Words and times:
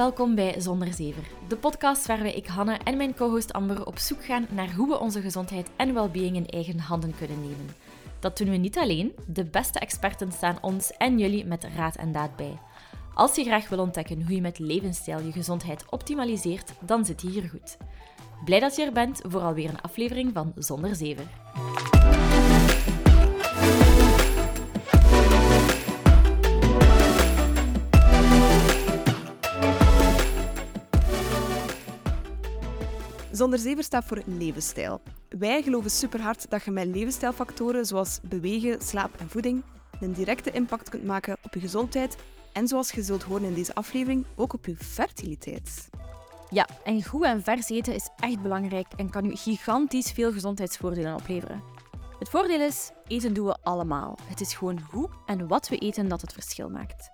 Welkom 0.00 0.34
bij 0.34 0.60
Zonder 0.60 0.92
Zever, 0.92 1.22
de 1.48 1.56
podcast 1.56 2.06
waarbij 2.06 2.32
ik 2.32 2.46
Hanne 2.46 2.78
en 2.84 2.96
mijn 2.96 3.14
co-host 3.14 3.52
Amber 3.52 3.86
op 3.86 3.98
zoek 3.98 4.24
gaan 4.24 4.46
naar 4.50 4.72
hoe 4.72 4.88
we 4.88 4.98
onze 4.98 5.20
gezondheid 5.20 5.70
en 5.76 5.94
well-being 5.94 6.36
in 6.36 6.46
eigen 6.46 6.78
handen 6.78 7.14
kunnen 7.18 7.40
nemen. 7.40 7.74
Dat 8.20 8.38
doen 8.38 8.50
we 8.50 8.56
niet 8.56 8.78
alleen, 8.78 9.12
de 9.26 9.44
beste 9.44 9.78
experten 9.78 10.32
staan 10.32 10.58
ons 10.60 10.92
en 10.92 11.18
jullie 11.18 11.44
met 11.44 11.66
raad 11.76 11.96
en 11.96 12.12
daad 12.12 12.36
bij. 12.36 12.58
Als 13.14 13.34
je 13.34 13.44
graag 13.44 13.68
wil 13.68 13.78
ontdekken 13.78 14.22
hoe 14.22 14.34
je 14.34 14.40
met 14.40 14.58
levensstijl 14.58 15.20
je 15.20 15.32
gezondheid 15.32 15.84
optimaliseert, 15.90 16.72
dan 16.80 17.04
zit 17.04 17.22
je 17.22 17.28
hier 17.28 17.48
goed. 17.48 17.76
Blij 18.44 18.60
dat 18.60 18.76
je 18.76 18.84
er 18.84 18.92
bent 18.92 19.20
voor 19.22 19.40
alweer 19.40 19.68
een 19.68 19.80
aflevering 19.80 20.30
van 20.32 20.52
Zonder 20.56 20.94
Zever. 20.94 21.26
Zonder 33.40 33.58
zever 33.58 33.84
staat 33.84 34.04
voor 34.04 34.22
levensstijl. 34.26 35.00
Wij 35.28 35.62
geloven 35.62 35.90
superhard 35.90 36.50
dat 36.50 36.64
je 36.64 36.70
met 36.70 36.86
levensstijlfactoren 36.86 37.86
zoals 37.86 38.20
bewegen, 38.22 38.80
slaap 38.82 39.14
en 39.18 39.28
voeding 39.28 39.62
een 40.00 40.12
directe 40.12 40.50
impact 40.50 40.88
kunt 40.88 41.04
maken 41.04 41.36
op 41.42 41.54
je 41.54 41.60
gezondheid 41.60 42.16
en 42.52 42.68
zoals 42.68 42.90
je 42.90 43.02
zult 43.02 43.22
horen 43.22 43.44
in 43.44 43.54
deze 43.54 43.74
aflevering, 43.74 44.24
ook 44.36 44.52
op 44.52 44.66
je 44.66 44.76
fertiliteit. 44.76 45.88
Ja, 46.50 46.66
en 46.84 47.04
goed 47.04 47.24
en 47.24 47.42
vers 47.42 47.68
eten 47.68 47.94
is 47.94 48.08
echt 48.16 48.42
belangrijk 48.42 48.86
en 48.96 49.10
kan 49.10 49.24
u 49.24 49.36
gigantisch 49.36 50.12
veel 50.12 50.32
gezondheidsvoordelen 50.32 51.14
opleveren. 51.14 51.62
Het 52.18 52.28
voordeel 52.28 52.60
is, 52.60 52.90
eten 53.06 53.34
doen 53.34 53.46
we 53.46 53.58
allemaal. 53.62 54.18
Het 54.24 54.40
is 54.40 54.54
gewoon 54.54 54.80
hoe 54.90 55.08
en 55.26 55.48
wat 55.48 55.68
we 55.68 55.76
eten 55.76 56.08
dat 56.08 56.20
het 56.20 56.32
verschil 56.32 56.68
maakt. 56.68 57.10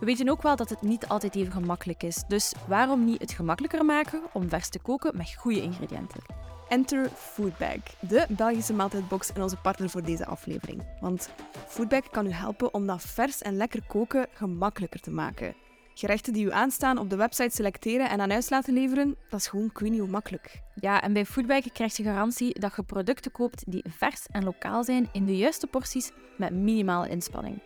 We 0.00 0.06
weten 0.06 0.28
ook 0.28 0.42
wel 0.42 0.56
dat 0.56 0.70
het 0.70 0.82
niet 0.82 1.08
altijd 1.08 1.34
even 1.34 1.52
gemakkelijk 1.52 2.02
is, 2.02 2.24
dus 2.28 2.52
waarom 2.68 3.04
niet 3.04 3.20
het 3.20 3.32
gemakkelijker 3.32 3.84
maken 3.84 4.22
om 4.32 4.48
vers 4.48 4.68
te 4.68 4.78
koken 4.78 5.16
met 5.16 5.34
goede 5.34 5.62
ingrediënten? 5.62 6.20
Enter 6.68 7.08
Foodbag, 7.08 7.82
de 8.00 8.26
Belgische 8.28 8.72
maaltijdbox 8.72 9.32
en 9.32 9.42
onze 9.42 9.56
partner 9.56 9.90
voor 9.90 10.02
deze 10.02 10.26
aflevering. 10.26 10.82
Want 11.00 11.30
Foodbag 11.66 12.10
kan 12.10 12.26
u 12.26 12.30
helpen 12.30 12.74
om 12.74 12.86
dat 12.86 13.02
vers 13.02 13.42
en 13.42 13.56
lekker 13.56 13.86
koken 13.86 14.26
gemakkelijker 14.32 15.00
te 15.00 15.10
maken. 15.10 15.54
Gerechten 15.94 16.32
die 16.32 16.44
u 16.44 16.52
aanstaan 16.52 16.98
op 16.98 17.10
de 17.10 17.16
website 17.16 17.54
selecteren 17.54 18.10
en 18.10 18.20
aan 18.20 18.30
huis 18.30 18.50
laten 18.50 18.74
leveren, 18.74 19.16
dat 19.28 19.40
is 19.40 19.46
gewoon 19.46 19.72
kun 19.72 19.98
hoe 19.98 20.08
makkelijk. 20.08 20.62
Ja, 20.74 21.02
en 21.02 21.12
bij 21.12 21.26
Foodbag 21.26 21.72
krijg 21.72 21.96
je 21.96 22.02
garantie 22.02 22.60
dat 22.60 22.76
je 22.76 22.82
producten 22.82 23.32
koopt 23.32 23.64
die 23.66 23.84
vers 23.88 24.26
en 24.30 24.44
lokaal 24.44 24.84
zijn 24.84 25.08
in 25.12 25.26
de 25.26 25.36
juiste 25.36 25.66
porties 25.66 26.12
met 26.36 26.54
minimale 26.54 27.08
inspanning. 27.08 27.60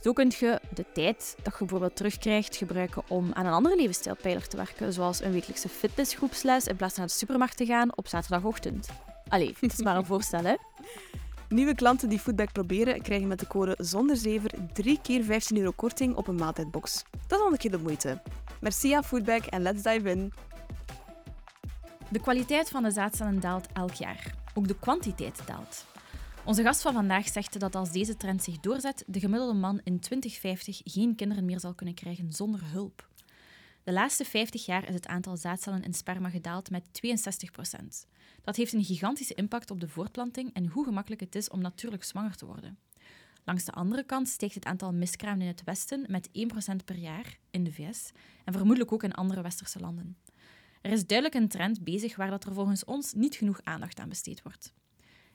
Zo 0.00 0.12
kun 0.12 0.32
je 0.38 0.60
de 0.74 0.84
tijd 0.92 1.36
dat 1.42 1.52
je 1.52 1.58
bijvoorbeeld 1.58 1.96
terugkrijgt 1.96 2.56
gebruiken 2.56 3.02
om 3.08 3.32
aan 3.32 3.46
een 3.46 3.52
andere 3.52 3.76
levensstijlpijler 3.76 4.48
te 4.48 4.56
werken, 4.56 4.92
zoals 4.92 5.22
een 5.22 5.32
wekelijkse 5.32 5.68
fitnessgroepsles 5.68 6.66
in 6.66 6.76
plaats 6.76 6.94
van 6.94 7.02
naar 7.02 7.12
de 7.12 7.18
supermarkt 7.18 7.56
te 7.56 7.66
gaan 7.66 7.96
op 7.96 8.08
zaterdagochtend. 8.08 8.88
Allee, 9.28 9.54
het 9.60 9.72
is 9.72 9.82
maar 9.82 9.96
een 9.96 10.06
voorstel, 10.12 10.44
hè? 10.44 10.54
Nieuwe 11.48 11.74
klanten 11.74 12.08
die 12.08 12.18
Foodback 12.18 12.52
proberen, 12.52 13.02
krijgen 13.02 13.28
met 13.28 13.38
de 13.38 13.46
code 13.46 13.74
ZONDERZEVER 13.78 14.50
3 14.72 14.98
keer 15.02 15.24
15 15.24 15.56
euro 15.56 15.70
korting 15.76 16.16
op 16.16 16.28
een 16.28 16.34
maaltijdbox. 16.34 17.02
Dat 17.26 17.38
is 17.38 17.44
al 17.44 17.52
een 17.52 17.58
keer 17.58 17.70
de 17.70 17.78
moeite. 17.78 18.22
Merci 18.60 18.92
aan 18.92 19.04
Foodback 19.04 19.44
en 19.44 19.62
let's 19.62 19.82
dive 19.82 20.10
in. 20.10 20.32
De 22.08 22.20
kwaliteit 22.20 22.68
van 22.68 22.82
de 22.82 22.90
zaadcellen 22.90 23.40
daalt 23.40 23.66
elk 23.72 23.92
jaar. 23.92 24.34
Ook 24.54 24.68
de 24.68 24.78
kwantiteit 24.78 25.40
daalt. 25.46 25.84
Onze 26.44 26.62
gast 26.62 26.82
van 26.82 26.92
vandaag 26.92 27.28
zegt 27.28 27.60
dat 27.60 27.74
als 27.74 27.92
deze 27.92 28.16
trend 28.16 28.42
zich 28.42 28.60
doorzet, 28.60 29.04
de 29.06 29.20
gemiddelde 29.20 29.58
man 29.58 29.80
in 29.84 30.00
2050 30.00 30.80
geen 30.84 31.14
kinderen 31.14 31.44
meer 31.44 31.60
zal 31.60 31.74
kunnen 31.74 31.94
krijgen 31.94 32.32
zonder 32.32 32.60
hulp. 32.64 33.08
De 33.82 33.92
laatste 33.92 34.24
50 34.24 34.66
jaar 34.66 34.88
is 34.88 34.94
het 34.94 35.06
aantal 35.06 35.36
zaadcellen 35.36 35.82
in 35.82 35.94
sperma 35.94 36.30
gedaald 36.30 36.70
met 36.70 36.84
62% 36.84 38.06
Dat 38.42 38.56
heeft 38.56 38.72
een 38.72 38.84
gigantische 38.84 39.34
impact 39.34 39.70
op 39.70 39.80
de 39.80 39.88
voortplanting 39.88 40.52
en 40.52 40.66
hoe 40.66 40.84
gemakkelijk 40.84 41.20
het 41.20 41.34
is 41.34 41.50
om 41.50 41.60
natuurlijk 41.60 42.04
zwanger 42.04 42.36
te 42.36 42.46
worden. 42.46 42.78
Langs 43.44 43.64
de 43.64 43.72
andere 43.72 44.04
kant 44.04 44.28
steekt 44.28 44.54
het 44.54 44.64
aantal 44.64 44.92
miskramen 44.92 45.40
in 45.40 45.46
het 45.46 45.64
Westen 45.64 46.04
met 46.08 46.28
1% 46.28 46.32
per 46.84 46.96
jaar 46.96 47.38
in 47.50 47.64
de 47.64 47.72
VS 47.72 48.10
en 48.44 48.52
vermoedelijk 48.52 48.92
ook 48.92 49.02
in 49.02 49.14
andere 49.14 49.42
westerse 49.42 49.80
landen. 49.80 50.16
Er 50.80 50.92
is 50.92 51.06
duidelijk 51.06 51.42
een 51.42 51.48
trend 51.48 51.84
bezig 51.84 52.16
waar 52.16 52.30
dat 52.30 52.44
er 52.44 52.54
volgens 52.54 52.84
ons 52.84 53.12
niet 53.12 53.34
genoeg 53.34 53.60
aandacht 53.62 54.00
aan 54.00 54.08
besteed 54.08 54.42
wordt. 54.42 54.72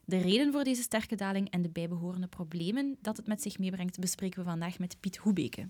De 0.08 0.18
reden 0.18 0.52
voor 0.52 0.64
deze 0.64 0.82
sterke 0.82 1.16
daling 1.16 1.50
en 1.50 1.62
de 1.62 1.70
bijbehorende 1.70 2.28
problemen 2.28 2.98
dat 3.02 3.18
het 3.18 3.28
met 3.28 3.42
zich 3.42 3.60
meebrengt, 3.60 4.00
bespreken 4.00 4.40
we 4.40 4.50
vandaag 4.50 4.80
met 4.80 5.00
Piet 5.00 5.18
Hoebeke. 5.18 5.70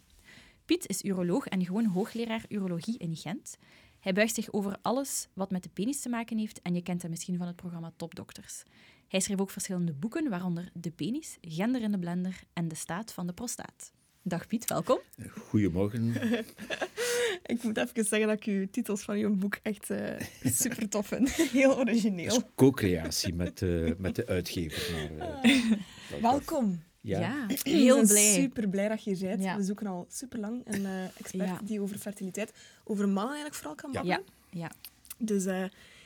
Piet 0.66 0.88
is 0.88 1.04
uroloog 1.04 1.48
en 1.48 1.66
gewoon 1.66 1.86
hoogleraar 1.86 2.46
urologie 2.50 2.98
in 2.98 3.16
Gent. 3.16 3.58
Hij 4.00 4.14
buigt 4.14 4.36
zich 4.36 4.54
over 4.54 4.78
alles 4.82 5.28
wat 5.34 5.52
met 5.52 5.64
de 5.64 5.70
penis 5.70 6.02
te 6.02 6.10
maken 6.10 6.38
heeft 6.38 6.62
en 6.62 6.76
je 6.76 6.82
kent 6.82 7.02
hem 7.02 7.12
misschien 7.12 7.38
van 7.38 7.48
het 7.48 7.56
programma 7.56 7.92
Topdokters. 7.96 8.64
Hij 9.08 9.20
schreef 9.20 9.40
ook 9.40 9.50
verschillende 9.50 9.94
boeken, 9.94 10.30
waaronder 10.30 10.70
De 10.74 10.92
penis, 10.92 11.38
Gender 11.42 11.82
in 11.82 11.92
de 11.92 12.00
blender 12.00 12.44
en 12.54 12.68
De 12.68 12.76
staat 12.76 13.14
van 13.14 13.28
de 13.28 13.34
prostaat. 13.34 13.92
Dag 14.28 14.48
Piet, 14.48 14.66
welkom. 14.66 15.00
Goedemorgen. 15.30 16.14
ik 17.54 17.64
moet 17.64 17.78
even 17.78 18.06
zeggen 18.06 18.28
dat 18.28 18.38
ik 18.38 18.44
uw 18.44 18.68
titels 18.72 19.02
van 19.02 19.16
uw 19.16 19.36
boek 19.36 19.58
echt 19.62 19.90
uh, 19.90 20.20
super 20.44 20.90
tof 20.90 21.08
vind. 21.08 21.32
Heel 21.52 21.78
origineel. 21.78 22.42
Co-creatie 22.56 23.34
met, 23.34 23.62
uh, 23.62 23.92
met 23.98 24.16
de 24.16 24.26
uitgever. 24.28 25.12
Maar, 25.18 25.46
uh, 25.46 25.74
welkom. 26.22 26.84
Ja, 27.02 27.20
ja 27.20 27.46
heel 27.64 28.06
blij. 28.06 28.34
super 28.34 28.70
blij 28.70 28.88
dat 28.88 29.04
je 29.04 29.16
hier 29.16 29.38
bent. 29.38 29.58
We 29.58 29.64
zoeken 29.64 29.88
al 29.88 30.06
super 30.10 30.40
lang 30.40 30.62
een 30.66 30.86
expert 31.18 31.50
ja. 31.50 31.60
die 31.64 31.82
over 31.82 31.98
fertiliteit, 31.98 32.54
over 32.84 33.10
mannen 33.10 33.34
eigenlijk 33.34 33.56
vooral 33.56 33.76
kan 33.76 33.92
babbelen. 33.92 34.24
Ja. 34.50 34.60
ja. 34.60 34.72
Dus 35.18 35.46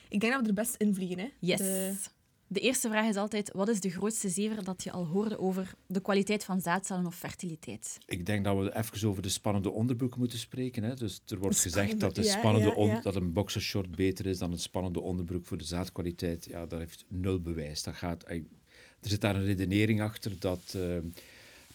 ik 0.10 0.20
denk 0.20 0.34
dat 0.34 0.42
we 0.42 0.48
er 0.48 0.54
best 0.54 0.76
in 0.76 0.94
vliegen. 0.94 1.20
Hè? 1.20 1.30
Yes. 1.40 1.58
De 1.58 1.96
eerste 2.60 2.90
vraag 2.90 3.10
is 3.10 3.16
altijd: 3.16 3.52
wat 3.54 3.68
is 3.70 3.80
de 3.80 3.90
grootste 3.90 4.30
zever 4.30 4.64
dat 4.64 4.84
je 4.84 4.92
al 4.92 5.06
hoorde 5.06 5.40
over 5.40 5.74
de 5.88 6.02
kwaliteit 6.02 6.44
van 6.44 6.62
zaadcellen 6.62 7.06
of 7.06 7.16
fertiliteit? 7.16 7.98
Ik 8.06 8.26
denk 8.26 8.44
dat 8.44 8.58
we 8.58 8.78
even 8.78 9.10
over 9.10 9.22
de 9.22 9.30
spannende 9.30 9.70
onderbroek 9.70 10.18
moeten 10.18 10.40
spreken. 10.40 10.84
Hè. 10.84 10.96
Dus 10.96 11.22
er 11.28 11.40
wordt 11.40 11.60
gezegd 11.60 12.00
dat, 12.00 12.16
de 12.16 12.24
spannende 12.24 12.74
ja, 12.78 12.86
ja, 12.86 13.02
dat 13.02 13.16
een 13.16 13.34
boxershort 13.34 13.96
beter 13.96 14.26
is 14.26 14.38
dan 14.38 14.52
een 14.52 14.60
spannende 14.60 15.00
onderbroek 15.00 15.46
voor 15.46 15.58
de 15.58 15.64
zaadkwaliteit. 15.64 16.46
Ja, 16.46 16.66
dat 16.66 16.80
heeft 16.80 17.06
nul 17.08 17.42
bewijs. 17.42 17.84
Dat 17.84 17.96
gaat, 17.96 18.24
er 18.28 18.44
zit 19.02 19.22
daar 19.22 19.36
een 19.36 19.46
redenering 19.46 20.02
achter 20.02 20.32
dat 20.40 20.74
uh, 20.76 20.98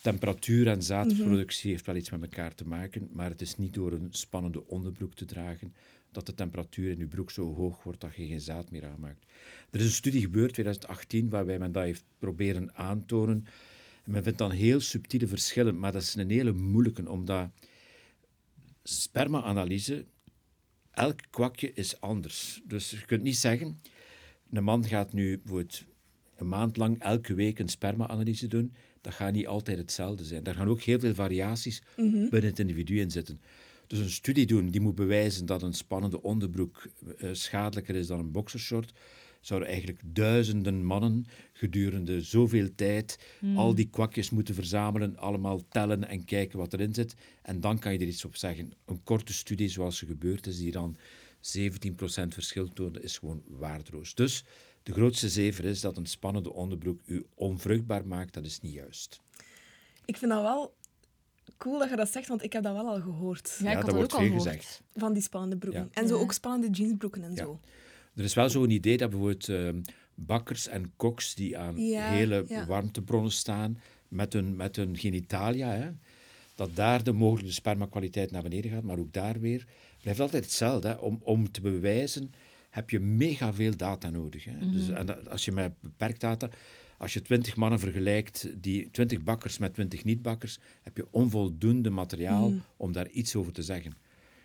temperatuur 0.01 0.69
en 0.69 0.83
zaadproductie 0.83 1.67
mm 1.67 1.73
heeft 1.73 1.87
wel 1.87 1.97
iets 1.97 2.11
met 2.11 2.23
elkaar 2.23 2.55
te 2.55 2.67
maken, 2.67 3.09
maar 3.13 3.31
het 3.31 3.41
is 3.41 3.57
niet 3.57 3.75
door 3.75 3.93
een 3.93 4.09
spannende 4.11 4.67
onderbroek 4.67 5.15
te 5.15 5.25
dragen 5.25 5.75
dat 6.15 6.27
de 6.27 6.35
temperatuur 6.35 6.91
in 6.91 6.99
je 6.99 7.07
broek 7.07 7.31
zo 7.31 7.55
hoog 7.55 7.83
wordt 7.83 8.01
dat 8.01 8.17
je 8.17 8.27
geen 8.27 8.41
zaad 8.41 8.71
meer 8.71 8.87
aanmaakt. 8.87 9.27
Er 9.71 9.81
is 9.81 9.87
een 9.87 9.93
studie 9.93 10.21
gebeurd, 10.21 10.53
2018, 10.53 11.29
waarbij 11.29 11.59
men 11.59 11.73
dat 11.73 11.83
heeft 11.83 12.05
proberen 12.19 12.75
aantonen. 12.75 13.47
En 14.05 14.11
men 14.11 14.23
vindt 14.23 14.39
dan 14.39 14.51
heel 14.51 14.81
subtiele 14.81 15.27
verschillen, 15.27 15.79
maar 15.79 15.93
dat 15.93 16.03
is 16.03 16.15
een 16.15 16.31
hele 16.31 16.53
moeilijke, 16.53 17.11
omdat 17.11 17.49
sperma-analyse, 18.83 20.05
elk 20.91 21.21
kwakje 21.31 21.73
is 21.73 22.01
anders. 22.01 22.63
Dus 22.65 22.91
je 22.91 23.05
kunt 23.05 23.23
niet 23.23 23.37
zeggen, 23.37 23.81
een 24.51 24.65
man 24.65 24.85
gaat 24.85 25.13
nu 25.13 25.39
bijvoorbeeld 25.39 25.85
een 26.37 26.49
maand 26.49 26.77
lang 26.77 26.99
elke 26.99 27.35
week 27.35 27.59
een 27.59 27.69
sperma-analyse 27.69 28.47
doen. 28.47 28.73
Dat 29.01 29.15
gaat 29.15 29.33
niet 29.33 29.47
altijd 29.47 29.79
hetzelfde 29.79 30.25
zijn. 30.25 30.43
Daar 30.43 30.55
gaan 30.55 30.69
ook 30.69 30.81
heel 30.81 30.99
veel 30.99 31.15
variaties 31.15 31.83
mhm. 31.97 32.11
binnen 32.11 32.51
het 32.51 32.59
individu 32.59 33.01
in 33.01 33.11
zitten. 33.11 33.41
Dus 33.87 33.99
een 33.99 34.11
studie 34.11 34.47
doen 34.47 34.71
die 34.71 34.81
moet 34.81 34.95
bewijzen 34.95 35.47
dat 35.47 35.63
een 35.63 35.73
spannende 35.73 36.23
onderbroek 36.23 36.87
uh, 37.19 37.31
schadelijker 37.33 37.95
is 37.95 38.07
dan 38.07 38.19
een 38.19 38.31
boxershort, 38.31 38.93
zouden 39.41 39.69
eigenlijk 39.69 40.01
duizenden 40.05 40.85
mannen 40.85 41.27
gedurende 41.53 42.23
zoveel 42.23 42.69
tijd 42.75 43.19
hmm. 43.39 43.57
al 43.57 43.75
die 43.75 43.89
kwakjes 43.91 44.31
moeten 44.31 44.55
verzamelen, 44.55 45.17
allemaal 45.17 45.69
tellen 45.69 46.09
en 46.09 46.25
kijken 46.25 46.59
wat 46.59 46.73
erin 46.73 46.95
zit. 46.95 47.15
En 47.43 47.61
dan 47.61 47.79
kan 47.79 47.93
je 47.93 47.99
er 47.99 48.07
iets 48.07 48.25
op 48.25 48.37
zeggen. 48.37 48.73
Een 48.85 49.03
korte 49.03 49.33
studie 49.33 49.69
zoals 49.69 50.01
er 50.01 50.07
gebeurd 50.07 50.47
is, 50.47 50.59
die 50.59 50.73
dan 50.73 50.97
17% 50.97 50.99
verschil 52.29 52.69
toonde, 52.69 53.01
is 53.01 53.19
gewoon 53.19 53.43
waardeloos. 53.47 54.15
Dus 54.15 54.45
de 54.83 54.93
grootste 54.93 55.29
zever 55.29 55.65
is 55.65 55.81
dat 55.81 55.97
een 55.97 56.07
spannende 56.07 56.53
onderbroek 56.53 57.01
u 57.05 57.27
onvruchtbaar 57.35 58.07
maakt. 58.07 58.35
Dat 58.35 58.45
is 58.45 58.61
niet 58.61 58.73
juist. 58.73 59.21
Ik 60.05 60.17
vind 60.17 60.31
dat 60.31 60.43
wel 60.43 60.75
cool 61.57 61.79
dat 61.79 61.91
je 61.91 61.97
dat 61.97 62.13
zegt, 62.13 62.29
want 62.29 62.43
ik 62.43 62.53
heb 62.53 62.63
dat 62.63 62.75
wel 62.75 62.89
al 62.89 63.01
gehoord. 63.01 63.59
Ja, 63.63 63.81
dat 63.81 63.95
wordt 63.95 64.15
veel 64.15 64.33
gezegd. 64.33 64.83
Van 64.95 65.13
die 65.13 65.23
spannende 65.23 65.57
broeken. 65.57 65.89
En 65.93 66.09
zo 66.09 66.19
ook 66.19 66.33
spannende 66.33 66.77
jeansbroeken 66.77 67.23
en 67.23 67.37
zo. 67.37 67.61
Er 68.15 68.25
is 68.25 68.35
wel 68.35 68.51
zo'n 68.51 68.71
idee 68.71 68.97
dat 68.97 69.11
bijvoorbeeld 69.11 69.49
uh, 69.49 69.69
bakkers 70.15 70.67
en 70.67 70.93
koks 70.97 71.35
die 71.35 71.59
aan 71.59 71.77
hele 71.77 72.65
warmtebronnen 72.67 73.33
staan 73.33 73.79
met 74.09 74.33
hun, 74.33 74.57
met 74.57 74.77
hun 74.77 74.97
genitalia, 74.97 75.71
hè, 75.71 75.91
dat 76.55 76.77
daar 76.77 77.05
de 77.05 77.13
mogelijke 77.13 77.53
spermakwaliteit 77.53 78.31
naar 78.31 78.43
beneden 78.43 78.71
gaat, 78.71 78.83
maar 78.83 78.99
ook 78.99 79.13
daar 79.13 79.41
weer 79.41 79.67
blijft 80.01 80.21
altijd 80.21 80.45
hetzelfde. 80.45 80.89
Hè. 80.89 80.95
Om, 80.95 81.21
om 81.23 81.51
te 81.51 81.61
bewijzen 81.61 82.33
heb 82.71 82.91
je 82.91 83.01
mega 83.01 83.53
veel 83.53 83.77
data 83.77 84.11
nodig. 84.11 84.45
Hè. 84.45 84.53
Mm 84.53 84.59
-hmm. 84.61 84.73
Dus 84.73 84.89
en 84.89 85.29
als 85.29 85.45
je 85.45 85.53
met 85.53 85.73
beperkt 85.81 86.21
data 86.21 86.49
als 86.99 87.13
je 87.13 87.23
twintig 87.23 87.57
mannen 87.57 87.79
vergelijkt, 87.79 88.49
die 88.63 88.91
twintig 88.91 89.23
bakkers 89.23 89.59
met 89.59 89.75
twintig 89.75 90.05
niet-bakkers, 90.05 90.59
heb 90.83 90.97
je 90.97 91.07
onvoldoende 91.11 91.91
materiaal 91.91 92.51
mm. 92.51 92.63
om 92.77 92.93
daar 92.93 93.09
iets 93.09 93.37
over 93.37 93.53
te 93.53 93.63
zeggen. 93.63 93.93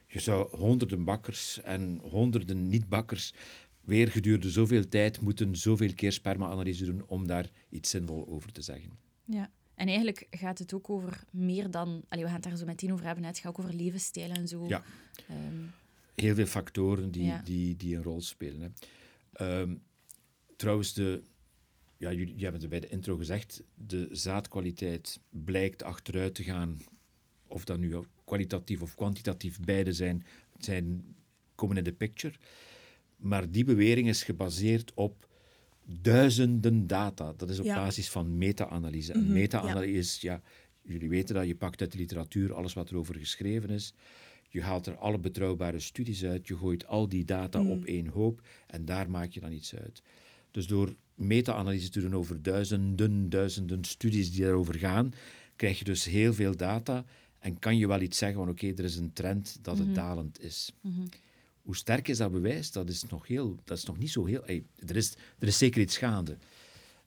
je 0.08 0.20
zou 0.20 0.58
honderden 0.58 1.04
bakkers 1.04 1.62
en 1.62 2.00
honderden 2.04 2.70
niet-bakkers 2.70 3.34
weer 3.82 4.08
gedurende 4.08 4.50
zoveel 4.50 4.88
tijd 4.88 5.22
moeten 5.22 5.56
zoveel 5.56 5.94
keer 5.94 6.12
sperma-analyse 6.12 6.86
doen 6.86 7.04
om 7.08 7.28
daar 7.28 7.50
iets 7.70 7.90
zinvol 7.90 8.28
over 8.28 8.52
te 8.52 8.62
zeggen. 8.62 8.92
Ja. 9.26 9.50
En 9.76 9.88
eigenlijk 9.88 10.28
gaat 10.30 10.60
het 10.60 10.74
ook 10.74 10.90
over 10.90 11.24
meer 11.32 11.72
dan... 11.72 12.04
Allee, 12.10 12.24
we 12.24 12.30
gaan 12.30 12.40
het 12.40 12.44
daar 12.44 12.58
zo 12.58 12.66
meteen 12.66 12.94
over 12.94 13.06
hebben. 13.06 13.24
Het 13.24 13.40
gaat 13.40 13.52
ook 13.52 13.60
over 13.60 13.74
levensstijl 13.74 14.32
en 14.32 14.48
zo. 14.48 14.68
Ja. 14.68 14.84
Ehm, 15.28 15.56
Heel 16.16 16.36
veel 16.36 16.46
factoren 16.46 17.12
die, 17.12 17.24
Ja. 17.24 17.42
die, 17.46 17.76
die 17.76 17.96
een 17.96 18.04
rol 18.04 18.22
spelen. 18.22 18.62
Hè. 18.62 18.70
Ehm, 19.34 19.76
trouwens, 20.56 20.94
de, 20.94 21.24
ja, 22.00 22.10
jullie, 22.12 22.28
jullie 22.28 22.44
hebben 22.44 22.62
het 22.62 22.70
bij 22.70 22.80
de 22.80 22.88
intro 22.90 23.16
gezegd, 23.18 23.64
de 23.76 24.08
zaadkwaliteit 24.12 25.20
blijkt 25.30 25.84
achteruit 25.84 26.36
te 26.36 26.44
gaan. 26.44 26.78
Of 27.48 27.64
dat 27.66 27.80
nu 27.80 27.96
kwalitatief 28.26 28.82
of 28.82 28.96
kwantitatief 28.96 29.60
beide 29.60 29.94
zijn, 29.94 30.26
zijn 30.58 31.16
komen 31.56 31.78
in 31.78 31.84
de 31.84 31.94
picture. 31.94 32.34
Maar 33.18 33.52
die 33.52 33.64
bewering 33.64 34.08
is 34.08 34.24
gebaseerd 34.24 34.94
op 34.94 35.28
duizenden 35.86 36.88
data. 36.88 37.34
Dat 37.38 37.50
is 37.50 37.60
op 37.60 37.66
Ja. 37.66 37.76
basis 37.76 38.10
van 38.10 38.38
meta-analyse. 38.38 39.14
En 39.14 39.24
Mhm, 39.24 39.34
meta-analyse 39.34 39.98
is, 39.98 40.22
ja, 40.22 40.42
jullie 40.82 41.10
weten 41.10 41.36
dat, 41.36 41.48
je 41.48 41.56
pakt 41.56 41.82
uit 41.82 41.92
de 41.92 41.98
literatuur 41.98 42.54
alles 42.54 42.74
wat 42.74 42.92
erover 42.92 43.16
geschreven 43.16 43.70
is. 43.70 43.94
Je 44.50 44.62
haalt 44.62 44.86
er 44.86 44.96
alle 44.98 45.20
betrouwbare 45.20 45.80
studies 45.80 46.24
uit, 46.26 46.48
je 46.48 46.58
gooit 46.58 46.88
al 46.88 47.10
die 47.10 47.26
data 47.26 47.62
Mhm. 47.62 47.72
op 47.72 47.86
één 47.86 48.08
hoop 48.08 48.42
en 48.68 48.86
daar 48.86 49.10
maak 49.10 49.32
je 49.32 49.40
dan 49.40 49.52
iets 49.52 49.76
uit. 49.76 50.02
Dus 50.52 50.68
door 50.68 50.96
meta-analyse 51.20 51.90
te 51.90 52.02
doen 52.02 52.16
over 52.16 52.42
duizenden, 52.42 53.30
duizenden 53.30 53.84
studies 53.84 54.32
die 54.32 54.44
daarover 54.44 54.76
gaan, 54.76 55.14
krijg 55.56 55.78
je 55.78 55.84
dus 55.84 56.06
heel 56.06 56.34
veel 56.34 56.56
data 56.56 57.06
en 57.40 57.60
kan 57.60 57.78
je 57.78 57.88
wel 57.88 58.02
iets 58.02 58.18
zeggen 58.18 58.40
van 58.40 58.50
oké, 58.50 58.68
er 58.68 58.84
is 58.84 58.96
een 58.96 59.14
trend 59.14 59.58
dat 59.62 59.78
het 59.78 59.96
dalend 59.96 60.42
is. 60.42 60.74
Hoe 61.62 61.76
sterk 61.76 62.08
is 62.08 62.18
dat 62.18 62.32
bewijs? 62.32 62.72
Dat 62.72 62.90
is 62.90 63.04
nog, 63.04 63.28
heel, 63.28 63.58
dat 63.64 63.78
is 63.78 63.84
nog 63.84 63.98
niet 63.98 64.12
zo 64.12 64.26
heel... 64.26 64.46
er, 64.88 64.96
is, 64.96 65.14
er 65.40 65.48
is 65.48 65.58
zeker 65.58 65.82
iets 65.82 65.98
gaande. 65.98 66.38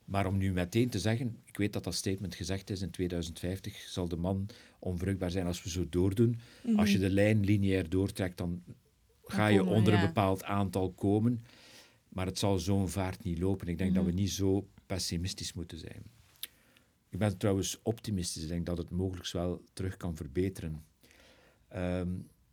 Maar 0.04 0.26
om 0.26 0.38
nu 0.38 0.52
meteen 0.52 0.88
te 0.88 0.98
zeggen, 0.98 1.36
ik 1.44 1.56
weet 1.56 1.72
dat 1.72 1.84
dat 1.84 1.94
statement 1.94 2.34
gezegd 2.34 2.70
is, 2.70 2.82
in 2.82 2.90
2050 2.90 3.76
zal 3.76 4.08
de 4.08 4.16
man 4.16 4.48
onvruchtbaar 4.78 5.30
zijn 5.30 5.46
als 5.46 5.62
we 5.62 5.70
zo 5.70 5.86
doordoen. 5.88 6.38
Als 6.76 6.92
je 6.92 6.98
de 6.98 7.10
lijn 7.10 7.44
lineair 7.44 7.88
doortrekt, 7.88 8.38
dan 8.38 8.62
ga 9.24 9.46
je 9.46 9.64
onder 9.64 9.94
een 9.94 10.06
bepaald 10.06 10.44
aantal 10.44 10.90
komen. 10.90 11.44
Maar 12.12 12.26
het 12.26 12.38
zal 12.38 12.58
zo'n 12.58 12.88
vaart 12.88 13.24
niet 13.24 13.38
lopen. 13.38 13.68
Ik 13.68 13.78
denk 13.78 13.94
dat 13.94 14.04
we 14.04 14.12
niet 14.12 14.30
zo 14.30 14.68
pessimistisch 14.86 15.52
moeten 15.52 15.78
zijn. 15.78 16.02
Ik 17.08 17.18
ben 17.18 17.36
trouwens 17.36 17.78
optimistisch. 17.82 18.42
Ik 18.42 18.48
denk 18.48 18.66
dat 18.66 18.78
het 18.78 18.90
mogelijk 18.90 19.30
wel 19.30 19.62
terug 19.72 19.96
kan 19.96 20.16
verbeteren. 20.16 20.84
Ehm, 21.68 22.10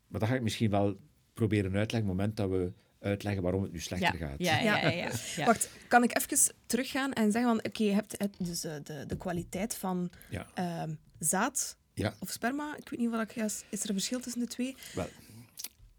maar 0.07 0.19
dat 0.19 0.29
ga 0.29 0.35
ik 0.35 0.41
misschien 0.41 0.69
wel 0.69 0.97
proberen 1.33 1.75
uitleggen 1.75 2.11
op 2.11 2.17
het 2.17 2.27
moment 2.27 2.37
dat 2.37 2.49
we 2.49 2.71
uitleggen 2.99 3.43
waarom 3.43 3.61
het 3.61 3.71
nu 3.71 3.77
ja. 3.77 3.83
slechter 3.83 4.17
gaat. 4.17 4.35
Ja, 4.37 4.59
ja, 4.59 4.77
ja. 4.77 4.89
ja, 4.89 5.11
ja. 5.35 5.45
Wacht, 5.45 5.69
kan 5.87 6.03
ik 6.03 6.17
even 6.17 6.55
teruggaan 6.65 7.13
en 7.13 7.31
zeggen 7.31 7.51
van, 7.51 7.65
oké, 7.65 7.83
je 7.83 7.91
hebt 7.91 8.15
het, 8.17 8.35
dus 8.37 8.63
eh, 8.63 8.73
de, 8.83 9.03
de 9.07 9.17
kwaliteit 9.17 9.75
van 9.75 10.09
Ja. 10.29 10.47
ehm, 10.53 10.93
zaad 11.19 11.77
Ja. 11.93 12.13
of 12.19 12.29
sperma. 12.29 12.77
Ik 12.77 12.89
weet 12.89 12.99
niet 12.99 13.09
wat 13.09 13.21
ik 13.21 13.31
juist... 13.35 13.65
Is 13.69 13.81
er 13.83 13.87
een 13.89 13.95
verschil 13.95 14.19
tussen 14.19 14.41
de 14.41 14.47
twee? 14.47 14.75
Wel, 14.93 15.07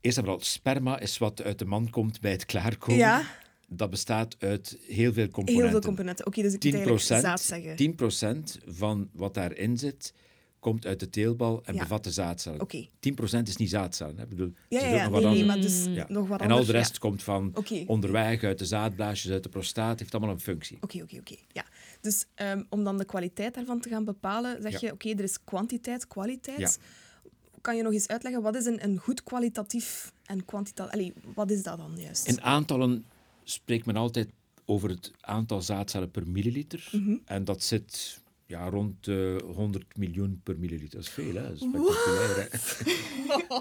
eerst 0.00 0.18
en 0.18 0.24
vooral, 0.24 0.42
sperma 0.42 0.98
is 0.98 1.18
wat 1.18 1.42
uit 1.42 1.58
de 1.58 1.64
man 1.64 1.90
komt 1.90 2.20
bij 2.20 2.30
het 2.30 2.46
klaarkomen. 2.46 2.98
Ja, 2.98 3.24
Dat 3.72 3.90
bestaat 3.90 4.36
uit 4.38 4.78
heel 4.86 5.12
veel 5.12 5.28
componenten. 5.28 5.62
heel 5.62 5.70
veel 5.70 5.80
componenten. 5.88 6.26
Oké, 6.26 6.42
dus 6.42 6.54
ik 6.54 6.64
moet 6.64 6.72
10%, 6.72 6.74
eigenlijk 6.76 7.00
zaad 7.20 7.40
zeggen. 7.40 7.76
10% 7.76 8.58
van 8.66 9.08
wat 9.12 9.34
daarin 9.34 9.78
zit, 9.78 10.12
komt 10.58 10.86
uit 10.86 11.00
de 11.00 11.10
teelbal 11.10 11.62
en 11.64 11.74
Ja. 11.74 11.80
bevat 11.80 12.04
de 12.04 12.10
zaadcellen. 12.10 12.60
Oké. 12.60 12.86
10% 13.00 13.48
is 13.48 13.56
niet 13.56 13.70
zaadcellen. 13.70 14.16
Hè. 14.16 14.22
Ik 14.22 14.28
bedoel, 14.28 14.52
Ja, 14.68 14.80
er 14.82 14.94
ja, 14.94 15.02
nog 15.02 15.12
wat 15.12 15.20
nee, 15.22 15.30
anders. 15.30 15.46
maar 15.46 15.60
dus 15.60 15.84
Ja. 15.96 16.06
nog 16.08 16.28
wat 16.28 16.40
En 16.40 16.44
al 16.46 16.50
anders. 16.50 16.66
de 16.66 16.72
rest 16.72 16.92
ja. 16.92 16.98
komt 16.98 17.22
van 17.22 17.54
onderweg, 17.86 18.42
uit 18.42 18.58
de 18.58 18.64
zaadblaasjes, 18.64 19.32
uit 19.32 19.42
de 19.42 19.48
prostaat. 19.48 19.98
heeft 19.98 20.14
allemaal 20.14 20.34
een 20.34 20.40
functie. 20.40 20.76
Oké, 20.80 21.02
oké, 21.02 21.16
oké. 21.18 21.36
Ja. 21.52 21.64
Dus 22.00 22.24
ehm, 22.34 22.62
om 22.68 22.84
dan 22.84 22.98
de 22.98 23.04
kwaliteit 23.04 23.54
daarvan 23.54 23.80
te 23.80 23.88
gaan 23.88 24.04
bepalen, 24.04 24.62
zeg 24.62 24.80
je, 24.80 24.92
oké, 24.92 25.08
er 25.10 25.20
is 25.22 25.44
kwantiteit, 25.44 26.06
kwaliteit. 26.06 26.78
Kan 27.60 27.76
je 27.76 27.82
nog 27.82 27.92
eens 27.92 28.08
uitleggen, 28.08 28.42
wat 28.42 28.54
is 28.56 28.64
een, 28.64 28.84
een 28.84 28.98
goed 28.98 29.22
kwalitatief 29.22 30.12
en 30.24 30.44
kwantitatief... 30.44 30.92
Allee, 30.94 31.12
wat 31.34 31.50
is 31.50 31.62
dat 31.62 31.78
dan 31.78 31.92
juist? 31.96 32.26
In 32.26 32.42
aantallen 32.42 33.04
spreekt 33.50 33.86
men 33.86 33.96
altijd 33.96 34.28
over 34.64 34.88
het 34.88 35.10
aantal 35.20 35.62
zaadcellen 35.62 36.10
per 36.10 36.28
milliliter. 36.28 36.88
Mhm. 36.92 37.16
En 37.24 37.44
dat 37.44 37.62
zit 37.62 38.20
ja, 38.46 38.68
rond 38.68 39.04
de 39.04 39.42
100 39.54 39.96
miljoen 39.96 40.40
per 40.42 40.58
milliliter. 40.58 40.96
Dat 40.98 41.06
is 41.06 41.08
veel, 41.12 41.34
hè? 41.34 41.42
Dat 41.42 41.52
is 41.52 41.58
spectaculair, 41.60 42.48
hè? 42.50 42.58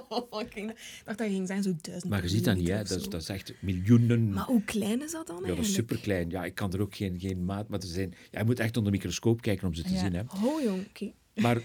Oké, 0.40 0.60
Ik 0.60 0.76
dacht 1.06 1.18
dat 1.18 1.28
je 1.28 1.34
ging 1.34 1.48
zeggen, 1.48 1.64
zo 1.64 1.76
duizend 1.82 2.12
Maar 2.12 2.22
je 2.22 2.30
ziet 2.30 2.44
dat 2.44 2.56
niet, 2.58 2.68
hè? 2.68 2.84
Dat 2.84 3.12
dat 3.12 3.22
is 3.22 3.30
echt 3.30 3.54
miljoenen. 3.60 4.34
Maar 4.34 4.46
hoe 4.46 4.64
klein 4.64 5.02
is 5.04 5.12
dat 5.12 5.28
dan 5.28 5.42
ja, 5.42 5.48
dat 5.48 5.58
is 5.66 5.74
superklein. 5.74 6.30
Ja, 6.30 6.46
ik 6.46 6.56
kan 6.56 6.74
er 6.74 6.82
ook 6.82 6.96
geen, 6.96 7.20
geen 7.20 7.46
maat 7.46 7.68
maar 7.68 7.80
er 7.80 7.88
zijn. 7.88 8.14
Ja, 8.32 8.40
je 8.40 8.46
moet 8.46 8.60
echt 8.60 8.78
onder 8.78 8.92
de 8.92 8.98
microscoop 8.98 9.42
kijken 9.42 9.68
om 9.68 9.74
ze 9.74 9.84
te 9.84 9.94
Ja. 9.94 10.00
zien. 10.00 10.14
Hè? 10.14 10.22
Oh, 10.44 10.62
jong, 10.62 10.88
oké. 10.88 11.12
Maar 11.36 11.62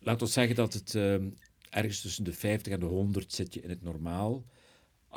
laten 0.00 0.26
we 0.26 0.32
zeggen 0.32 0.56
dat 0.56 0.72
het 0.72 0.94
ehm, 0.94 1.28
ergens 1.70 2.00
tussen 2.00 2.24
de 2.24 2.32
50 2.32 2.72
en 2.72 2.80
de 2.80 2.86
100 2.86 3.32
zit 3.32 3.54
je 3.54 3.60
in 3.60 3.68
het 3.70 3.82
normaal. 3.82 4.44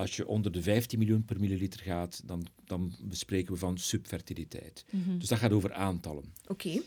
Als 0.01 0.15
je 0.15 0.27
onder 0.27 0.51
de 0.51 0.61
15 0.61 0.99
miljoen 0.99 1.25
per 1.25 1.39
milliliter 1.39 1.79
gaat, 1.79 2.21
dan, 2.25 2.47
dan 2.65 2.93
bespreken 3.03 3.53
we 3.53 3.59
van 3.59 3.77
subfertiliteit. 3.77 4.85
Dus 5.17 5.27
dat 5.27 5.37
gaat 5.37 5.51
over 5.51 5.73
aantallen. 5.73 6.23
Oké. 6.47 6.81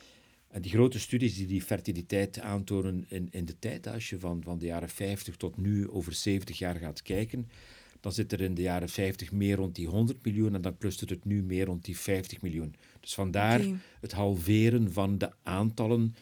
En 0.49 0.63
die 0.63 0.71
grote 0.71 0.99
studies 0.99 1.37
die 1.37 1.47
die 1.47 1.63
fertiliteit 1.63 2.41
aantonen 2.41 3.05
in, 3.09 3.29
in 3.31 3.45
de 3.45 3.59
tijd, 3.59 3.87
als 3.87 4.09
je 4.09 4.19
van, 4.19 4.43
van 4.43 4.59
de 4.59 4.67
jaren 4.67 4.89
50 4.89 5.37
tot 5.37 5.57
nu 5.57 5.91
over 5.91 6.13
70 6.13 6.59
jaar 6.59 6.75
gaat 6.75 7.03
kijken, 7.03 7.49
dan 8.01 8.13
zit 8.13 8.33
er 8.33 8.41
in 8.41 8.55
de 8.55 8.63
jaren 8.63 8.89
50 8.89 9.33
meer 9.33 9.57
rond 9.57 9.75
die 9.75 9.89
100 9.89 10.25
miljoen 10.25 10.55
en 10.55 10.63
dan 10.63 10.79
clustert 10.79 11.11
het 11.11 11.25
nu 11.25 11.43
meer 11.43 11.65
rond 11.65 11.85
die 11.85 11.99
50 11.99 12.43
miljoen. 12.43 12.75
Dus 13.01 13.15
vandaar 13.15 13.61
het 14.01 14.13
halveren 14.13 14.93
van 14.93 15.19
de 15.19 15.31
aantallen 15.43 16.15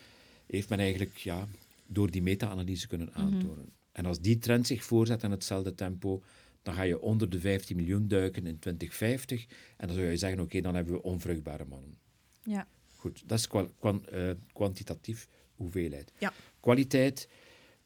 heeft 0.47 0.69
men 0.69 0.79
eigenlijk 0.79 1.17
ja, 1.17 1.49
door 1.87 2.11
die 2.11 2.23
meta-analyse 2.23 2.87
kunnen 2.87 3.15
aantonen. 3.15 3.73
En 3.93 4.07
als 4.07 4.21
die 4.21 4.39
trend 4.39 4.67
zich 4.67 4.85
voorzet 4.85 5.25
aan 5.25 5.31
hetzelfde 5.31 5.75
tempo, 5.75 6.23
dan 6.63 6.75
ga 6.75 6.83
je 6.83 7.01
onder 7.01 7.31
de 7.31 7.41
15 7.41 7.77
miljoen 7.77 8.09
duiken 8.09 8.47
in 8.47 8.59
2050 8.59 9.47
en 9.77 9.87
dan 9.87 9.97
zou 9.97 10.09
je 10.09 10.17
zeggen, 10.17 10.41
oké, 10.41 10.61
dan 10.61 10.75
hebben 10.75 10.93
we 10.95 11.03
onvruchtbare 11.03 11.65
mannen. 11.65 11.99
Ja. 12.43 12.69
Goed, 12.97 13.29
dat 13.29 13.39
is 13.39 13.47
kwa- 13.49 13.69
kwan- 13.79 14.07
eh, 14.07 14.31
kwantitatief 14.53 15.29
hoeveelheid. 15.55 16.13
Ja. 16.19 16.33
Kwaliteit, 16.61 17.29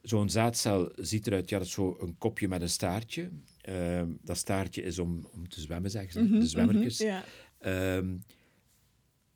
zo'n 0.02 0.30
zaadcel 0.30 0.92
ziet 0.96 1.26
eruit, 1.26 1.48
ja, 1.48 1.58
dat 1.58 1.66
is 1.66 1.72
zo 1.72 1.96
een 2.00 2.18
kopje 2.18 2.48
met 2.48 2.62
een 2.62 2.68
staartje. 2.70 3.30
Ehm, 3.60 4.10
dat 4.22 4.36
staartje 4.36 4.82
is 4.82 4.98
om, 4.98 5.28
om 5.32 5.48
te 5.48 5.60
zwemmen, 5.60 5.90
zeggen 5.90 6.12
ze, 6.12 6.38
de 6.38 6.46
zwemmertjes. 6.46 6.98
Ja. 6.98 7.24
Ehm, 7.58 8.16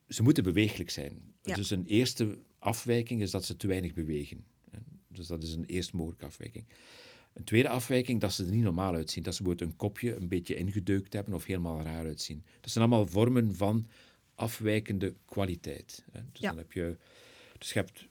ze 0.09 0.23
moeten 0.23 0.44
bewegelijk 0.44 0.90
zijn. 0.90 1.23
Ja. 1.42 1.54
Dus 1.54 1.70
een 1.70 1.87
eerste 1.87 2.38
afwijking 2.59 3.23
is 3.23 3.30
dat 3.30 3.44
ze 3.44 3.56
te 3.56 3.66
weinig 3.66 3.94
bewegen. 3.94 4.44
Dus 5.09 5.26
dat 5.26 5.42
is 5.42 5.52
een 5.54 5.64
eerste 5.64 5.97
mogelijke 5.97 6.25
afwijking. 6.26 6.64
Een 7.40 7.47
tweede 7.47 7.68
afwijking, 7.68 8.20
dat 8.20 8.32
ze 8.32 8.44
er 8.44 8.50
niet 8.50 8.62
normaal 8.62 8.94
uitzien. 8.94 9.23
Dat 9.23 9.35
ze 9.35 9.42
bijvoorbeeld 9.42 9.70
een 9.70 9.76
kopje 9.76 10.16
een 10.16 10.28
beetje 10.28 10.56
ingedeukt 10.56 11.12
hebben 11.12 11.35
of 11.35 11.44
helemaal 11.44 11.82
raar 11.82 12.04
uitzien. 12.04 12.44
Dat 12.61 12.70
zijn 12.70 12.85
allemaal 12.85 13.06
vormen 13.06 13.54
van 13.54 13.87
afwijkende 14.35 15.14
kwaliteit. 15.25 16.04
hè. 16.12 16.20
Dus 16.32 16.40
Ja. 16.40 16.49
dan 16.49 16.59
heb 16.59 16.73
je... 16.73 16.97
Dus 17.59 17.73
je 17.73 17.78
hebt... 17.78 18.09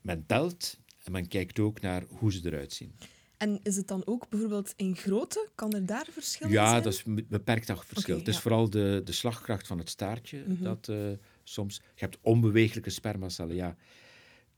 Men 0.00 0.26
telt 0.26 0.78
en 1.04 1.12
men 1.12 1.28
kijkt 1.28 1.58
ook 1.58 1.80
naar 1.80 2.04
hoe 2.08 2.32
ze 2.32 2.40
eruit 2.44 2.72
zien. 2.72 2.94
En 3.36 3.60
is 3.62 3.76
het 3.76 3.88
dan 3.88 4.02
ook 4.06 4.28
bijvoorbeeld 4.28 4.72
in 4.76 4.96
grootte? 4.96 5.48
Kan 5.54 5.72
er 5.72 5.86
daar 5.86 6.06
verschil 6.10 6.48
Ja, 6.50 6.70
zijn? 6.70 6.82
dat 6.82 6.92
is 6.92 7.02
een 7.06 7.26
beperkt 7.28 7.66
dat 7.66 7.84
verschil. 7.86 8.18
Het 8.18 8.28
is 8.28 8.34
ja. 8.34 8.40
vooral 8.40 8.70
de, 8.70 9.00
de 9.04 9.12
slagkracht 9.12 9.66
van 9.66 9.78
het 9.78 9.88
staartje 9.88 10.44
Mhm. 10.46 10.62
dat 10.62 10.88
eh, 10.88 10.96
soms... 11.42 11.76
Je 11.76 12.04
hebt 12.04 12.18
onbewegelijke 12.20 12.90
spermacellen, 12.90 13.54
ja. 13.56 13.76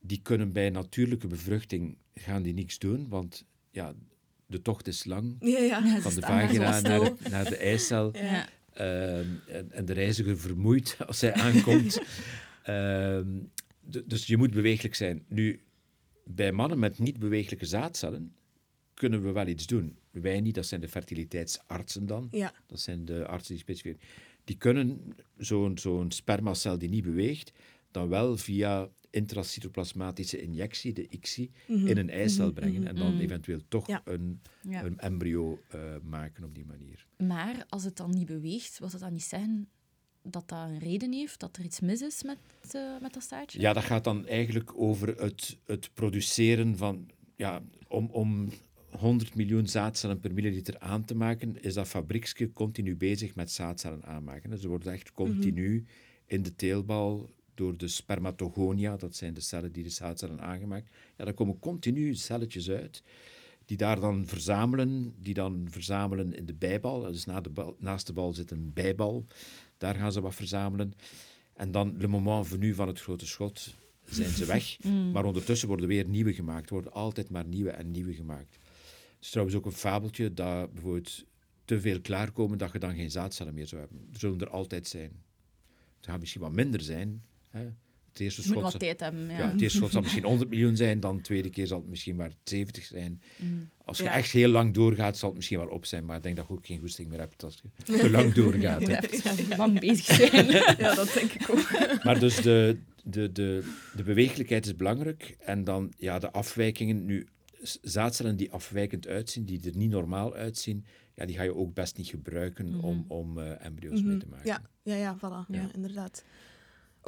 Die 0.01 0.21
kunnen 0.23 0.53
bij 0.53 0.71
natuurlijke 0.71 1.27
bevruchting 1.27 1.97
gaan 2.15 2.43
die 2.43 2.55
niks 2.55 2.79
doen, 2.79 3.09
want 3.09 3.45
ja, 3.71 3.95
de 4.47 4.63
tocht 4.63 4.87
is 4.87 5.05
lang. 5.05 5.37
Ja, 5.41 6.01
Van 6.01 6.15
de 6.15 6.21
vagina 6.21 6.81
naar 6.81 7.01
de, 7.01 7.15
naar 7.31 7.45
de 7.45 7.57
eicel. 7.57 8.17
Ja. 8.17 8.49
Ehm, 8.73 9.27
en, 9.47 9.73
en 9.73 9.85
de 9.85 9.93
reiziger 9.93 10.39
vermoeit 10.39 10.97
als 11.07 11.21
hij 11.21 11.33
aankomt. 11.33 12.01
Ehm, 12.63 13.39
dus 14.05 14.27
je 14.27 14.37
moet 14.37 14.51
bewegelijk 14.51 14.95
zijn. 14.95 15.25
Nu, 15.29 15.61
bij 16.25 16.53
mannen 16.53 16.79
met 16.79 16.99
niet-bewegelijke 16.99 17.67
zaadcellen 17.67 18.35
kunnen 18.95 19.23
we 19.23 19.33
wel 19.33 19.47
iets 19.47 19.67
doen. 19.67 19.99
Wij 20.11 20.41
niet, 20.41 20.55
dat 20.55 20.67
zijn 20.67 20.81
de 20.81 20.89
fertiliteitsartsen 20.89 22.07
dan. 22.07 22.29
Ja. 22.31 22.53
Dat 22.67 22.81
zijn 22.81 23.05
de 23.05 23.27
artsen 23.27 23.55
die 23.55 23.63
specifiek... 23.63 24.03
Die 24.45 24.57
kunnen 24.57 25.15
zo'n 25.37 25.79
zo'n 25.79 26.11
spermacel 26.11 26.79
die 26.79 26.89
niet 26.89 27.05
beweegt, 27.05 27.53
dan 27.91 28.09
wel 28.09 28.37
via 28.37 28.89
intracytoplasmatische 29.11 30.41
injectie, 30.43 30.93
de 30.93 31.07
ICSI, 31.09 31.51
in 31.67 31.97
een 31.97 32.11
eicel 32.11 32.53
brengen. 32.53 32.87
En 32.87 32.97
dan 32.97 33.19
eventueel 33.19 33.61
toch 33.69 33.87
Ja. 33.87 34.03
een, 34.05 34.41
Ja. 34.63 34.85
een 34.85 34.99
embryo 34.99 35.61
eh, 35.69 35.81
maken 36.03 36.45
op 36.45 36.55
die 36.55 36.65
manier. 36.67 37.07
Maar 37.19 37.65
als 37.69 37.85
het 37.85 37.97
dan 37.97 38.11
niet 38.11 38.27
beweegt, 38.27 38.79
wil 38.79 38.91
dat 38.91 39.01
dan 39.01 39.13
niet 39.13 39.23
zeggen 39.23 39.69
dat 40.23 40.49
dat 40.49 40.69
een 40.69 40.79
reden 40.79 41.13
heeft, 41.13 41.41
dat 41.41 41.57
er 41.57 41.65
iets 41.65 41.81
mis 41.81 42.01
is 42.03 42.23
met, 42.23 42.39
eh, 42.71 43.01
met 43.01 43.13
dat 43.13 43.23
staartje? 43.23 43.61
Ja, 43.61 43.73
dat 43.73 43.85
gaat 43.85 44.05
dan 44.05 44.27
eigenlijk 44.27 44.73
over 44.81 45.09
het, 45.21 45.59
het 45.67 45.91
produceren 45.95 46.77
van... 46.77 47.11
Ja, 47.37 47.63
om, 47.89 48.07
om 48.11 48.49
100 48.91 49.35
miljoen 49.35 49.67
zaadcellen 49.67 50.21
per 50.21 50.35
milliliter 50.35 50.79
aan 50.79 51.05
te 51.05 51.15
maken, 51.15 51.63
is 51.63 51.75
dat 51.75 51.89
fabrieksje 51.89 52.53
continu 52.53 52.97
bezig 52.97 53.35
met 53.35 53.51
zaadcellen 53.51 54.05
aanmaken. 54.05 54.51
Dus 54.51 54.63
er 54.63 54.69
wordt 54.69 54.87
echt 54.87 55.13
continu 55.13 55.85
in 56.27 56.43
de 56.43 56.55
teelbal 56.55 57.31
door 57.59 57.77
de 57.77 57.89
spermatogonia, 57.89 58.97
dat 58.97 59.17
zijn 59.17 59.35
de 59.35 59.41
cellen 59.41 59.73
die 59.73 59.83
de 59.83 59.91
zaadcellen 59.91 60.41
aangemaakt, 60.41 60.91
ja, 61.17 61.25
daar 61.25 61.35
komen 61.35 61.59
continu 61.59 62.15
celletjes 62.15 62.71
uit 62.71 63.03
die 63.69 63.77
daar 63.77 64.01
dan 64.01 64.27
verzamelen, 64.27 65.15
die 65.19 65.35
dan 65.35 65.67
verzamelen 65.71 66.35
in 66.35 66.47
de 66.47 66.55
bijbal. 66.55 67.01
Dus 67.01 67.25
na 67.25 67.41
de 67.41 67.51
bal, 67.51 67.77
naast 67.79 68.07
de 68.07 68.13
bal 68.13 68.33
zit 68.33 68.51
een 68.51 68.73
bijbal, 68.73 69.27
daar 69.79 69.95
gaan 69.95 70.13
ze 70.13 70.21
wat 70.21 70.35
verzamelen. 70.35 70.93
En 71.55 71.71
dan, 71.71 71.95
le 71.99 72.07
moment 72.07 72.47
venu 72.47 72.75
van 72.75 72.89
het 72.89 73.01
grote 73.01 73.27
schot, 73.27 73.75
zijn 74.05 74.31
ze 74.31 74.45
weg. 74.45 74.79
Maar 75.13 75.25
ondertussen 75.25 75.69
worden 75.69 75.89
weer 75.89 76.05
nieuwe 76.05 76.35
gemaakt. 76.35 76.71
Worden 76.71 76.93
altijd 76.93 77.31
maar 77.31 77.47
nieuwe 77.47 77.71
en 77.71 77.91
nieuwe 77.91 78.15
gemaakt. 78.15 78.55
Het 78.55 79.25
is 79.27 79.31
trouwens 79.31 79.57
ook 79.57 79.67
een 79.67 79.73
fabeltje 79.73 80.35
dat 80.35 80.73
bijvoorbeeld 80.73 81.25
te 81.65 81.81
veel 81.81 82.01
klaarkomen 82.01 82.59
dat 82.59 82.73
je 82.73 82.79
dan 82.79 82.95
geen 82.95 83.11
zaadcellen 83.11 83.55
meer 83.55 83.67
zou 83.67 83.81
hebben. 83.81 84.09
Er 84.13 84.19
zullen 84.19 84.41
er 84.41 84.51
altijd 84.51 84.87
zijn. 84.87 85.23
Het 85.97 86.07
gaat 86.07 86.21
misschien 86.21 86.41
wat 86.41 86.53
minder 86.53 86.81
zijn. 86.81 87.23
Hè. 87.51 87.65
Het 88.09 88.27
eerste 88.27 88.43
schot, 88.43 88.63
wat 88.63 88.71
zal- 88.71 88.81
tijd 88.81 89.01
hebben. 89.01 89.27
Ja. 89.31 89.39
ja, 89.39 89.51
het 89.51 89.61
eerste 89.61 89.77
schot 89.77 89.91
zal 89.93 90.01
misschien 90.03 90.25
100 90.25 90.51
miljoen 90.51 90.77
zijn, 90.77 91.01
dan 91.01 91.17
de 91.17 91.23
tweede 91.23 91.51
keer 91.51 91.67
zal 91.67 91.79
het 91.79 91.89
misschien 91.89 92.17
maar 92.17 92.33
70 92.45 92.85
zijn. 92.85 93.23
Mm. 93.37 93.71
Als 93.85 93.99
je 93.99 94.05
Ja. 94.05 94.15
echt 94.15 94.31
heel 94.31 94.49
lang 94.49 94.75
doorgaat, 94.75 95.17
zal 95.19 95.29
het 95.29 95.37
misschien 95.37 95.59
wel 95.59 95.69
op 95.69 95.87
zijn, 95.87 96.05
maar 96.05 96.17
ik 96.17 96.23
denk 96.23 96.37
dat 96.37 96.47
je 96.49 96.53
ook 96.53 96.67
geen 96.67 96.79
goesting 96.79 97.09
meer 97.09 97.19
hebt 97.19 97.45
als 97.45 97.61
je 97.63 97.83
te 97.99 98.11
lang 98.11 98.33
doorgaat. 98.33 98.87
Ja, 98.87 99.01
lang 99.57 99.81
bezig 99.81 100.05
zijn. 100.05 100.47
Ja, 100.79 100.95
dat 100.95 101.13
denk 101.13 101.33
ik 101.33 101.51
ook. 101.51 101.71
Maar 102.05 102.19
dus 102.21 102.37
de, 102.43 102.79
de, 103.05 103.33
de, 103.33 103.65
de 103.97 104.03
beweeglijkheid 104.03 104.67
is 104.67 104.77
belangrijk. 104.77 105.37
En 105.41 105.65
dan 105.65 105.93
ja, 105.97 106.19
de 106.19 106.31
afwijkingen. 106.33 107.05
Nu, 107.05 107.27
zaadcellen 107.83 108.37
die 108.37 108.53
afwijkend 108.53 109.07
uitzien, 109.07 109.45
die 109.45 109.61
er 109.71 109.77
niet 109.77 109.91
normaal 109.91 110.35
uitzien, 110.35 110.85
ja, 111.15 111.27
die 111.27 111.37
ga 111.37 111.43
je 111.43 111.55
ook 111.55 111.75
best 111.75 111.97
niet 111.97 112.07
gebruiken 112.09 112.81
om, 112.83 113.05
om 113.09 113.39
eh, 113.39 113.65
embryo's 113.65 114.03
mee 114.03 114.17
te 114.17 114.27
maken. 114.29 114.47
Ja, 114.47 114.63
ja, 114.83 114.95
ja, 114.95 115.17
voilà. 115.17 115.21
Ja. 115.51 115.61
Ja. 115.61 115.69
inderdaad. 115.75 116.25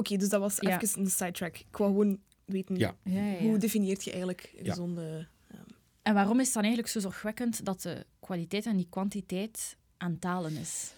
Oké, 0.00 0.16
dus 0.16 0.28
dat 0.28 0.40
was 0.40 0.56
Ja. 0.60 0.80
even 0.80 1.00
een 1.00 1.10
sidetrack. 1.10 1.58
Ik 1.58 1.76
wou 1.76 1.90
gewoon 1.90 2.18
weten, 2.44 2.76
Ja. 2.76 2.96
Ja, 3.04 3.12
ja, 3.12 3.32
ja. 3.32 3.38
hoe 3.38 3.58
definieert 3.58 4.04
je 4.04 4.10
eigenlijk 4.10 4.52
Ja. 4.62 4.68
gezonde... 4.70 5.26
En 6.02 6.14
waarom 6.14 6.38
is 6.38 6.44
het 6.44 6.54
dan 6.54 6.62
eigenlijk 6.62 6.92
zo 6.92 7.00
zorgwekkend 7.00 7.64
dat 7.64 7.82
de 7.82 8.06
kwaliteit 8.20 8.66
en 8.66 8.76
die 8.76 8.86
kwantiteit 8.90 9.76
aan 9.96 10.18
talen 10.18 10.56
is? 10.56 10.92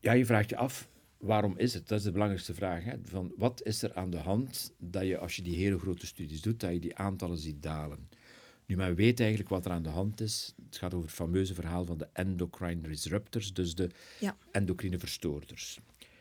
Ja, 0.00 0.12
je 0.12 0.26
vraagt 0.26 0.48
je 0.50 0.56
af, 0.56 0.88
waarom 1.16 1.56
is 1.58 1.74
het? 1.74 1.88
Dat 1.88 1.98
is 1.98 2.04
de 2.04 2.10
belangrijkste 2.12 2.54
vraag. 2.54 2.84
Hè? 2.84 2.92
Van, 3.02 3.32
wat 3.36 3.62
is 3.64 3.82
er 3.82 3.94
aan 3.94 4.10
de 4.10 4.16
hand 4.18 4.72
dat 4.78 5.06
je, 5.06 5.18
als 5.18 5.36
je 5.36 5.42
die 5.42 5.56
hele 5.56 5.78
grote 5.78 6.06
studies 6.06 6.40
doet, 6.42 6.60
dat 6.60 6.72
je 6.72 6.78
die 6.80 6.96
aantallen 6.96 7.38
ziet 7.38 7.62
dalen? 7.62 8.08
Nu, 8.66 8.76
men 8.76 8.94
weet 8.94 9.20
eigenlijk 9.20 9.48
wat 9.48 9.64
er 9.64 9.70
aan 9.70 9.82
de 9.82 9.88
hand 9.88 10.20
is. 10.20 10.54
Het 10.64 10.76
gaat 10.76 10.94
over 10.94 11.06
het 11.06 11.16
fameuze 11.16 11.54
verhaal 11.54 11.84
van 11.84 11.98
de 11.98 12.08
endocrine 12.12 12.88
disruptors, 12.88 13.52
dus 13.52 13.74
de 13.74 13.90
Ja. 14.20 14.36
endocrine 14.50 14.98
verstoorders. 14.98 15.78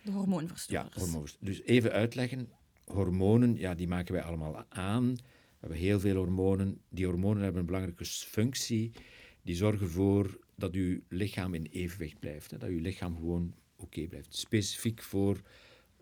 De 0.08 0.14
hormoonverstoorders. 0.14 1.12
Ja. 1.14 1.46
Dus 1.46 1.62
even 1.62 1.92
uitleggen. 1.92 2.50
Hormonen, 2.86 3.58
ja, 3.58 3.76
die 3.76 3.88
maken 3.88 4.14
wij 4.14 4.24
allemaal 4.24 4.66
aan. 4.70 5.14
We 5.14 5.58
hebben 5.60 5.78
heel 5.78 6.00
veel 6.00 6.16
hormonen. 6.16 6.82
Die 6.90 7.06
hormonen 7.06 7.44
hebben 7.44 7.60
een 7.60 7.66
belangrijke 7.66 8.06
functie. 8.06 8.92
Die 9.42 9.56
zorgen 9.56 9.82
ervoor 9.82 10.40
dat 10.56 10.74
uw 10.74 11.00
lichaam 11.08 11.54
in 11.54 11.66
evenwicht 11.66 12.20
blijft. 12.20 12.52
Hè, 12.52 12.58
dat 12.58 12.70
uw 12.70 12.80
lichaam 12.80 13.16
gewoon 13.16 13.54
oké 13.76 14.08
blijft. 14.08 14.36
Specifiek 14.36 15.02
voor 15.02 15.42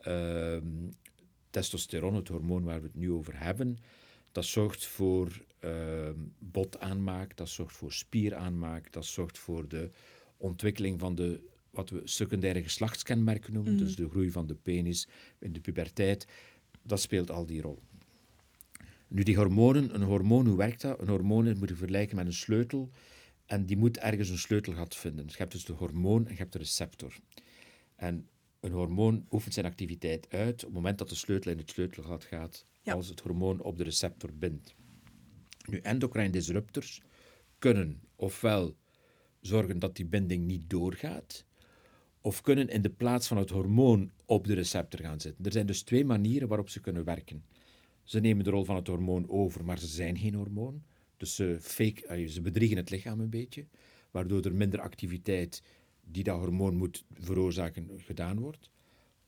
ehm, 0.02 0.90
testosteron, 1.50 2.16
het 2.16 2.28
hormoon 2.28 2.64
waar 2.64 2.82
we 2.82 2.88
het 2.88 2.96
nu 2.96 3.12
over 3.12 3.40
hebben. 3.40 3.78
Dat 4.32 4.46
zorgt 4.46 4.86
voor 4.86 5.46
ehm, 5.60 6.20
botaanmaak, 6.40 7.38
dat 7.38 7.50
zorgt 7.50 7.76
voor 7.76 7.94
spieraanmaak, 7.94 8.92
dat 8.92 9.06
zorgt 9.06 9.38
voor 9.38 9.68
de 9.68 9.90
ontwikkeling 10.38 11.00
van 11.00 11.16
de, 11.16 11.42
wat 11.76 11.90
we 11.90 12.02
secundaire 12.04 12.64
geslachtskenmerken 12.64 13.54
noemen, 13.54 13.78
dus 13.78 13.96
de 13.96 14.10
groei 14.10 14.32
van 14.32 14.48
de 14.48 14.56
penis 14.56 15.08
in 15.40 15.54
de 15.54 15.60
puberteit. 15.60 16.28
Dat 16.84 17.02
speelt 17.02 17.32
al 17.32 17.46
die 17.46 17.62
rol. 17.62 17.82
Nu, 19.08 19.24
die 19.24 19.36
hormonen, 19.36 19.96
een 19.96 20.02
hormoon, 20.02 20.48
hoe 20.48 20.58
werkt 20.58 20.82
dat? 20.82 21.00
Een 21.00 21.08
hormoon 21.08 21.58
moet 21.58 21.70
je 21.70 21.76
vergelijken 21.76 22.16
met 22.16 22.26
een 22.26 22.34
sleutel 22.34 22.90
en 23.46 23.66
die 23.66 23.78
moet 23.78 23.98
ergens 23.98 24.30
een 24.30 24.38
sleutelgat 24.38 24.96
vinden. 24.96 25.24
Dus 25.24 25.34
je 25.34 25.40
hebt 25.40 25.52
dus 25.52 25.66
de 25.66 25.74
hormoon 25.74 26.26
en 26.26 26.32
je 26.32 26.38
hebt 26.38 26.52
de 26.52 26.58
receptor. 26.58 27.14
En 27.96 28.28
een 28.60 28.72
hormoon 28.72 29.26
oefent 29.32 29.54
zijn 29.54 29.66
activiteit 29.66 30.30
uit 30.30 30.54
op 30.54 30.60
het 30.62 30.74
moment 30.74 30.98
dat 30.98 31.10
de 31.10 31.16
sleutel 31.16 31.52
in 31.52 31.58
het 31.58 31.70
sleutelgat 31.70 32.24
gaat, 32.24 32.66
Ja. 32.82 32.94
als 32.94 33.08
het 33.08 33.20
hormoon 33.20 33.62
op 33.62 33.78
de 33.78 33.84
receptor 33.84 34.30
bindt. 34.34 34.76
Nu, 35.70 35.78
endocrine 35.78 36.30
disruptors 36.30 37.02
kunnen 37.60 38.02
ofwel 38.16 38.76
zorgen 39.42 39.80
dat 39.80 39.96
die 39.96 40.06
binding 40.06 40.46
niet 40.46 40.70
doorgaat, 40.70 41.46
of 42.26 42.42
kunnen 42.42 42.68
in 42.68 42.82
de 42.82 42.90
plaats 42.90 43.28
van 43.28 43.38
het 43.38 43.50
hormoon 43.50 44.12
op 44.26 44.48
de 44.48 44.54
receptor 44.54 45.00
gaan 45.00 45.20
zitten. 45.20 45.46
Er 45.46 45.52
zijn 45.52 45.66
dus 45.66 45.82
twee 45.82 46.06
manieren 46.06 46.48
waarop 46.48 46.70
ze 46.70 46.80
kunnen 46.80 47.04
werken. 47.04 47.46
Ze 48.04 48.20
nemen 48.20 48.44
de 48.44 48.50
rol 48.50 48.64
van 48.64 48.76
het 48.76 48.88
hormoon 48.88 49.30
over, 49.30 49.66
maar 49.66 49.80
ze 49.80 49.88
zijn 49.88 50.18
geen 50.18 50.34
hormoon. 50.34 50.84
Dus 51.18 51.36
ze, 51.36 51.58
fake, 51.62 52.08
eh, 52.08 52.28
ze 52.28 52.42
bedriegen 52.42 52.78
het 52.78 52.90
lichaam 52.90 53.20
een 53.20 53.30
beetje, 53.30 53.66
waardoor 54.12 54.42
er 54.42 54.56
minder 54.56 54.80
activiteit 54.80 55.64
die 56.02 56.24
dat 56.24 56.40
hormoon 56.40 56.76
moet 56.76 57.06
veroorzaken 57.14 57.90
gedaan 57.98 58.40
wordt. 58.40 58.70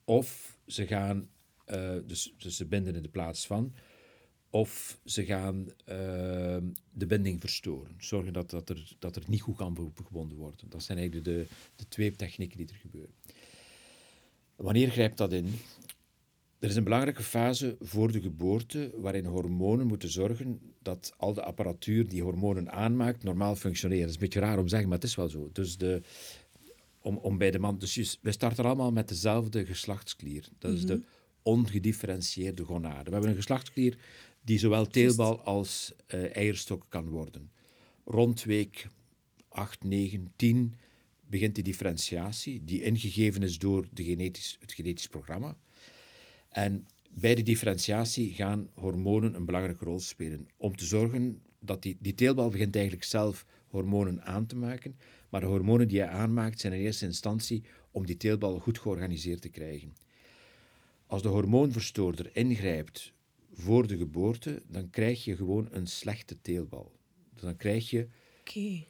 Of 0.04 0.60
ze 0.66 0.88
gaan, 0.88 1.30
eh, 1.66 1.96
dus, 2.06 2.34
dus 2.38 2.58
ze 2.58 2.66
binden 2.66 2.96
in 2.96 3.04
de 3.04 3.10
plaats 3.10 3.48
van, 3.48 3.74
of 4.50 5.00
ze 5.06 5.26
gaan 5.26 5.68
eh, 5.86 6.58
de 6.94 7.06
binding 7.08 7.40
verstoren. 7.40 7.96
Zorgen 8.00 8.34
dat, 8.34 8.50
dat, 8.50 8.70
er, 8.70 8.96
dat 9.00 9.16
er 9.16 9.24
niet 9.28 9.42
goed 9.42 9.56
kan 9.58 9.94
gebonden 10.06 10.38
worden. 10.38 10.70
Dat 10.70 10.84
zijn 10.84 10.98
eigenlijk 10.98 11.28
de, 11.28 11.46
de 11.76 11.88
twee 11.88 12.16
technieken 12.16 12.58
die 12.58 12.68
er 12.68 12.76
gebeuren. 12.82 13.14
Wanneer 14.56 14.90
grijpt 14.90 15.18
dat 15.18 15.34
in? 15.34 15.54
Er 16.60 16.70
is 16.70 16.76
een 16.76 16.84
belangrijke 16.84 17.24
fase 17.24 17.76
voor 17.80 18.12
de 18.12 18.22
geboorte 18.22 18.92
waarin 18.96 19.26
hormonen 19.26 19.88
moeten 19.88 20.10
zorgen 20.10 20.60
dat 20.82 21.14
al 21.18 21.34
de 21.34 21.44
apparatuur 21.44 22.08
die 22.08 22.22
hormonen 22.24 22.72
aanmaakt 22.72 23.24
normaal 23.24 23.56
functioneert. 23.56 24.00
Dat 24.02 24.10
is 24.10 24.16
een 24.16 24.22
beetje 24.22 24.40
raar 24.40 24.58
om 24.58 24.64
te 24.64 24.70
zeggen, 24.70 24.90
maar 24.90 24.98
het 24.98 25.08
is 25.08 25.16
wel 25.16 25.30
zo. 25.30 25.50
Dus 25.54 25.78
de, 25.78 26.02
om, 27.02 27.18
om 27.18 27.38
bij 27.38 27.52
de 27.52 27.60
man... 27.60 27.78
Dus 27.80 27.96
je- 27.96 28.18
wij 28.22 28.32
starten 28.32 28.66
allemaal 28.66 28.92
met 28.92 29.08
dezelfde 29.08 29.66
geslachtsklier. 29.66 30.48
Dat 30.58 30.74
is 30.74 30.86
de 30.86 31.02
ongedifferentieerde 31.42 32.64
gonade. 32.64 33.04
We 33.04 33.12
hebben 33.12 33.30
een 33.30 33.36
geslachtsklier 33.36 33.98
die 34.48 34.60
zowel 34.60 34.88
teelbal 34.88 35.42
als 35.42 35.94
eh, 36.06 36.36
eierstok 36.36 36.86
kan 36.90 37.10
worden. 37.10 37.52
Rond 38.06 38.44
week 38.44 38.88
8, 39.50 39.84
9, 39.84 40.32
10 40.36 40.74
begint 41.30 41.56
die 41.56 41.64
differentiatie, 41.64 42.64
die 42.64 42.84
ingegeven 42.84 43.44
is 43.44 43.60
door 43.60 43.88
de 43.94 44.04
genetisch, 44.04 44.58
het 44.60 44.74
genetisch 44.74 45.08
programma. 45.08 45.58
En 46.50 46.88
bij 47.10 47.36
de 47.36 47.44
differentiatie 47.44 48.34
gaan 48.34 48.70
hormonen 48.74 49.34
een 49.34 49.46
belangrijke 49.46 49.86
rol 49.86 50.00
spelen. 50.00 50.48
Om 50.58 50.76
te 50.76 50.86
zorgen 50.86 51.42
dat 51.60 51.82
die, 51.82 51.98
die 52.00 52.16
teelbal 52.16 52.50
begint 52.50 52.76
eigenlijk 52.76 53.06
zelf 53.06 53.46
hormonen 53.68 54.24
aan 54.24 54.46
te 54.46 54.56
maken. 54.56 54.98
Maar 55.30 55.42
de 55.42 55.48
hormonen 55.48 55.88
die 55.88 56.00
hij 56.00 56.10
aanmaakt 56.10 56.60
zijn 56.60 56.74
in 56.74 56.80
eerste 56.80 57.06
instantie 57.06 57.64
om 57.92 58.06
die 58.06 58.18
teelbal 58.18 58.60
goed 58.60 58.80
georganiseerd 58.80 59.42
te 59.42 59.50
krijgen. 59.50 59.94
Als 61.06 61.22
de 61.22 61.28
hormoonverstoorder 61.28 62.30
ingrijpt 62.34 63.16
voor 63.54 63.88
de 63.88 63.98
geboorte, 63.98 64.62
dan 64.68 64.90
krijg 64.90 65.24
je 65.24 65.36
gewoon 65.36 65.68
een 65.72 65.88
slechte 65.88 66.42
teelbal. 66.42 66.92
Dus 67.34 67.42
dan 67.42 67.56
krijg 67.56 67.90
je 67.90 68.08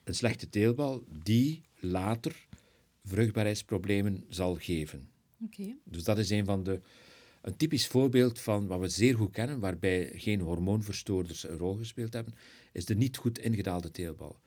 een 0.04 0.16
slechte 0.16 0.50
teelbal 0.50 1.04
die 1.24 1.64
later 1.80 2.48
vruchtbaarheidsproblemen 3.04 4.26
zal 4.30 4.56
geven. 4.56 5.10
Dus 5.84 6.04
dat 6.04 6.18
is 6.18 6.30
een 6.30 6.46
van 6.46 6.64
de. 6.64 6.82
Een 7.42 7.58
typisch 7.58 7.88
voorbeeld 7.88 8.40
van 8.40 8.68
wat 8.68 8.80
we 8.80 8.88
zeer 8.88 9.16
goed 9.16 9.32
kennen, 9.32 9.60
waarbij 9.60 10.12
geen 10.16 10.42
hormoonverstoorders 10.42 11.48
een 11.48 11.58
rol 11.58 11.76
gespeeld 11.76 12.14
hebben, 12.14 12.34
is 12.72 12.86
de 12.86 12.96
niet 12.96 13.18
goed 13.18 13.40
ingedaalde 13.40 13.92
teelbal. 13.92 14.40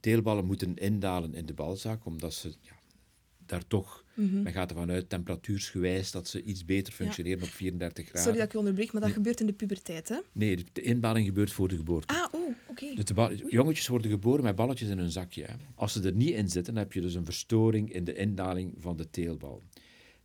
Teelballen 0.00 0.44
moeten 0.44 0.76
indalen 0.76 1.34
in 1.34 1.46
de 1.46 1.54
balzak, 1.54 2.04
omdat 2.04 2.34
ze 2.34 2.54
ja, 2.60 2.81
daar 3.46 3.66
toch, 3.66 4.04
men 4.14 4.52
gaat 4.52 4.70
ervan 4.70 4.90
uit, 4.90 5.08
temperatuursgewijs, 5.08 6.10
dat 6.10 6.28
ze 6.28 6.42
iets 6.42 6.64
beter 6.64 6.92
functioneren 6.92 7.42
op 7.42 7.48
34 7.48 8.04
graden. 8.04 8.22
Sorry 8.22 8.36
dat 8.38 8.46
ik 8.46 8.52
je 8.52 8.58
onderbreek, 8.58 8.92
maar 8.92 9.02
dat 9.02 9.10
gebeurt 9.10 9.40
in 9.40 9.46
de 9.46 9.52
puberteit, 9.52 10.08
hè? 10.08 10.18
Nee, 10.32 10.64
de- 10.72 10.82
inbaling 10.82 11.26
gebeurt 11.26 11.52
voor 11.52 11.68
de 11.68 11.76
geboorte. 11.76 12.14
Ah, 12.14 12.34
oh, 12.34 12.54
oké. 12.66 12.86
Jongetjes 13.48 13.88
worden 13.88 14.10
geboren 14.10 14.42
met 14.44 14.54
balletjes 14.56 14.88
in 14.88 14.98
hun 14.98 15.10
zakje. 15.10 15.44
Hè. 15.44 15.54
Als 15.74 15.92
ze 15.92 16.02
er 16.02 16.12
niet 16.14 16.34
in 16.34 16.48
zitten, 16.48 16.76
heb 16.76 16.92
je 16.92 17.00
dus 17.00 17.14
een 17.14 17.24
verstoring 17.24 17.92
in 17.92 18.04
de 18.04 18.14
indaling 18.14 18.74
van 18.78 18.96
de 18.96 19.10
teelbal. 19.10 19.62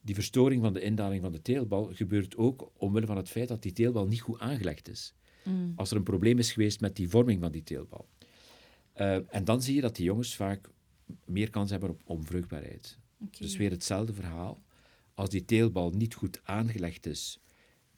Die 0.02 0.16
verstoring 0.16 0.62
van 0.62 0.74
de 0.74 0.82
indaling 0.82 1.22
van 1.22 1.32
de 1.32 1.42
teelbal 1.42 1.90
gebeurt 1.94 2.38
ook 2.38 2.72
omwille 2.78 3.06
van 3.06 3.18
het 3.18 3.30
feit 3.30 3.48
dat 3.48 3.62
die 3.62 3.72
teelbal 3.74 4.08
niet 4.08 4.22
goed 4.22 4.40
aangelegd 4.40 4.90
is. 4.90 5.14
Als 5.76 5.92
er 5.92 5.98
een 5.98 6.04
probleem 6.04 6.38
is 6.40 6.52
geweest 6.52 6.82
met 6.82 6.96
die 6.96 7.10
vorming 7.10 7.42
van 7.42 7.52
die 7.52 7.64
teelbal. 7.64 8.08
Eh, 8.94 9.36
en 9.36 9.44
dan 9.46 9.62
zie 9.62 9.76
je 9.76 9.82
dat 9.82 9.96
die 9.96 10.06
jongens 10.06 10.36
vaak 10.36 10.70
meer 11.26 11.50
kans 11.50 11.72
hebben 11.72 11.90
op 11.90 12.02
onvruchtbaarheid. 12.06 12.98
Dus 13.18 13.58
weer 13.58 13.72
hetzelfde 13.72 14.14
verhaal. 14.14 14.64
Als 15.14 15.30
die 15.30 15.46
teelbal 15.46 15.90
niet 15.90 16.14
goed 16.14 16.40
aangelegd 16.44 17.06
is 17.06 17.40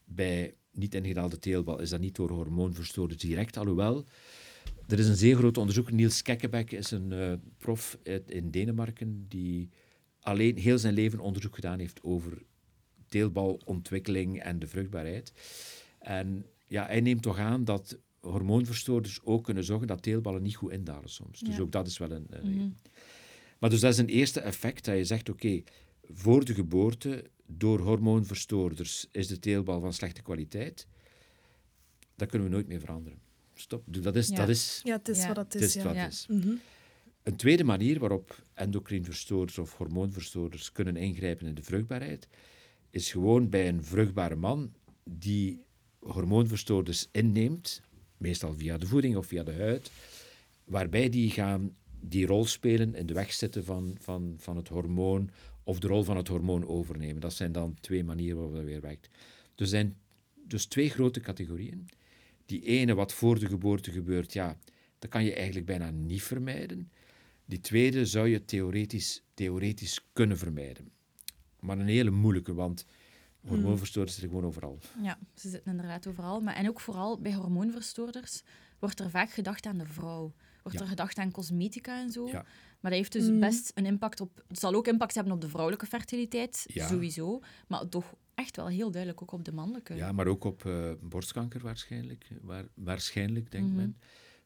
bij 0.04 0.54
niet 0.72 0.94
ingedaalde 0.94 1.38
teelbal, 1.38 1.80
is 1.80 1.90
dat 1.90 2.00
niet 2.00 2.14
door 2.14 2.30
hormoonverstoorders 2.30 3.20
direct, 3.20 3.56
alhoewel 3.56 4.04
Er 4.86 4.98
is 4.98 5.08
een 5.08 5.16
zeer 5.16 5.36
groot 5.36 5.58
onderzoek. 5.58 5.90
Niels 5.90 6.22
Kekkebeck 6.22 6.70
is 6.70 6.90
een 6.90 7.10
uh, 7.12 7.32
prof 7.58 7.98
uit, 8.04 8.30
in 8.30 8.50
Denemarken 8.50 9.26
die 9.28 9.68
alleen 10.20 10.56
heel 10.56 10.78
zijn 10.78 10.94
leven 10.94 11.20
onderzoek 11.20 11.54
gedaan 11.54 11.78
heeft 11.78 12.02
over 12.02 12.42
teelbalontwikkeling 13.08 14.40
en 14.40 14.58
de 14.58 14.66
vruchtbaarheid. 14.66 15.32
En 15.98 16.46
ja, 16.66 16.86
hij 16.86 17.00
neemt 17.00 17.22
toch 17.22 17.38
aan 17.38 17.64
dat 17.64 17.98
hormoonverstoorders 18.20 19.20
ook 19.22 19.44
kunnen 19.44 19.64
zorgen 19.64 19.86
dat 19.86 20.02
teelballen 20.02 20.42
niet 20.42 20.56
goed 20.56 20.72
indalen 20.72 21.10
soms. 21.10 21.40
Dus 21.40 21.60
ook 21.60 21.72
dat 21.72 21.86
is 21.86 21.98
wel 21.98 22.10
een... 22.10 22.26
een 22.30 22.54
mhm. 22.54 22.68
Maar 23.60 23.70
dus 23.70 23.80
dat 23.80 23.92
is 23.92 23.98
een 23.98 24.08
eerste 24.08 24.40
effect, 24.40 24.84
dat 24.84 24.96
je 24.96 25.04
zegt, 25.04 25.28
oké, 25.28 25.62
voor 26.02 26.44
de 26.44 26.54
geboorte, 26.54 27.24
door 27.46 27.80
hormoonverstoorders, 27.80 29.06
is 29.12 29.26
de 29.26 29.38
teelbal 29.38 29.80
van 29.80 29.92
slechte 29.92 30.22
kwaliteit. 30.22 30.86
Dat 32.14 32.28
kunnen 32.28 32.48
we 32.48 32.54
nooit 32.54 32.68
meer 32.68 32.80
veranderen. 32.80 33.18
Stop. 33.54 33.82
Dat 33.86 34.16
is, 34.16 34.28
ja. 34.28 34.36
dat 34.36 34.48
is, 34.48 34.80
ja, 34.84 34.96
het 34.96 35.08
is 35.08 35.26
wat 35.26 35.36
het 35.36 35.54
is. 35.54 35.60
Het 35.60 35.76
is, 35.76 35.82
wat 35.82 36.08
is. 36.08 36.26
Mhm. 36.28 36.54
Een 37.22 37.36
tweede 37.36 37.64
manier 37.64 37.98
waarop 37.98 38.42
endocrinverstoorders 38.54 39.58
of 39.58 39.76
hormoonverstoorders 39.76 40.72
kunnen 40.72 40.96
ingrijpen 40.96 41.46
in 41.46 41.54
de 41.54 41.62
vruchtbaarheid, 41.62 42.28
is 42.90 43.10
gewoon 43.10 43.48
bij 43.48 43.68
een 43.68 43.84
vruchtbare 43.84 44.36
man 44.36 44.72
die 45.04 45.62
hormoonverstoorders 45.98 47.08
inneemt, 47.12 47.82
meestal 48.16 48.54
via 48.54 48.78
de 48.78 48.86
voeding 48.86 49.16
of 49.16 49.26
via 49.26 49.42
de 49.42 49.54
huid, 49.54 49.90
waarbij 50.64 51.08
die 51.08 51.30
gaan 51.30 51.76
die 52.00 52.26
rol 52.26 52.44
spelen 52.44 52.94
in 52.94 53.06
de 53.06 53.14
weg 53.14 53.32
zetten 53.32 53.64
van, 53.64 53.96
van, 54.00 54.34
van 54.38 54.56
het 54.56 54.68
hormoon 54.68 55.30
of 55.64 55.78
de 55.78 55.86
rol 55.86 56.02
van 56.02 56.16
het 56.16 56.28
hormoon 56.28 56.66
overnemen. 56.66 57.20
Dat 57.20 57.32
zijn 57.32 57.52
dan 57.52 57.74
twee 57.80 58.04
manieren 58.04 58.36
waarop 58.36 58.54
dat 58.54 58.64
weer 58.64 58.80
werkt. 58.80 59.08
Er 59.56 59.66
zijn 59.66 59.96
dus 60.34 60.66
twee 60.66 60.90
grote 60.90 61.20
categorieën. 61.20 61.88
Die 62.46 62.64
ene, 62.64 62.94
wat 62.94 63.12
voor 63.12 63.38
de 63.38 63.46
geboorte 63.46 63.90
gebeurt, 63.90 64.32
ja, 64.32 64.56
dat 64.98 65.10
kan 65.10 65.24
je 65.24 65.34
eigenlijk 65.34 65.66
bijna 65.66 65.90
niet 65.90 66.22
vermijden. 66.22 66.90
Die 67.44 67.60
tweede 67.60 68.06
zou 68.06 68.28
je 68.28 68.44
theoretisch, 68.44 69.22
theoretisch 69.34 70.08
kunnen 70.12 70.38
vermijden. 70.38 70.90
Maar 71.60 71.78
een 71.78 71.86
hele 71.86 72.10
moeilijke, 72.10 72.54
want 72.54 72.86
hormoonverstoorders 73.46 74.16
zitten 74.16 74.34
gewoon 74.36 74.48
overal. 74.48 74.78
Ja, 75.02 75.18
ze 75.34 75.48
zitten 75.48 75.72
inderdaad 75.72 76.06
overal. 76.06 76.40
Maar, 76.40 76.54
en 76.54 76.68
ook 76.68 76.80
vooral 76.80 77.20
bij 77.20 77.34
hormoonverstoorders 77.34 78.42
wordt 78.78 79.00
er 79.00 79.10
vaak 79.10 79.30
gedacht 79.30 79.66
aan 79.66 79.78
de 79.78 79.86
vrouw. 79.86 80.32
Wordt 80.62 80.80
er 80.80 80.86
gedacht 80.86 81.18
aan 81.18 81.30
cosmetica 81.30 82.00
en 82.00 82.10
zo. 82.10 82.26
Ja. 82.26 82.44
Maar 82.80 82.90
dat 82.90 83.00
heeft 83.00 83.12
dus 83.12 83.28
mm. 83.28 83.40
best 83.40 83.72
een 83.74 83.86
impact 83.86 84.20
op... 84.20 84.44
Het 84.48 84.58
zal 84.58 84.74
ook 84.74 84.86
impact 84.86 85.14
hebben 85.14 85.32
op 85.32 85.40
de 85.40 85.48
vrouwelijke 85.48 85.86
fertiliteit, 85.86 86.66
sowieso. 86.68 87.40
Maar 87.66 87.88
toch 87.88 88.14
echt 88.34 88.56
wel 88.56 88.66
heel 88.66 88.90
duidelijk 88.90 89.22
ook 89.22 89.32
op 89.32 89.44
de 89.44 89.52
mannelijke. 89.52 89.94
Ja, 89.94 90.12
maar 90.12 90.26
ook 90.26 90.44
op 90.44 90.64
uh, 90.64 90.92
borstkanker 91.00 91.60
waarschijnlijk. 91.60 92.28
Waar, 92.42 92.64
waarschijnlijk, 92.74 93.50
denkt 93.50 93.68
mhm. 93.68 93.76
men. 93.76 93.96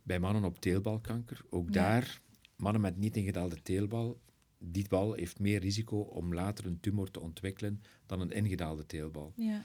Bij 0.02 0.18
mannen 0.18 0.44
op 0.44 0.60
teelbalkanker. 0.60 1.44
Ook 1.50 1.72
daar, 1.72 2.20
mannen 2.56 2.80
met 2.80 2.96
niet 2.96 3.16
ingedaalde 3.16 3.62
teelbal, 3.62 4.20
die 4.58 4.88
bal 4.88 5.12
heeft 5.12 5.38
meer 5.38 5.60
risico 5.60 5.96
om 5.96 6.34
later 6.34 6.66
een 6.66 6.80
tumor 6.80 7.10
te 7.10 7.20
ontwikkelen 7.20 7.82
dan 8.06 8.20
een 8.20 8.30
ingedaalde 8.30 8.86
teelbal. 8.86 9.32
Ja. 9.36 9.62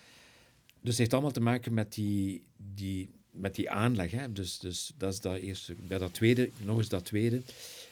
Dus 0.82 0.90
het 0.90 0.98
heeft 0.98 1.14
allemaal 1.14 1.32
te 1.32 1.42
maken 1.42 1.74
met 1.74 1.94
die, 1.94 2.44
die, 2.58 3.12
met 3.40 3.56
die 3.56 3.70
aanleg. 3.70 4.12
Hè. 4.12 4.32
Dus, 4.32 4.60
dus 4.60 4.92
dat 4.98 5.14
is 5.14 5.22
dat 5.22 5.38
eerste. 5.38 5.76
Bij 5.88 5.98
dat 5.98 6.14
tweede, 6.14 6.50
nog 6.64 6.78
eens 6.78 6.90
dat 6.90 7.06
tweede. 7.06 7.42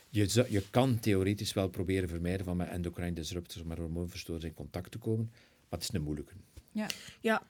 Je, 0.09 0.45
je 0.49 0.63
kan 0.69 0.99
theoretisch 0.99 1.53
wel 1.53 1.69
proberen 1.69 2.09
vermijden 2.09 2.45
van 2.45 2.57
met 2.57 2.69
endocrine 2.69 3.13
disruptors, 3.13 3.63
met 3.63 3.77
hormoonverstoorders 3.77 4.49
in 4.49 4.53
contact 4.53 4.91
te 4.91 4.97
komen, 4.97 5.29
maar 5.69 5.79
het 5.79 5.81
is 5.81 5.93
een 5.93 6.01
moeilijke. 6.01 6.33
Ja, 6.71 6.87
ja 7.21 7.47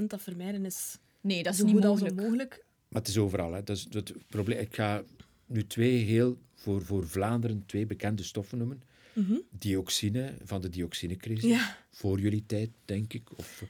100% 0.00 0.06
dat 0.06 0.22
vermijden 0.22 0.64
is 0.64 0.98
nee, 1.20 1.42
dat 1.42 1.54
is 1.54 1.62
niet 1.62 1.80
mogelijk. 1.80 2.14
mogelijk. 2.14 2.64
Maar 2.88 3.00
het 3.00 3.10
is 3.10 3.18
overal. 3.18 3.52
Hè. 3.52 3.62
Dus 3.62 3.86
het 3.90 4.12
probleem, 4.28 4.58
ik 4.58 4.74
ga 4.74 5.02
nu 5.46 5.66
twee 5.66 6.04
heel, 6.04 6.38
voor, 6.54 6.82
voor 6.82 7.08
Vlaanderen, 7.08 7.62
twee 7.66 7.86
bekende 7.86 8.22
stoffen 8.22 8.58
noemen. 8.58 8.82
Mm 9.12 9.42
Dioxine, 9.50 10.34
van 10.44 10.60
de 10.60 10.68
dioxinecrisis. 10.68 11.50
Ja. 11.50 11.76
Voor 11.90 12.20
jullie 12.20 12.44
tijd, 12.46 12.70
denk 12.84 13.12
ik. 13.12 13.38
Of 13.38 13.62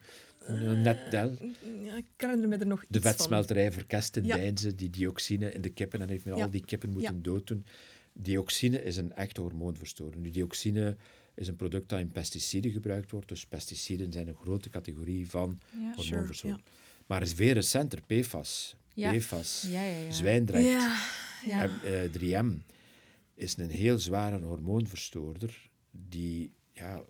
net. 0.82 0.98
Ja, 1.10 1.96
ik 1.96 2.04
herinner 2.16 2.48
me 2.48 2.56
er 2.56 2.66
nog 2.66 2.84
De 2.88 3.00
vetsmelterij 3.00 3.72
Verkest 3.72 4.16
in 4.16 4.24
ja. 4.24 4.50
Die 4.76 4.90
dioxine 4.90 5.52
in 5.52 5.60
de 5.60 5.70
kippen, 5.70 6.00
en 6.00 6.08
heeft 6.08 6.24
me 6.24 6.32
al 6.32 6.50
die 6.50 6.64
kippen 6.64 6.90
moeten 6.90 7.22
dooddoen. 7.22 7.64
Dioxine 8.12 8.82
is 8.82 8.96
een 8.96 9.12
echte 9.12 9.40
hormoonverstorer. 9.40 10.18
Nu, 10.18 10.30
dioxine 10.30 10.96
is 11.34 11.48
een 11.48 11.56
product 11.56 11.88
dat 11.88 12.00
in 12.00 12.10
pesticiden 12.10 12.70
gebruikt 12.70 13.10
wordt. 13.10 13.28
Dus 13.28 13.46
pesticiden 13.46 14.12
zijn 14.12 14.28
een 14.28 14.36
grote 14.36 14.70
categorie 14.70 15.30
van 15.30 15.60
hormoonverstoring. 15.94 16.62
Maar 17.06 17.20
er 17.20 17.26
is 17.26 17.32
veel 17.32 17.52
recenter 17.52 18.00
PFAS. 18.06 18.76
PFAS, 18.94 19.68
zwijndrecht, 20.08 20.86
en, 21.48 22.10
3M 22.20 22.70
is 23.34 23.56
een 23.56 23.70
heel 23.70 23.98
zware 23.98 24.40
hormoonverstoorder 24.40 25.70
die 25.90 26.52
ja, 26.72 27.02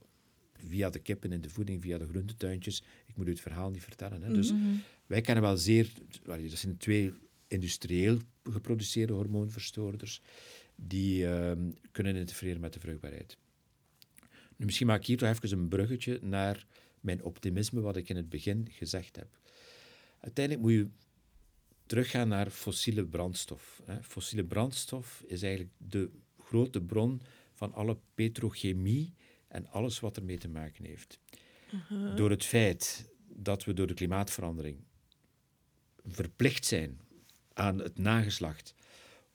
via 0.52 0.90
de 0.90 0.98
kippen 0.98 1.32
in 1.32 1.40
de 1.40 1.50
voeding, 1.50 1.82
via 1.82 1.98
de 1.98 2.06
groentetuintjes, 2.06 2.82
ik 3.12 3.18
moet 3.18 3.26
u 3.26 3.30
het 3.30 3.40
verhaal 3.40 3.70
niet 3.70 3.82
vertellen. 3.82 4.22
Hè. 4.22 4.32
Dus 4.32 4.52
mhm. 4.52 4.74
wij 5.06 5.20
kennen 5.20 5.44
wel 5.44 5.56
zeer, 5.56 5.92
dat 6.22 6.50
zijn 6.50 6.76
twee 6.76 7.12
industrieel 7.46 8.18
geproduceerde 8.44 9.12
hormoonverstoorders, 9.12 10.22
die 10.76 11.26
ehm, 11.26 11.70
kunnen 11.90 12.16
interfereren 12.16 12.60
met 12.60 12.72
de 12.72 12.80
vruchtbaarheid. 12.80 13.36
Nu, 14.56 14.64
misschien 14.64 14.86
maak 14.86 15.00
ik 15.00 15.06
hier 15.06 15.16
toch 15.16 15.28
even 15.28 15.58
een 15.58 15.68
bruggetje 15.68 16.18
naar 16.22 16.66
mijn 17.00 17.22
optimisme, 17.22 17.80
wat 17.80 17.96
ik 17.96 18.08
in 18.08 18.16
het 18.16 18.28
begin 18.28 18.68
gezegd 18.70 19.16
heb. 19.16 19.38
Uiteindelijk 20.20 20.64
moet 20.64 20.72
je 20.72 20.88
teruggaan 21.86 22.28
naar 22.28 22.50
fossiele 22.50 23.04
brandstof. 23.06 23.82
Fossiele 24.02 24.44
brandstof 24.44 25.22
is 25.26 25.42
eigenlijk 25.42 25.72
de 25.76 26.10
grote 26.38 26.80
bron 26.80 27.20
van 27.52 27.72
alle 27.72 27.98
petrochemie 28.14 29.14
en 29.48 29.66
alles 29.66 30.00
wat 30.00 30.16
ermee 30.16 30.38
te 30.38 30.48
maken 30.48 30.84
heeft. 30.84 31.20
Uh-huh. 31.74 32.16
Door 32.16 32.30
het 32.30 32.44
feit 32.44 33.10
dat 33.28 33.64
we 33.64 33.74
door 33.74 33.86
de 33.86 33.94
klimaatverandering 33.94 34.76
verplicht 36.04 36.64
zijn 36.64 37.00
aan 37.52 37.78
het 37.78 37.98
nageslacht 37.98 38.74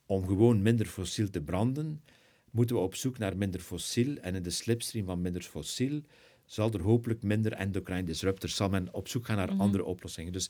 om 0.05 0.27
gewoon 0.27 0.61
minder 0.61 0.85
fossiel 0.85 1.29
te 1.29 1.41
branden, 1.41 2.03
moeten 2.51 2.75
we 2.75 2.81
op 2.81 2.95
zoek 2.95 3.17
naar 3.17 3.37
minder 3.37 3.59
fossiel. 3.59 4.17
En 4.17 4.35
in 4.35 4.43
de 4.43 4.49
slipstream 4.49 5.05
van 5.05 5.21
minder 5.21 5.41
fossiel 5.41 6.01
zal 6.45 6.71
er 6.71 6.81
hopelijk 6.81 7.23
minder 7.23 7.53
endocrine 7.53 8.03
disruptors, 8.03 8.55
zal 8.55 8.69
men 8.69 8.93
op 8.93 9.07
zoek 9.07 9.25
gaan 9.25 9.37
naar 9.37 9.47
uh-huh. 9.47 9.61
andere 9.61 9.83
oplossingen. 9.83 10.33
Dus 10.33 10.49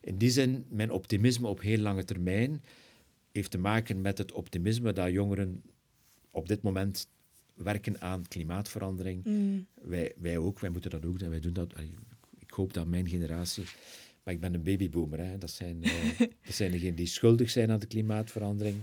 in 0.00 0.18
die 0.18 0.30
zin, 0.30 0.66
mijn 0.68 0.90
optimisme 0.90 1.48
op 1.48 1.60
heel 1.60 1.78
lange 1.78 2.04
termijn 2.04 2.62
heeft 3.32 3.50
te 3.50 3.58
maken 3.58 4.00
met 4.00 4.18
het 4.18 4.32
optimisme 4.32 4.92
dat 4.92 5.10
jongeren 5.10 5.62
op 6.30 6.48
dit 6.48 6.62
moment 6.62 7.08
werken 7.58 8.00
aan 8.00 8.28
klimaatverandering. 8.28 9.24
Mm. 9.24 9.66
Wij, 9.82 10.12
wij 10.16 10.38
ook, 10.38 10.60
wij 10.60 10.70
moeten 10.70 10.90
dat 10.90 11.04
ook 11.04 11.18
doen. 11.18 11.30
Wij 11.30 11.40
doen 11.40 11.52
dat, 11.52 11.72
ik 12.38 12.50
hoop 12.50 12.72
dat 12.72 12.86
mijn 12.86 13.08
generatie... 13.08 13.64
Maar 14.22 14.36
ik 14.36 14.42
ben 14.42 14.54
een 14.54 14.62
babyboomer. 14.62 15.18
Hè. 15.18 15.38
Dat, 15.38 15.50
zijn, 15.50 15.76
uh, 15.82 16.18
dat 16.18 16.54
zijn 16.54 16.70
degenen 16.70 16.94
die 16.94 17.06
schuldig 17.06 17.50
zijn 17.50 17.70
aan 17.70 17.78
de 17.78 17.86
klimaatverandering. 17.86 18.76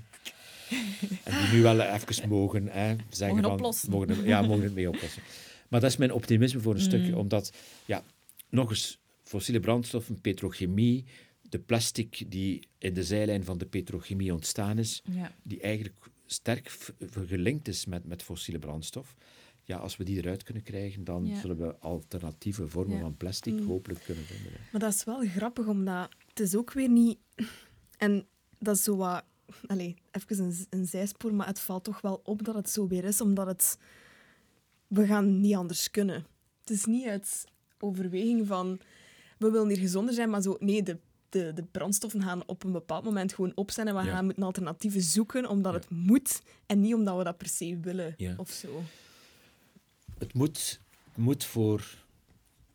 En 1.24 1.42
die 1.42 1.54
nu 1.54 1.62
wel 1.62 1.82
even 1.82 2.30
mogen 2.30 2.68
hè, 2.68 2.96
zeggen 3.10 3.38
mogen 3.38 3.52
oplossen. 3.52 3.90
Mogen, 3.90 4.24
ja, 4.24 4.42
mogen 4.42 4.64
het 4.64 4.74
mee 4.74 4.90
oplossen. 4.90 5.22
Maar 5.70 5.80
dat 5.80 5.90
is 5.90 5.98
mijn 5.98 6.14
optimisme 6.14 6.60
voor 6.60 6.74
een 6.74 6.82
mm. 6.82 6.86
stukje. 6.86 7.18
Omdat, 7.18 7.52
ja, 7.86 8.04
nog 8.50 8.70
eens, 8.70 9.00
fossiele 9.24 9.60
brandstoffen, 9.60 10.22
petrochemie, 10.22 11.06
de 11.42 11.60
plastic 11.60 12.32
die 12.32 12.68
in 12.78 12.94
de 12.94 13.04
zijlijn 13.04 13.44
van 13.44 13.58
de 13.58 13.66
petrochemie 13.66 14.34
ontstaan 14.34 14.78
is, 14.78 15.04
die 15.44 15.62
eigenlijk 15.62 15.96
sterk 16.26 16.78
gelinkt 17.12 17.68
is 17.68 17.86
met, 17.86 18.06
met 18.06 18.24
fossiele 18.24 18.60
brandstof. 18.60 19.16
Ja, 19.64 19.78
als 19.78 19.98
we 19.98 20.04
die 20.04 20.18
eruit 20.18 20.44
kunnen 20.44 20.64
krijgen, 20.64 21.04
dan 21.04 21.36
zullen 21.42 21.58
we 21.58 21.78
alternatieve 21.80 22.68
vormen 22.68 23.00
van 23.00 23.18
plastic 23.18 23.54
mm. 23.54 23.68
hopelijk 23.68 24.04
kunnen 24.04 24.24
vinden. 24.24 24.52
Maar 24.72 24.82
dat 24.82 24.94
is 24.94 25.04
wel 25.04 25.26
grappig, 25.26 25.68
omdat 25.68 26.10
het 26.28 26.40
is 26.40 26.56
ook 26.56 26.74
weer 26.74 26.90
niet... 26.90 27.18
En 27.98 28.28
dat 28.60 28.76
is 28.76 28.84
zo 28.84 28.96
wat... 28.96 29.24
Even 29.68 30.00
een, 30.28 30.56
een 30.70 30.86
zijspoor, 30.86 31.34
maar 31.34 31.48
het 31.48 31.60
valt 31.60 31.84
toch 31.84 32.02
wel 32.02 32.22
op 32.24 32.44
dat 32.44 32.56
het 32.56 32.70
zo 32.70 32.88
weer 32.88 33.04
is, 33.04 33.22
omdat 33.22 33.48
het... 33.48 33.78
We 34.88 35.06
gaan 35.06 35.40
niet 35.40 35.56
anders 35.56 35.92
kunnen. 35.92 36.26
Het 36.60 36.70
is 36.70 36.86
niet 36.86 37.06
uit 37.06 37.46
overweging 37.80 38.48
van... 38.48 38.80
We 39.38 39.52
willen 39.52 39.68
hier 39.68 39.78
gezonder 39.78 40.14
zijn, 40.14 40.30
maar 40.30 40.42
zo... 40.42 40.56
Nee, 40.60 40.84
de 40.84 41.00
de, 41.36 41.54
de 41.54 41.64
brandstoffen 41.64 42.22
gaan 42.22 42.48
op 42.48 42.64
een 42.64 42.72
bepaald 42.72 43.04
moment 43.04 43.34
gewoon 43.34 43.52
op 43.56 43.72
zijn 43.72 43.88
en 43.88 43.96
we 43.96 44.02
gaan 44.02 44.26
moeten 44.26 44.44
alternatieven 44.44 45.02
zoeken 45.02 45.50
omdat 45.50 45.74
het 45.74 45.90
moet 45.90 46.42
en 46.66 46.80
niet 46.80 46.94
omdat 46.94 47.18
we 47.18 47.24
dat 47.24 47.38
per 47.38 47.48
se 47.48 47.78
willen 47.82 48.16
of 48.38 48.50
zo. 48.50 48.84
Het 50.18 50.34
moet, 50.34 50.80
moet 51.16 51.44
voor... 51.44 51.84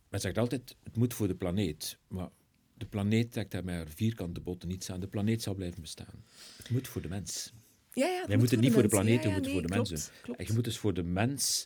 Men 0.09 0.19
zegt 0.19 0.37
altijd, 0.37 0.75
het 0.83 0.95
moet 0.95 1.13
voor 1.13 1.27
de 1.27 1.35
planeet. 1.35 1.97
Maar 2.07 2.29
de 2.73 2.85
planeet 2.85 3.31
trekt 3.31 3.51
daar 3.51 3.63
met 3.63 3.87
vierkante 3.95 4.39
botten 4.39 4.69
niets 4.69 4.91
aan. 4.91 4.99
De 4.99 5.07
planeet 5.07 5.41
zal 5.41 5.53
blijven 5.53 5.81
bestaan. 5.81 6.23
Het 6.57 6.69
moet 6.69 6.87
voor 6.87 7.01
de 7.01 7.07
mens. 7.07 7.53
Ja, 7.93 8.07
ja, 8.07 8.27
Wij 8.27 8.37
moeten 8.37 8.59
niet 8.59 8.73
voor 8.73 8.81
de 8.81 8.87
planeet, 8.87 9.23
we 9.23 9.29
moeten 9.29 9.51
voor 9.51 9.61
de 9.61 9.75
mensen. 9.75 9.97
En 10.37 10.45
je 10.45 10.53
moet 10.53 10.63
dus 10.63 10.77
voor 10.77 10.93
de 10.93 11.03
mens... 11.03 11.65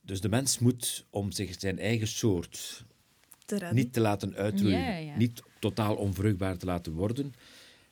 Dus 0.00 0.20
de 0.20 0.28
mens 0.28 0.58
moet 0.58 1.06
om 1.10 1.32
zich 1.32 1.60
zijn 1.60 1.78
eigen 1.78 2.08
soort 2.08 2.84
niet 3.72 3.92
te 3.92 4.00
laten 4.00 4.34
uitroeien, 4.34 5.18
niet 5.18 5.42
totaal 5.68 5.94
onvruchtbaar 5.96 6.56
te 6.58 6.66
laten 6.66 6.92
worden, 6.92 7.34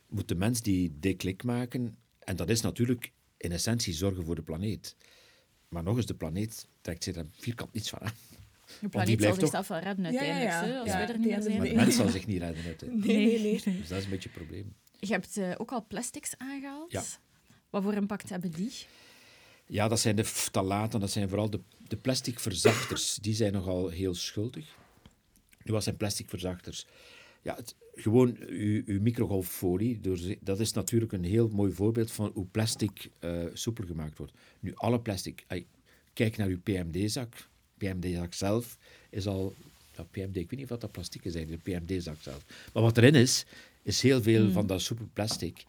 moet 0.08 0.28
de 0.28 0.34
mens 0.34 0.60
die, 0.62 0.92
die 1.00 1.14
klik 1.14 1.44
maken. 1.44 1.96
En 2.18 2.36
dat 2.36 2.48
is 2.48 2.60
natuurlijk 2.60 3.12
in 3.36 3.52
essentie 3.52 3.92
zorgen 3.94 4.24
voor 4.24 4.34
de 4.34 4.42
planeet. 4.42 4.96
Maar 5.68 5.82
nog 5.82 5.96
eens, 5.96 6.06
de 6.06 6.14
planeet 6.14 6.66
trekt 6.80 7.04
zich 7.04 7.14
daar 7.14 7.24
vierkant 7.32 7.72
niets 7.72 7.88
van 7.88 8.00
aan. 8.00 8.12
De 8.80 8.88
planeet 8.88 9.08
zal 9.08 9.16
blijft 9.16 9.38
toch- 9.38 9.48
zichzelf 9.50 9.68
wel 9.68 9.78
redden 9.78 10.12
Ja, 10.12 10.22
ja, 10.22 10.28
uiteindelijk, 10.28 10.52
ja. 10.52 10.64
hè, 10.72 10.78
als 10.78 10.88
Ja, 10.88 10.96
wij 10.96 11.08
er 11.08 11.18
niet 11.18 11.28
meer 11.28 11.42
zijn. 11.42 11.58
Maar 11.58 11.68
de 11.68 11.74
mens 11.74 11.96
zal 11.96 12.08
zich 12.08 12.26
niet 12.26 12.38
redden 12.42 12.64
uiteindelijk. 12.64 13.08
Nee, 13.08 13.26
nee, 13.40 13.60
nee. 13.64 13.78
Dus 13.78 13.88
dat 13.88 13.98
is 13.98 14.04
een 14.04 14.10
beetje 14.10 14.28
het 14.28 14.38
probleem. 14.38 14.74
Je 14.98 15.12
hebt 15.12 15.36
eh, 15.36 15.50
ook 15.56 15.72
al 15.72 15.84
plastics 15.86 16.34
aangehaald. 16.38 16.92
Ja. 16.92 17.02
Wat 17.70 17.82
voor 17.82 17.94
impact 17.94 18.28
hebben 18.28 18.50
die? 18.50 18.72
Ja, 19.66 19.88
dat 19.88 20.00
zijn 20.00 20.16
de 20.16 20.24
ftalaten, 20.24 21.00
dat 21.00 21.10
zijn 21.10 21.28
vooral 21.28 21.50
de, 21.50 21.60
de 21.88 21.96
plastic 21.96 22.40
verzachters. 22.40 23.14
Die 23.14 23.34
zijn 23.34 23.52
nogal 23.52 23.88
heel 23.88 24.14
schuldig. 24.14 24.76
Nu, 25.64 25.72
wat 25.72 25.82
zijn 25.82 25.96
plastic 25.96 26.28
verzachters? 26.28 26.86
Ja, 27.42 27.54
het, 27.54 27.74
gewoon 27.94 28.36
uw, 28.48 28.82
uw 28.86 29.00
microgolffolie, 29.00 30.00
door, 30.00 30.18
dat 30.40 30.60
is 30.60 30.72
natuurlijk 30.72 31.12
een 31.12 31.24
heel 31.24 31.48
mooi 31.48 31.72
voorbeeld 31.72 32.10
van 32.10 32.30
hoe 32.34 32.46
plastic 32.46 33.10
eh, 33.18 33.44
soepel 33.52 33.86
gemaakt 33.86 34.18
wordt. 34.18 34.32
Nu, 34.60 34.72
alle 34.74 35.00
plastic, 35.00 35.44
kijk 36.12 36.36
naar 36.36 36.48
uw 36.48 36.60
PMD-zak. 36.60 37.48
PMD-zak 37.78 38.34
zelf 38.34 38.78
is 39.10 39.26
al... 39.26 39.54
Ja, 39.96 40.02
PMD, 40.02 40.36
ik 40.36 40.50
weet 40.50 40.60
niet 40.60 40.70
of 40.70 40.78
dat 40.78 40.92
plastic 40.92 41.24
is 41.24 41.34
eigenlijk, 41.34 41.64
de 41.64 41.70
PMD-zak 41.70 42.20
zelf. 42.20 42.44
Maar 42.72 42.82
wat 42.82 42.96
erin 42.96 43.14
is, 43.14 43.44
is 43.82 44.02
heel 44.02 44.22
veel 44.22 44.50
van 44.50 44.66
dat 44.66 44.82
soepel 44.82 45.08
plastic. 45.12 45.64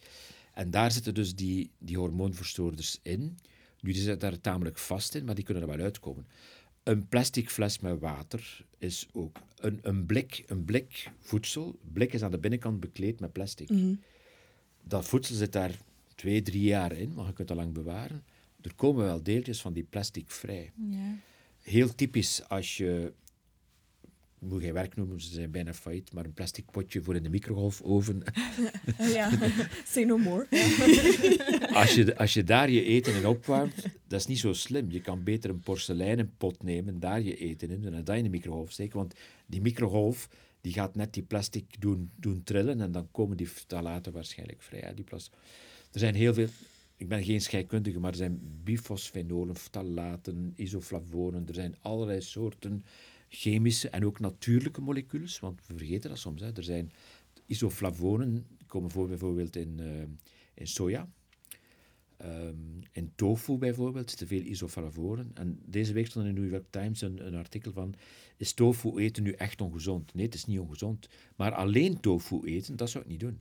En 0.54 0.70
daar 0.70 0.92
zitten 0.92 1.14
dus 1.14 1.34
die, 1.34 1.70
die 1.78 1.98
hormoonverstoorders 1.98 2.98
in. 3.02 3.38
Nu, 3.80 3.92
die 3.92 4.02
zitten 4.02 4.18
daar 4.18 4.40
tamelijk 4.40 4.78
vast 4.78 5.14
in, 5.14 5.24
maar 5.24 5.34
die 5.34 5.44
kunnen 5.44 5.62
er 5.62 5.68
wel 5.68 5.84
uitkomen. 5.84 6.26
Een 6.84 7.08
plastic 7.08 7.50
fles 7.50 7.78
met 7.78 8.00
water 8.00 8.64
is 8.78 9.08
ook 9.12 9.36
een, 9.56 9.78
een 9.82 10.06
blik, 10.06 10.44
een 10.46 10.64
blik 10.64 11.10
voedsel. 11.20 11.78
Blik 11.92 12.12
is 12.12 12.22
aan 12.22 12.30
de 12.30 12.38
binnenkant 12.38 12.80
bekleed 12.80 13.20
met 13.20 13.32
plastic. 13.32 13.68
Dat 14.82 15.04
voedsel 15.04 15.34
zit 15.34 15.52
daar 15.52 15.78
twee, 16.14 16.42
drie 16.42 16.62
jaar 16.62 16.92
in, 16.92 17.14
maar 17.14 17.26
je 17.26 17.32
kunt 17.32 17.48
dat 17.48 17.56
lang 17.56 17.72
bewaren. 17.72 18.24
Er 18.60 18.74
komen 18.74 19.04
wel 19.04 19.22
deeltjes 19.22 19.60
van 19.60 19.72
die 19.72 19.86
plastic 19.90 20.30
vrij. 20.30 20.72
Ja. 20.90 21.18
Heel 21.60 21.94
typisch 21.94 22.48
als 22.48 22.76
je, 22.76 23.12
moet 24.44 24.62
geen 24.62 24.72
werk 24.72 24.96
noemen, 24.96 25.20
ze 25.20 25.32
zijn 25.32 25.50
bijna 25.50 25.74
failliet, 25.74 26.12
maar 26.12 26.24
een 26.24 26.32
plastic 26.32 26.70
potje 26.70 27.02
voor 27.02 27.16
in 27.16 27.22
de 27.22 27.28
microgolfoven. 27.28 28.22
Ja, 28.98 29.30
say 29.92 30.04
no 30.04 30.18
more. 30.18 30.46
Als 31.80 31.94
je, 31.94 32.16
als 32.16 32.34
je 32.34 32.44
daar 32.44 32.70
je 32.70 32.84
eten 32.84 33.14
in 33.14 33.26
opwarmt, 33.26 33.74
dat 34.06 34.20
is 34.20 34.26
niet 34.26 34.38
zo 34.38 34.52
slim. 34.52 34.90
Je 34.90 35.00
kan 35.00 35.22
beter 35.22 35.50
een 35.50 35.60
porseleinen 35.60 36.34
pot 36.36 36.62
nemen, 36.62 37.00
daar 37.00 37.22
je 37.22 37.36
eten 37.36 37.70
in 37.70 37.84
en 37.84 38.04
dat 38.04 38.16
in 38.16 38.22
de 38.22 38.28
microgolf 38.28 38.70
steken. 38.72 38.96
Want 38.96 39.14
die 39.46 39.60
microgolf 39.60 40.28
die 40.60 40.72
gaat 40.72 40.94
net 40.94 41.14
die 41.14 41.22
plastic 41.22 41.80
doen, 41.80 42.10
doen 42.16 42.42
trillen 42.42 42.80
en 42.80 42.92
dan 42.92 43.08
komen 43.10 43.36
die 43.36 43.48
ftalaten 43.48 44.12
waarschijnlijk 44.12 44.62
vrij. 44.62 44.80
hè, 44.80 44.94
Die 44.94 45.04
er 45.92 45.98
zijn 46.00 46.14
heel 46.14 46.34
veel... 46.34 46.48
Ik 46.96 47.08
ben 47.08 47.24
geen 47.24 47.40
scheikundige, 47.40 47.98
maar 47.98 48.10
er 48.10 48.16
zijn 48.16 48.60
bifosfenolen, 48.64 49.56
ftalaten, 49.56 50.52
isoflavonen. 50.56 51.48
Er 51.48 51.54
zijn 51.54 51.76
allerlei 51.80 52.20
soorten 52.20 52.84
chemische 53.34 53.88
en 53.88 54.04
ook 54.04 54.20
natuurlijke 54.20 54.80
moleculen, 54.80 55.28
want 55.40 55.66
we 55.66 55.76
vergeten 55.76 56.10
dat 56.10 56.18
soms. 56.18 56.40
Hè. 56.40 56.52
Er 56.52 56.62
zijn 56.62 56.92
isoflavonen, 57.46 58.32
die 58.32 58.66
komen 58.66 58.90
voor 58.90 59.08
bijvoorbeeld 59.08 59.56
in, 59.56 59.80
eh, 59.80 60.02
in 60.54 60.66
soja. 60.66 61.08
Ehm, 62.16 62.54
in 62.92 63.12
tofu 63.14 63.56
bijvoorbeeld 63.56 64.08
zitten 64.08 64.26
veel 64.26 64.42
isoflavonen. 64.42 65.30
En 65.34 65.58
deze 65.64 65.92
week 65.92 66.06
stond 66.06 66.26
in 66.26 66.34
de 66.34 66.40
New 66.40 66.50
York 66.50 66.66
Times 66.70 67.00
een, 67.00 67.26
een 67.26 67.34
artikel 67.34 67.72
van... 67.72 67.94
Is 68.36 68.52
tofu 68.52 68.96
eten 68.96 69.22
nu 69.22 69.32
echt 69.32 69.60
ongezond? 69.60 70.14
Nee, 70.14 70.24
het 70.24 70.34
is 70.34 70.44
niet 70.44 70.58
ongezond. 70.58 71.08
Maar 71.36 71.52
alleen 71.52 72.00
tofu 72.00 72.40
eten, 72.44 72.76
dat 72.76 72.90
zou 72.90 73.04
ik 73.04 73.10
niet 73.10 73.20
doen. 73.20 73.40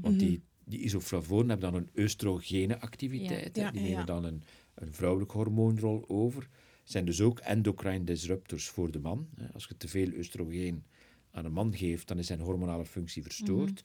Want 0.00 0.18
die, 0.18 0.42
die 0.64 0.78
isoflavonen 0.80 1.48
hebben 1.48 1.72
dan 1.72 1.80
een 1.80 2.02
oestrogene 2.04 2.80
activiteit. 2.80 3.56
Ja. 3.56 3.70
Die 3.70 3.80
nemen 3.80 3.98
ja. 3.98 4.04
dan 4.04 4.24
een, 4.24 4.42
een 4.74 4.92
vrouwelijk 4.92 5.30
hormoonrol 5.30 6.04
over. 6.08 6.48
Zijn 6.82 7.04
dus 7.04 7.20
ook 7.20 7.38
endocrine 7.38 8.04
disruptors 8.04 8.68
voor 8.68 8.90
de 8.90 8.98
man. 8.98 9.28
Als 9.52 9.66
je 9.68 9.76
te 9.76 9.88
veel 9.88 10.12
oestrogeen 10.16 10.84
aan 11.30 11.44
een 11.44 11.52
man 11.52 11.76
geeft, 11.76 12.08
dan 12.08 12.18
is 12.18 12.26
zijn 12.26 12.40
hormonale 12.40 12.86
functie 12.86 13.22
verstoord. 13.22 13.84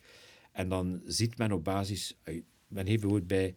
En 0.52 0.70
dan 0.70 1.02
ziet 1.06 1.38
men 1.38 1.52
op 1.52 1.64
basis... 1.64 2.18
eh, 2.24 2.42
Men 2.68 2.88
heeft 2.88 3.02
bijvoorbeeld 3.02 3.30
bij 3.30 3.56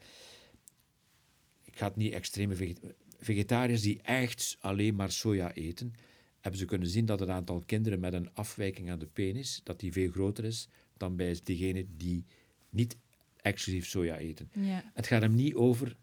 ik 1.65 1.79
ga 1.79 1.87
het 1.87 1.97
niet 1.97 2.13
extreme 2.13 2.55
veget- 2.55 2.81
vegetariërs 3.19 3.83
die 3.83 4.01
echt 4.03 4.57
alleen 4.61 4.95
maar 4.95 5.13
soja 5.13 5.53
eten, 5.55 5.95
hebben 6.41 6.61
ze 6.61 6.67
kunnen 6.67 6.89
zien 6.89 7.05
dat 7.07 7.21
het 7.21 7.29
aantal 7.29 7.63
kinderen 7.67 8.01
met 8.01 8.13
een 8.13 8.35
afwijking 8.35 8.91
aan 8.91 8.99
de 8.99 9.07
penis, 9.07 9.61
dat 9.65 9.81
die 9.81 9.93
veel 9.93 10.11
groter 10.11 10.45
is 10.45 10.69
dan 10.97 11.17
bij 11.17 11.41
diegenen 11.45 11.97
die 11.97 12.25
niet 12.71 12.97
exclusief 13.37 13.87
soja 13.87 14.17
eten. 14.17 14.51
Ja. 14.53 14.91
Het 14.95 15.07
gaat 15.07 15.23
hem 15.23 15.35
niet 15.35 15.55
over... 15.55 15.97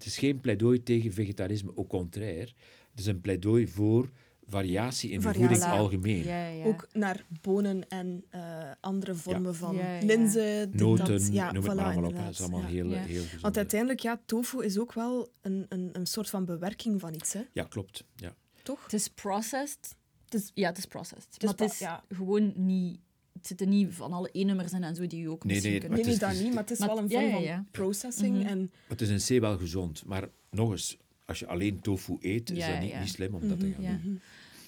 Het 0.00 0.08
is 0.08 0.18
geen 0.18 0.40
pleidooi 0.40 0.82
tegen 0.82 1.12
vegetarisme, 1.12 1.72
au 1.76 1.86
contraire. 1.86 2.48
Het 2.90 2.98
is 3.00 3.06
een 3.06 3.20
pleidooi 3.20 3.68
voor 3.68 4.10
variatie 4.46 5.10
in 5.10 5.20
de 5.20 5.32
voeding 5.34 5.62
algemeen. 5.64 6.24
Ja, 6.24 6.46
ja. 6.48 6.64
Ook 6.64 6.86
naar 6.92 7.24
bonen 7.42 7.88
en 7.88 8.24
eh, 8.30 8.70
andere 8.80 9.14
vormen 9.14 9.54
van 9.54 9.76
Ja, 9.76 9.94
ja. 9.94 10.04
linzen, 10.06 10.70
Noten, 10.72 11.06
dat. 11.06 11.28
Ja, 11.32 11.52
noem 11.52 11.64
het 11.64 11.74
maar 11.74 11.84
allemaal 11.84 12.10
op. 12.10 12.16
Het 12.16 12.28
is 12.30 12.40
allemaal 12.40 12.60
ja. 12.60 12.66
heel, 12.66 12.88
Ja. 12.88 12.98
heel 12.98 13.22
gezond. 13.22 13.40
Want 13.42 13.56
uiteindelijk, 13.56 14.00
ja, 14.00 14.20
tofu 14.26 14.64
is 14.64 14.78
ook 14.78 14.92
wel 14.92 15.32
een, 15.40 15.66
een, 15.68 15.88
een 15.92 16.06
soort 16.06 16.30
van 16.30 16.44
bewerking 16.44 17.00
van 17.00 17.14
iets, 17.14 17.32
hè? 17.32 17.40
Ja, 17.52 17.64
klopt. 17.64 18.04
Ja. 18.16 18.34
toch? 18.62 18.82
Het 18.82 18.92
is 18.92 19.08
processed. 19.08 19.96
Het 20.24 20.34
is- 20.34 20.50
Ja, 20.54 20.68
het 20.68 20.78
is 20.78 20.86
processed. 20.86 21.34
is 21.38 21.44
maar 21.44 21.54
het 21.56 21.72
is 21.72 21.78
ja. 21.78 22.04
gewoon 22.08 22.52
niet... 22.56 22.98
Het 23.40 23.48
zitten 23.48 23.68
niet 23.68 23.94
van 23.94 24.12
alle 24.12 24.28
E-nummers 24.32 24.72
in 24.72 24.84
en 24.84 24.94
zo 24.94 25.06
die 25.06 25.20
je 25.20 25.30
ook 25.30 25.44
Nee, 25.44 25.52
misschien 25.54 25.72
nee, 25.72 25.80
kunt... 25.80 25.92
Nee, 26.04 26.12
is- 26.12 26.18
dat 26.18 26.32
niet, 26.32 26.48
maar 26.54 26.62
het 26.62 26.70
is 26.70 26.78
Maar- 26.78 26.88
wel 26.88 26.98
een 26.98 27.08
ja, 27.08 27.30
vorm 27.30 27.42
ja, 27.42 27.54
van 27.54 27.66
processing. 27.70 28.36
Mhm. 28.36 28.46
En 28.46 28.72
Het 28.88 29.00
is 29.00 29.28
in 29.30 29.38
C 29.38 29.40
wel 29.40 29.58
gezond, 29.58 30.04
maar 30.04 30.28
nog 30.50 30.70
eens, 30.70 30.96
als 31.24 31.38
je 31.38 31.46
alleen 31.46 31.80
tofu 31.80 32.16
eet, 32.20 32.50
is 32.50 32.66
dat 32.66 32.80
niet, 32.80 32.90
ja. 32.90 33.00
niet 33.00 33.08
slim 33.08 33.34
om 33.34 33.48
dat 33.48 33.60
te 33.60 33.70
gaan 33.72 33.82
Ja. 33.82 33.98
doen. 34.02 34.20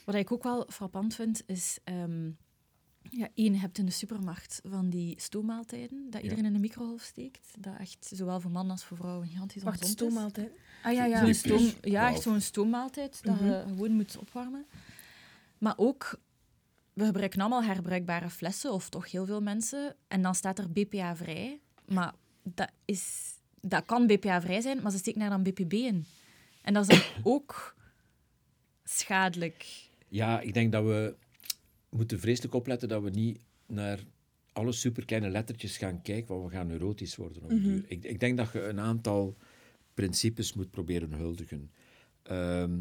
Wat 0.05 0.15
ik 0.15 0.33
ook 0.33 0.43
wel 0.43 0.67
frappant 0.69 1.15
vind, 1.15 1.43
is... 1.47 1.79
ehm 1.85 2.31
ja, 3.11 3.29
één, 3.35 3.53
je 3.53 3.59
hebt 3.59 3.79
in 3.79 3.87
de 3.87 3.93
supermarkt 3.93 4.61
van 4.65 4.91
die 4.91 5.15
stoommaaltijden, 5.21 6.07
dat 6.11 6.23
iedereen 6.23 6.45
in 6.45 6.53
de 6.53 6.59
microgolf 6.59 7.03
steekt. 7.03 7.49
Dat 7.59 7.73
echt 7.79 8.11
zowel 8.15 8.41
voor 8.41 8.51
man 8.51 8.71
als 8.71 8.85
voor 8.85 8.97
vrouw 8.97 9.21
gigantisch 9.21 9.63
wacht, 9.63 9.77
ongezond 9.77 10.01
is. 10.01 10.07
stoommaaltijd. 10.07 10.51
Ah 10.83 10.93
ja, 10.93 11.05
ja. 11.05 11.25
Zo'n 11.25 11.35
stoom, 11.35 11.71
ja, 11.81 12.09
echt 12.09 12.21
12. 12.21 12.23
zo'n 12.23 12.41
stoommaaltijd 12.41 13.23
dat 13.23 13.35
Mhm. 13.41 13.45
je 13.45 13.65
gewoon 13.69 13.93
moet 13.93 14.17
opwarmen. 14.19 14.65
Maar 15.59 15.75
ook, 15.77 16.21
we 16.93 17.05
gebruiken 17.05 17.41
allemaal 17.41 17.65
herbruikbare 17.65 18.31
flessen, 18.31 18.73
of 18.73 18.89
toch 18.89 19.11
heel 19.11 19.27
veel 19.27 19.41
mensen. 19.41 19.97
En 20.09 20.23
dan 20.23 20.35
staat 20.35 20.59
er 20.59 20.73
BPA 20.73 21.17
vrij. 21.17 21.61
Maar 21.87 22.15
dat, 22.43 22.71
is, 22.85 23.35
dat 23.61 23.85
kan 23.85 24.07
BPA 24.07 24.41
vrij 24.41 24.61
zijn, 24.61 24.83
maar 24.83 24.91
ze 24.93 24.99
steken 24.99 25.21
daar 25.21 25.31
dan 25.31 25.43
BPB 25.43 25.73
in. 25.73 26.05
En 26.63 26.75
dat 26.75 26.89
is 26.89 26.99
dan 26.99 27.25
ook 27.33 27.77
schadelijk. 28.85 29.89
Ja, 30.09 30.41
ik 30.41 30.55
denk 30.55 30.73
dat 30.73 30.85
we 30.85 31.15
moeten 31.89 32.21
vreselijk 32.21 32.55
opletten 32.55 32.89
dat 32.89 33.03
we 33.03 33.11
niet 33.11 33.41
naar 33.67 33.99
alle 34.53 34.73
superkleine 34.73 35.31
lettertjes 35.31 35.77
gaan 35.77 36.03
kijken, 36.03 36.35
want 36.35 36.51
we 36.51 36.57
gaan 36.57 36.67
neurotisch 36.67 37.17
worden 37.17 37.43
op 37.43 37.49
de 37.49 37.61
duur. 37.61 37.85
Ik, 37.87 38.05
ik 38.05 38.21
denk 38.21 38.37
dat 38.37 38.53
je 38.53 38.63
een 38.63 38.81
aantal 38.81 39.37
principes 39.95 40.53
moet 40.53 40.71
proberen 40.71 41.13
huldigen. 41.13 41.71
Ehm, 42.23 42.81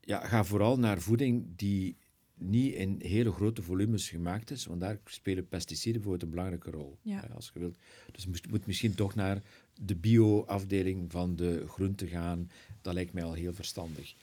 ja, 0.00 0.26
ga 0.26 0.44
vooral 0.44 0.78
naar 0.78 1.00
voeding 1.00 1.46
die 1.56 1.96
niet 2.42 2.74
in 2.74 2.96
hele 3.02 3.32
grote 3.32 3.62
volumes 3.62 4.08
gemaakt 4.08 4.50
is, 4.50 4.66
want 4.66 4.80
daar 4.80 4.98
spelen 5.04 5.48
pesticiden 5.48 5.92
bijvoorbeeld 6.00 6.22
een 6.22 6.30
belangrijke 6.36 6.70
rol. 6.70 6.98
Ja. 7.02 7.20
hè, 7.20 7.34
als 7.34 7.50
je 7.54 7.58
wilt. 7.60 7.76
Dus 8.12 8.22
je 8.22 8.30
moet- 8.50 8.66
misschien 8.66 8.94
toch 8.94 9.14
naar 9.14 9.42
de 9.80 9.96
bio-afdeling 9.96 11.10
van 11.10 11.36
de 11.36 11.64
groenten 11.68 12.08
gaan. 12.08 12.50
Dat 12.82 12.94
lijkt 12.94 13.12
mij 13.12 13.24
al 13.24 13.32
heel 13.32 13.54
verstandig. 13.54 14.14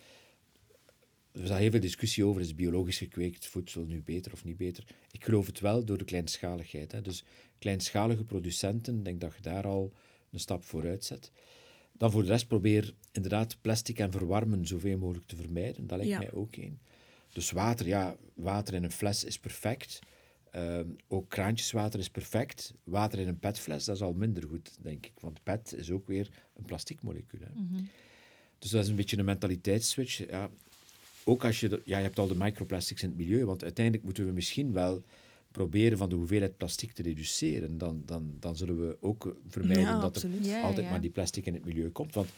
Er 1.31 1.43
is 1.43 1.49
al 1.49 1.55
heel 1.55 1.71
veel 1.71 1.79
discussie 1.79 2.25
over, 2.25 2.41
is 2.41 2.55
biologisch 2.55 2.97
gekweekt 2.97 3.47
voedsel 3.47 3.85
nu 3.85 4.01
beter 4.01 4.31
of 4.31 4.43
niet 4.43 4.57
beter? 4.57 4.83
Ik 5.11 5.23
geloof 5.23 5.45
het 5.45 5.59
wel 5.59 5.85
door 5.85 5.97
de 5.97 6.05
kleinschaligheid. 6.05 6.91
Hè. 6.91 7.01
Dus 7.01 7.23
kleinschalige 7.59 8.23
producenten, 8.23 8.97
ik 8.97 9.05
denk 9.05 9.21
dat 9.21 9.35
je 9.35 9.41
daar 9.41 9.65
al 9.67 9.93
een 10.31 10.39
stap 10.39 10.63
vooruit 10.63 11.05
zet. 11.05 11.31
Dan 11.91 12.11
voor 12.11 12.21
de 12.21 12.27
rest 12.27 12.47
probeer 12.47 12.93
inderdaad 13.11 13.57
plastic 13.61 13.99
en 13.99 14.11
verwarmen 14.11 14.67
zoveel 14.67 14.97
mogelijk 14.97 15.27
te 15.27 15.35
vermijden. 15.35 15.87
Dat 15.87 15.97
lijkt 15.97 16.13
Ja. 16.13 16.17
mij 16.19 16.31
ook 16.31 16.55
één. 16.55 16.79
Dus 17.33 17.51
water, 17.51 17.87
ja, 17.87 18.15
water 18.33 18.73
in 18.73 18.83
een 18.83 18.91
fles 18.91 19.23
is 19.23 19.39
perfect. 19.39 19.99
Ehm, 20.51 20.87
ook 21.07 21.29
kraantjeswater 21.29 21.99
is 21.99 22.09
perfect. 22.09 22.73
Water 22.83 23.19
in 23.19 23.27
een 23.27 23.39
petfles, 23.39 23.85
dat 23.85 23.95
is 23.95 24.01
al 24.01 24.13
minder 24.13 24.43
goed, 24.47 24.77
denk 24.81 25.05
ik. 25.05 25.11
Want 25.19 25.43
pet 25.43 25.73
is 25.77 25.91
ook 25.91 26.07
weer 26.07 26.29
een 26.55 26.65
plastic 26.65 27.01
molecuul. 27.01 27.41
Hè. 27.43 27.61
Dus 28.59 28.69
dat 28.69 28.83
is 28.83 28.89
een 28.89 28.95
beetje 28.95 29.17
een 29.17 29.25
mentaliteitsswitch. 29.25 30.27
Ja, 30.29 30.49
ook 31.23 31.43
als 31.45 31.59
je... 31.59 31.69
de- 31.69 31.81
ja, 31.85 31.97
je 31.97 32.03
hebt 32.03 32.19
al 32.19 32.27
de 32.27 32.35
microplastics 32.35 33.03
in 33.03 33.09
het 33.09 33.17
milieu, 33.17 33.45
want 33.45 33.63
uiteindelijk 33.63 34.05
moeten 34.05 34.25
we 34.25 34.31
misschien 34.31 34.71
wel 34.73 35.03
proberen 35.51 35.97
van 35.97 36.09
de 36.09 36.15
hoeveelheid 36.15 36.57
plastic 36.57 36.91
te 36.91 37.01
reduceren. 37.01 37.77
Dan, 37.77 38.01
dan, 38.05 38.33
dan 38.39 38.55
zullen 38.55 38.87
we 38.87 38.97
ook 39.01 39.35
vermijden 39.47 39.83
Ja, 39.83 39.99
dat 39.99 40.15
er. 40.23 40.29
Ja, 40.41 40.61
altijd 40.61 40.89
maar 40.89 41.01
die 41.01 41.09
plastic 41.09 41.45
in 41.45 41.53
het 41.53 41.65
milieu 41.65 41.89
komt. 41.89 42.13
Want 42.13 42.29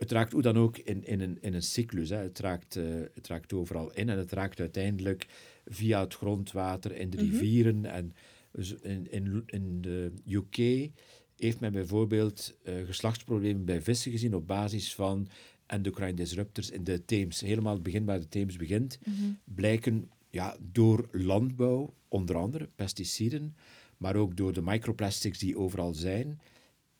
het 0.00 0.10
raakt 0.10 0.32
hoe 0.32 0.42
dan 0.42 0.58
ook 0.58 0.78
in, 0.78 1.04
in, 1.04 1.20
een, 1.20 1.38
in 1.40 1.54
een 1.54 1.62
cyclus. 1.62 2.08
Hè. 2.08 2.16
Het, 2.16 2.38
raakt, 2.38 2.76
eh, 2.76 2.84
het 3.14 3.26
raakt 3.26 3.52
overal 3.52 3.92
in 3.92 4.08
en 4.08 4.18
het 4.18 4.32
raakt 4.32 4.60
uiteindelijk 4.60 5.26
via 5.66 6.00
het 6.00 6.14
grondwater 6.14 6.96
in 6.96 7.10
de 7.10 7.16
rivieren. 7.16 7.84
En 7.84 8.14
Dus 8.52 8.74
in, 8.74 9.10
in, 9.10 9.42
in 9.46 9.80
de 9.80 10.12
UK 10.26 10.90
heeft 11.36 11.60
men 11.60 11.72
bijvoorbeeld 11.72 12.56
uh, 12.64 12.74
geslachtsproblemen 12.86 13.64
bij 13.64 13.82
vissen 13.82 14.10
gezien 14.10 14.34
op 14.34 14.46
basis 14.46 14.94
van 14.94 15.28
endocrine 15.66 16.14
disruptors 16.14 16.70
in 16.70 16.84
de 16.84 17.04
Theems. 17.04 17.40
Helemaal 17.40 17.74
het 17.74 17.82
begin 17.82 18.04
waar 18.04 18.20
de 18.20 18.28
Theems 18.28 18.56
begint, 18.56 18.98
blijken 19.44 20.10
ja, 20.30 20.56
door 20.72 21.08
landbouw, 21.12 21.94
onder 22.08 22.36
andere 22.36 22.68
pesticiden, 22.76 23.56
maar 23.96 24.16
ook 24.16 24.36
door 24.36 24.52
de 24.52 24.62
microplastics 24.62 25.38
die 25.38 25.58
overal 25.58 25.94
zijn, 25.94 26.40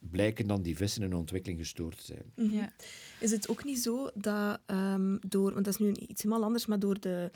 blijken 0.00 0.46
dan 0.46 0.62
die 0.62 0.76
vissen 0.76 1.02
in 1.02 1.14
ontwikkeling 1.14 1.60
gestoord 1.60 1.96
te 1.96 2.04
zijn. 2.04 2.32
Mhm. 2.34 2.56
Ja. 2.56 2.72
Is 3.20 3.30
het 3.30 3.48
ook 3.48 3.64
niet 3.64 3.78
zo 3.78 4.10
dat 4.14 4.60
um, 4.66 5.18
door, 5.26 5.52
want 5.52 5.64
dat 5.64 5.74
is 5.74 5.80
nu 5.80 5.94
iets 5.94 6.22
helemaal 6.22 6.44
anders, 6.44 6.66
maar 6.66 6.78
door 6.78 7.00
de 7.00 7.30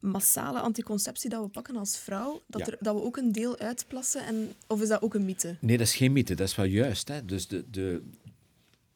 massale 0.00 0.60
anticonceptie 0.60 1.30
dat 1.30 1.42
we 1.42 1.48
pakken 1.48 1.76
als 1.76 1.98
vrouw, 1.98 2.42
dat, 2.46 2.68
er, 2.68 2.76
dat 2.80 2.94
we 2.94 3.02
ook 3.02 3.16
een 3.16 3.32
deel 3.32 3.58
uitplassen? 3.58 4.26
En, 4.26 4.52
of 4.66 4.82
is 4.82 4.88
dat 4.88 5.02
ook 5.02 5.14
een 5.14 5.24
mythe? 5.24 5.56
Nee, 5.60 5.76
dat 5.76 5.86
is 5.86 5.94
geen 5.94 6.12
mythe. 6.12 6.34
Dat 6.34 6.48
is 6.48 6.56
wel 6.56 6.66
juist. 6.66 7.08
Hè. 7.08 7.24
Dus 7.24 7.48
de, 7.48 7.70
de 7.70 8.02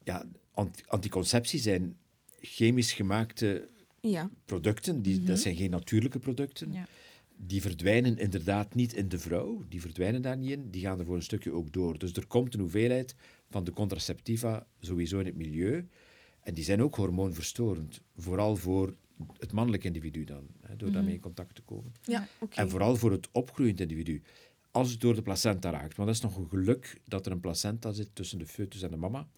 ja, 0.04 0.24
anticonceptie 0.86 1.60
zijn 1.60 1.96
chemisch 2.40 2.92
gemaakte 2.92 3.68
ja. 4.00 4.30
producten. 4.44 5.02
Die, 5.02 5.18
Dat 5.18 5.26
mhm. 5.26 5.36
zijn 5.36 5.56
geen 5.56 5.70
natuurlijke 5.70 6.18
producten. 6.18 6.72
Ja. 6.72 6.86
Die 7.36 7.60
verdwijnen 7.60 8.18
inderdaad 8.18 8.74
niet 8.74 8.92
in 8.92 9.08
de 9.08 9.18
vrouw. 9.18 9.62
Die 9.68 9.80
verdwijnen 9.80 10.22
daar 10.22 10.36
niet 10.36 10.50
in. 10.50 10.70
Die 10.70 10.82
gaan 10.82 10.98
er 10.98 11.04
voor 11.04 11.16
een 11.16 11.22
stukje 11.22 11.52
ook 11.52 11.72
door. 11.72 11.98
Dus 11.98 12.12
er 12.12 12.26
komt 12.26 12.54
een 12.54 12.60
hoeveelheid 12.60 13.14
van 13.48 13.64
de 13.64 13.72
contraceptiva 13.72 14.66
sowieso 14.80 15.18
in 15.18 15.26
het 15.26 15.36
milieu. 15.36 15.88
En 16.40 16.54
die 16.54 16.64
zijn 16.64 16.82
ook 16.82 16.94
hormoonverstorend. 16.94 18.00
Vooral 18.16 18.56
voor 18.56 18.94
het 19.38 19.52
mannelijke 19.52 19.86
individu 19.86 20.24
dan, 20.24 20.46
hè, 20.60 20.76
door 20.76 20.92
daarmee 20.92 21.14
in 21.14 21.20
contact 21.20 21.54
te 21.54 21.62
komen. 21.62 21.92
Ja, 22.02 22.28
En 22.50 22.70
vooral 22.70 22.96
voor 22.96 23.10
het 23.10 23.28
opgroeiend 23.32 23.80
individu. 23.80 24.22
Als 24.70 24.90
het 24.90 25.00
door 25.00 25.14
de 25.14 25.22
placenta 25.22 25.70
raakt. 25.70 25.96
Want 25.96 26.08
dat 26.08 26.16
is 26.16 26.22
nog 26.22 26.36
een 26.36 26.48
geluk 26.48 27.00
dat 27.04 27.26
er 27.26 27.32
een 27.32 27.40
placenta 27.40 27.92
zit 27.92 28.08
tussen 28.12 28.38
de 28.38 28.46
foetus 28.46 28.82
en 28.82 28.90
de 28.90 28.96
mama. 28.96 29.28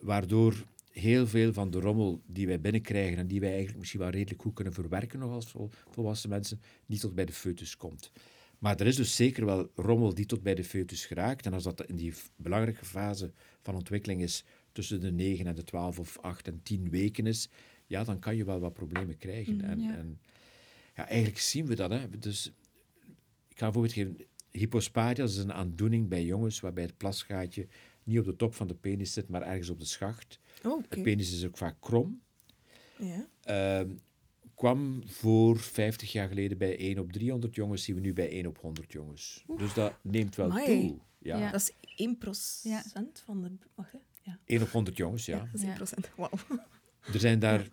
Waardoor 0.00 0.64
heel 0.92 1.26
veel 1.26 1.52
van 1.52 1.70
de 1.70 1.80
rommel 1.80 2.22
die 2.26 2.46
wij 2.46 2.60
binnenkrijgen 2.60 3.18
en 3.18 3.26
die 3.26 3.40
wij 3.40 3.48
eigenlijk 3.48 3.78
misschien 3.78 4.00
wel 4.00 4.10
redelijk 4.10 4.42
goed 4.42 4.54
kunnen 4.54 4.72
verwerken 4.72 5.18
nog 5.18 5.32
als 5.32 5.54
volwassen 5.90 6.28
mensen, 6.28 6.60
niet 6.86 7.00
tot 7.00 7.14
bij 7.14 7.24
de 7.24 7.32
foetus 7.32 7.76
komt. 7.76 8.12
Maar 8.58 8.80
er 8.80 8.86
is 8.86 8.96
dus 8.96 9.16
zeker 9.16 9.44
wel 9.44 9.70
rommel 9.74 10.14
die 10.14 10.26
tot 10.26 10.42
bij 10.42 10.54
de 10.54 10.64
foetus 10.64 11.06
geraakt. 11.06 11.46
En 11.46 11.52
als 11.52 11.62
dat 11.62 11.86
in 11.86 11.96
die 11.96 12.12
belangrijke 12.36 12.84
fase 12.84 13.32
van 13.60 13.74
ontwikkeling 13.74 14.22
is, 14.22 14.44
tussen 14.72 15.00
de 15.00 15.12
9 15.12 15.46
en 15.46 15.54
de 15.54 15.64
12 15.64 15.98
of 15.98 16.18
8 16.18 16.46
en 16.46 16.60
10 16.62 16.90
weken 16.90 17.26
is, 17.26 17.48
ja, 17.86 18.04
dan 18.04 18.18
kan 18.18 18.36
je 18.36 18.44
wel 18.44 18.60
wat 18.60 18.72
problemen 18.72 19.18
krijgen. 19.18 19.54
Mm, 19.54 19.60
en, 19.60 19.80
ja. 19.80 19.96
en 19.96 20.20
ja, 20.96 21.08
eigenlijk 21.08 21.38
zien 21.38 21.66
we 21.66 21.74
dat. 21.74 21.90
Hè. 21.90 22.18
Dus, 22.18 22.52
ik 23.48 23.58
ga 23.58 23.66
een 23.66 23.72
voorbeeld 23.72 23.94
geven. 23.94 24.16
Hypospadias 24.50 25.30
is 25.30 25.42
een 25.42 25.52
aandoening 25.52 26.08
bij 26.08 26.24
jongens 26.24 26.60
waarbij 26.60 26.84
het 26.84 26.96
plasgaatje 26.96 27.66
niet 28.04 28.18
op 28.18 28.24
de 28.24 28.36
top 28.36 28.54
van 28.54 28.66
de 28.66 28.74
penis 28.74 29.12
zit, 29.12 29.28
maar 29.28 29.42
ergens 29.42 29.70
op 29.70 29.78
de 29.78 29.84
schacht. 29.84 30.40
Oh, 30.64 30.82
Het 30.88 31.02
penis 31.02 31.32
is 31.32 31.46
ook 31.46 31.56
vaak 31.56 31.76
krom. 31.80 32.20
Ja. 32.98 33.26
Uh, 33.84 33.90
kwam 34.54 35.02
voor 35.06 35.58
50 35.58 36.12
jaar 36.12 36.28
geleden 36.28 36.58
bij 36.58 36.78
1 36.78 36.98
op 36.98 37.12
300 37.12 37.54
jongens, 37.54 37.84
zien 37.84 37.94
we 37.94 38.00
nu 38.00 38.12
bij 38.12 38.30
1 38.30 38.46
op 38.46 38.58
100 38.58 38.92
jongens. 38.92 39.44
Dus 39.56 39.74
dat 39.74 39.94
neemt 40.02 40.36
wel 40.36 40.50
toe. 40.50 40.98
Ja. 41.18 41.38
ja. 41.38 41.50
Dat 41.50 41.60
is 41.60 41.72
1 41.96 42.18
procent 42.18 43.22
van 43.24 43.42
de... 43.42 43.50
Wacht, 43.74 43.92
hè. 43.92 43.98
Ja. 44.20 44.38
1 44.44 44.62
op 44.62 44.70
100 44.70 44.96
jongens, 44.96 45.26
ja. 45.26 45.36
ja 45.36 45.44
dat 45.44 45.54
is 45.54 45.62
1 45.62 45.74
procent. 45.74 46.10
Wauw. 46.16 46.30
Er 47.12 47.20
zijn 47.20 47.38
daar 47.38 47.68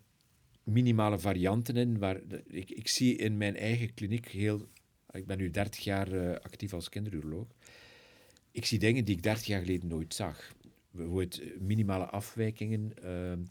minimale 0.63 1.19
varianten 1.19 1.75
in. 1.75 1.97
Waar 1.97 2.21
ik, 2.47 2.69
ik 2.69 2.87
zie 2.87 3.15
in 3.15 3.37
mijn 3.37 3.55
eigen 3.55 3.93
kliniek 3.93 4.27
heel... 4.27 4.67
Ik 5.11 5.25
ben 5.25 5.37
nu 5.37 5.51
30 5.51 5.83
jaar 5.83 6.11
uh, 6.11 6.31
actief 6.31 6.73
als 6.73 6.89
kinderuroloog. 6.89 7.47
Ik 8.51 8.65
zie 8.65 8.79
dingen 8.79 9.05
die 9.05 9.15
ik 9.15 9.23
30 9.23 9.45
jaar 9.45 9.59
geleden 9.59 9.89
nooit 9.89 10.13
zag. 10.13 10.53
Bijvoorbeeld 10.91 11.39
eh, 11.39 11.59
minimale 11.59 12.05
afwijkingen. 12.05 12.91
Uh, 13.03 13.45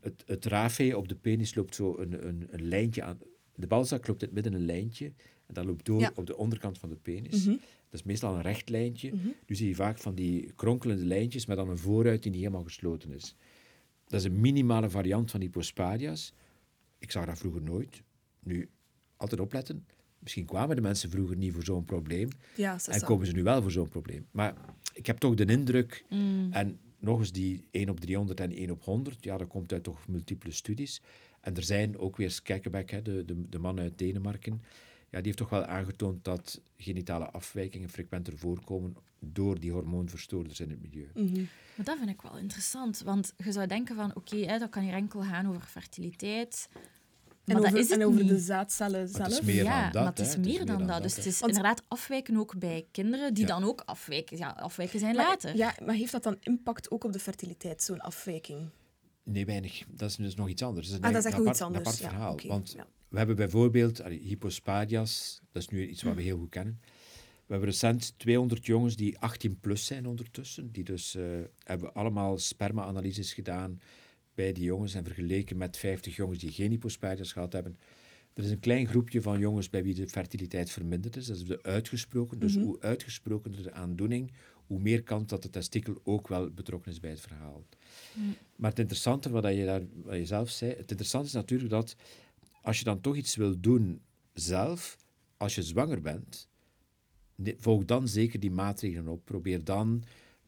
het, 0.00 0.22
het 0.26 0.44
rafé 0.44 0.94
op 0.96 1.08
de 1.08 1.14
penis 1.14 1.54
loopt 1.54 1.74
zo 1.74 1.96
een, 1.98 2.26
een, 2.26 2.46
een 2.50 2.68
lijntje 2.68 3.02
aan. 3.02 3.18
De 3.54 3.66
balzak 3.66 4.06
loopt 4.06 4.22
in 4.22 4.26
het 4.26 4.34
midden 4.34 4.60
een 4.60 4.66
lijntje. 4.66 5.12
En 5.46 5.54
dat 5.54 5.64
loopt 5.64 5.84
door 5.84 6.00
ja. 6.00 6.12
op 6.14 6.26
de 6.26 6.36
onderkant 6.36 6.78
van 6.78 6.88
de 6.88 6.96
penis. 6.96 7.44
Mm 7.44 7.50
-hmm. 7.50 7.60
Dat 7.90 8.00
is 8.00 8.02
meestal 8.02 8.34
een 8.34 8.42
recht 8.42 8.68
lijntje. 8.68 9.12
Mm 9.12 9.20
-hmm. 9.20 9.34
Nu 9.46 9.54
zie 9.54 9.68
je 9.68 9.74
vaak 9.74 9.98
van 9.98 10.14
die 10.14 10.52
kronkelende 10.52 11.04
lijntjes, 11.04 11.46
maar 11.46 11.56
dan 11.56 11.68
een 11.68 11.78
vooruit 11.78 12.22
die 12.22 12.30
niet 12.30 12.40
helemaal 12.40 12.64
gesloten 12.64 13.12
is. 13.12 13.36
Dat 14.06 14.20
is 14.20 14.26
een 14.26 14.40
minimale 14.40 14.90
variant 14.90 15.30
van 15.30 15.40
hypospadias. 15.40 16.32
Ik 16.98 17.10
zag 17.10 17.26
dat 17.26 17.38
vroeger 17.38 17.62
nooit. 17.62 18.02
Nu, 18.42 18.68
altijd 19.16 19.40
opletten. 19.40 19.86
Misschien 20.18 20.44
kwamen 20.44 20.76
de 20.76 20.82
mensen 20.82 21.10
vroeger 21.10 21.36
niet 21.36 21.52
voor 21.52 21.64
zo'n 21.64 21.84
probleem. 21.84 22.28
Ja, 22.56 22.78
en 22.86 23.00
komen 23.00 23.26
ze 23.26 23.32
nu 23.32 23.42
wel 23.42 23.62
voor 23.62 23.70
zo'n 23.70 23.88
probleem. 23.88 24.26
Maar 24.30 24.54
ik 24.92 25.06
heb 25.06 25.18
toch 25.18 25.34
de 25.34 25.44
indruk, 25.44 26.04
mm. 26.08 26.52
en 26.52 26.78
nog 27.04 27.18
eens 27.18 27.32
die 27.32 27.68
1 27.70 27.88
op 27.88 28.00
300 28.00 28.40
en 28.40 28.52
1 28.52 28.70
op 28.70 28.82
100, 28.82 29.24
ja, 29.24 29.36
dat 29.36 29.48
komt 29.48 29.72
uit 29.72 29.82
toch 29.82 30.08
multiple 30.08 30.52
studies. 30.52 31.02
En 31.40 31.56
er 31.56 31.62
zijn 31.62 31.98
ook 31.98 32.16
weer 32.16 32.30
Skekkebeck, 32.30 32.90
hè, 32.90 33.02
de, 33.02 33.24
de, 33.24 33.48
de 33.48 33.58
man 33.58 33.80
uit 33.80 33.98
Denemarken, 33.98 34.62
ja, 35.10 35.20
die 35.20 35.26
heeft 35.26 35.38
toch 35.38 35.48
wel 35.48 35.64
aangetoond 35.64 36.24
dat 36.24 36.60
genitale 36.76 37.30
afwijkingen 37.30 37.88
frequenter 37.88 38.38
voorkomen 38.38 38.96
door 39.18 39.60
die 39.60 39.72
hormoonverstoorders 39.72 40.60
in 40.60 40.70
het 40.70 40.82
milieu. 40.82 41.08
Mm 41.14 41.26
-hmm. 41.26 41.48
Maar 41.76 41.84
dat 41.84 41.98
vind 41.98 42.10
ik 42.10 42.22
wel 42.22 42.38
interessant, 42.38 43.00
want 43.00 43.32
je 43.36 43.52
zou 43.52 43.66
denken 43.66 43.96
van 43.96 44.14
oké, 44.14 44.36
okay, 44.36 44.58
dat 44.58 44.70
kan 44.70 44.82
hier 44.82 44.92
enkel 44.92 45.22
gaan 45.22 45.48
over 45.48 45.60
fertiliteit. 45.60 46.68
En, 47.44 47.52
maar 47.52 47.56
over, 47.62 47.70
dat 47.70 47.80
is 47.84 47.90
het 47.90 48.00
en 48.00 48.06
over 48.06 48.20
niet. 48.20 48.28
de 48.28 48.38
zaadcellen 48.38 49.08
zelf. 49.08 49.18
Maar 49.18 49.28
het 49.28 49.38
is 49.38 49.44
meer 49.54 49.64
ja, 49.64 49.82
dan 49.82 49.92
dat. 49.92 50.02
maar 50.02 50.12
het 50.12 50.18
is 50.20 50.36
meer 50.50 50.66
dan 50.66 50.86
dat. 50.86 51.02
Dus 51.02 51.16
het 51.16 51.26
is 51.26 51.38
Want- 51.40 51.56
inderdaad 51.56 51.82
afwijken 51.88 52.36
ook 52.36 52.58
bij 52.58 52.86
kinderen, 52.90 53.34
die 53.34 53.46
Ja. 53.46 53.48
dan 53.58 53.64
ook 53.64 53.82
afwijken. 53.84 54.36
Ja, 54.36 54.48
afwijken 54.48 54.98
zijn 54.98 55.14
Maar- 55.16 55.24
later. 55.26 55.56
Ja, 55.56 55.74
maar 55.84 55.94
heeft 55.94 56.12
dat 56.12 56.22
dan 56.22 56.36
impact 56.40 56.90
ook 56.90 57.04
op 57.04 57.12
de 57.12 57.18
fertiliteit, 57.18 57.82
zo'n 57.82 58.00
afwijking? 58.00 58.68
Nee, 59.22 59.46
weinig. 59.46 59.82
Dat 59.88 60.10
is 60.10 60.16
dus 60.16 60.34
nog 60.34 60.48
iets 60.48 60.62
anders. 60.62 60.88
Dat 60.88 60.98
is, 60.98 61.04
Ah, 61.04 61.12
dat 61.12 61.24
is 61.24 61.24
een 61.26 61.30
echt 61.30 61.44
nog 61.44 61.54
apart, 61.56 61.56
iets 61.56 61.86
anders. 61.86 62.00
Een 62.00 62.06
apart 62.08 62.12
Ja, 62.12 62.36
verhaal. 62.38 62.56
Want 62.58 62.72
ja. 62.76 62.86
we 63.08 63.16
hebben 63.18 63.36
bijvoorbeeld 63.36 64.02
allee, 64.02 64.18
hypospadias, 64.18 65.40
dat 65.52 65.62
is 65.62 65.68
nu 65.68 65.88
iets 65.88 66.02
wat 66.02 66.14
we 66.14 66.22
heel 66.22 66.38
goed 66.38 66.50
kennen. 66.50 66.80
We 67.46 67.52
hebben 67.52 67.68
recent 67.68 68.14
200 68.18 68.66
jongens 68.66 68.96
die 68.96 69.18
18 69.18 69.60
plus 69.60 69.86
zijn 69.86 70.06
ondertussen, 70.06 70.72
die 70.72 70.84
dus 70.84 71.14
eh, 71.14 71.24
hebben 71.58 71.94
allemaal 71.94 72.38
sperma-analyses 72.38 73.32
gedaan 73.32 73.80
bij 74.34 74.52
die 74.52 74.64
jongens 74.64 74.94
en 74.94 75.04
vergeleken 75.04 75.56
met 75.56 75.76
50 75.76 76.16
jongens 76.16 76.38
die 76.38 76.52
geen 76.52 76.70
hypospadias 76.70 77.32
gehad 77.32 77.52
hebben. 77.52 77.78
Er 78.34 78.44
is 78.44 78.50
een 78.50 78.60
klein 78.60 78.86
groepje 78.86 79.22
van 79.22 79.38
jongens 79.38 79.70
bij 79.70 79.82
wie 79.82 79.94
de 79.94 80.08
fertiliteit 80.08 80.70
verminderd 80.70 81.16
is. 81.16 81.26
Dat 81.26 81.36
is 81.36 81.44
de 81.44 81.62
uitgesproken. 81.62 82.38
Dus 82.38 82.54
Mhm. 82.54 82.64
hoe 82.64 82.80
uitgesprokener 82.80 83.62
de 83.62 83.72
aandoening, 83.72 84.32
hoe 84.66 84.80
meer 84.80 85.02
kans 85.02 85.26
dat 85.26 85.42
de 85.42 85.50
testikel 85.50 86.00
ook 86.04 86.28
wel 86.28 86.50
betrokken 86.50 86.92
is 86.92 87.00
bij 87.00 87.10
het 87.10 87.20
verhaal. 87.20 87.64
Maar 88.56 88.70
het 88.70 88.78
interessante, 88.78 89.30
wat 89.30 89.54
je, 89.54 89.64
daar, 89.64 89.82
wat 90.02 90.16
je 90.16 90.26
zelf 90.26 90.50
zei, 90.50 90.70
het 90.70 90.90
interessante 90.90 91.26
is 91.26 91.32
natuurlijk 91.32 91.70
dat 91.70 91.96
als 92.62 92.78
je 92.78 92.84
dan 92.84 93.00
toch 93.00 93.16
iets 93.16 93.36
wil 93.36 93.60
doen 93.60 94.00
zelf, 94.32 94.96
als 95.36 95.54
je 95.54 95.62
zwanger 95.62 96.00
bent, 96.00 96.48
volg 97.58 97.84
dan 97.84 98.08
zeker 98.08 98.40
die 98.40 98.50
maatregelen 98.50 99.08
op. 99.08 99.24
Probeer 99.24 99.64
dan 99.64 100.04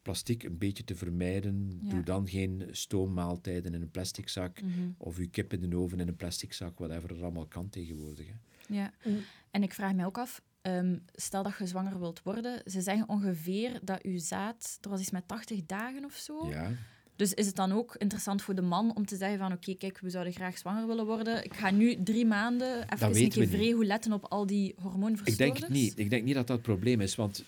plastic 0.07 0.43
een 0.43 0.57
beetje 0.57 0.83
te 0.83 0.95
vermijden. 0.95 1.79
Ja. 1.83 1.89
Doe 1.89 2.03
dan 2.03 2.27
geen 2.27 2.67
stoommaaltijden 2.71 3.73
in 3.73 3.81
een 3.81 3.91
plastic 3.91 4.29
zak 4.29 4.61
Mhm. 4.61 4.71
of 4.97 5.17
je 5.17 5.27
kip 5.27 5.53
in 5.53 5.69
de 5.69 5.77
oven 5.77 5.99
in 5.99 6.07
een 6.07 6.15
plastic 6.15 6.53
zak, 6.53 6.77
whatever 6.79 7.11
er 7.15 7.21
allemaal 7.23 7.45
kan 7.45 7.69
tegenwoordig. 7.69 8.25
Hè. 8.27 8.33
Ja. 8.75 8.93
Mm. 9.05 9.17
En 9.51 9.63
ik 9.63 9.73
vraag 9.73 9.93
mij 9.93 10.05
ook 10.05 10.17
af, 10.17 10.41
ehm, 10.61 10.97
stel 11.13 11.43
dat 11.43 11.53
je 11.59 11.67
zwanger 11.67 11.99
wilt 11.99 12.23
worden, 12.23 12.61
ze 12.65 12.81
zeggen 12.81 13.09
ongeveer 13.09 13.79
dat 13.83 13.99
je 14.03 14.19
zaad, 14.19 14.77
er 14.81 14.89
was 14.89 14.99
iets 15.01 15.11
met 15.11 15.27
80 15.27 15.65
dagen 15.65 16.05
of 16.05 16.13
zo. 16.15 16.47
Ja. 16.49 16.71
Dus 17.15 17.33
is 17.33 17.45
het 17.45 17.55
dan 17.55 17.71
ook 17.71 17.95
interessant 17.95 18.41
voor 18.41 18.55
de 18.55 18.61
man 18.61 18.95
om 18.95 19.05
te 19.05 19.15
zeggen 19.15 19.37
van 19.39 19.51
oké, 19.51 19.73
kijk, 19.75 19.99
we 19.99 20.09
zouden 20.09 20.33
graag 20.33 20.57
zwanger 20.57 20.87
willen 20.87 21.05
worden. 21.05 21.43
Ik 21.43 21.53
ga 21.53 21.71
nu 21.71 22.03
drie 22.03 22.25
maanden 22.25 22.93
even 22.93 23.15
een 23.15 23.29
keer 23.29 23.47
vrij 23.47 23.75
letten 23.85 24.13
op 24.13 24.23
al 24.25 24.45
die 24.45 24.69
Ik 24.69 24.75
hormoonverstoorders. 24.81 25.37
denk 25.37 25.57
het 25.57 25.69
niet. 25.81 25.99
Ik 25.99 26.09
denk 26.09 26.23
niet 26.23 26.33
dat 26.35 26.47
dat 26.47 26.55
het 26.57 26.65
probleem 26.65 27.01
is, 27.01 27.15
want 27.15 27.43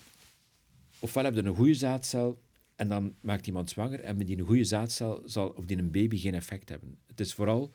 ofwel 0.98 1.24
heb 1.24 1.34
je 1.34 1.42
een 1.44 1.54
goede 1.56 1.74
zaadcel 1.74 2.38
en 2.80 2.88
dan 2.88 3.14
maakt 3.20 3.46
iemand 3.46 3.70
zwanger 3.70 4.00
en 4.00 4.16
met 4.16 4.26
die 4.26 4.40
goede 4.40 4.64
zaadcel 4.64 5.22
zal 5.24 5.48
op 5.48 5.68
die 5.68 5.78
een 5.78 5.90
baby 5.90 6.18
geen 6.18 6.34
effect 6.34 6.68
hebben. 6.68 6.98
Het 7.06 7.20
is 7.20 7.34
vooral 7.34 7.72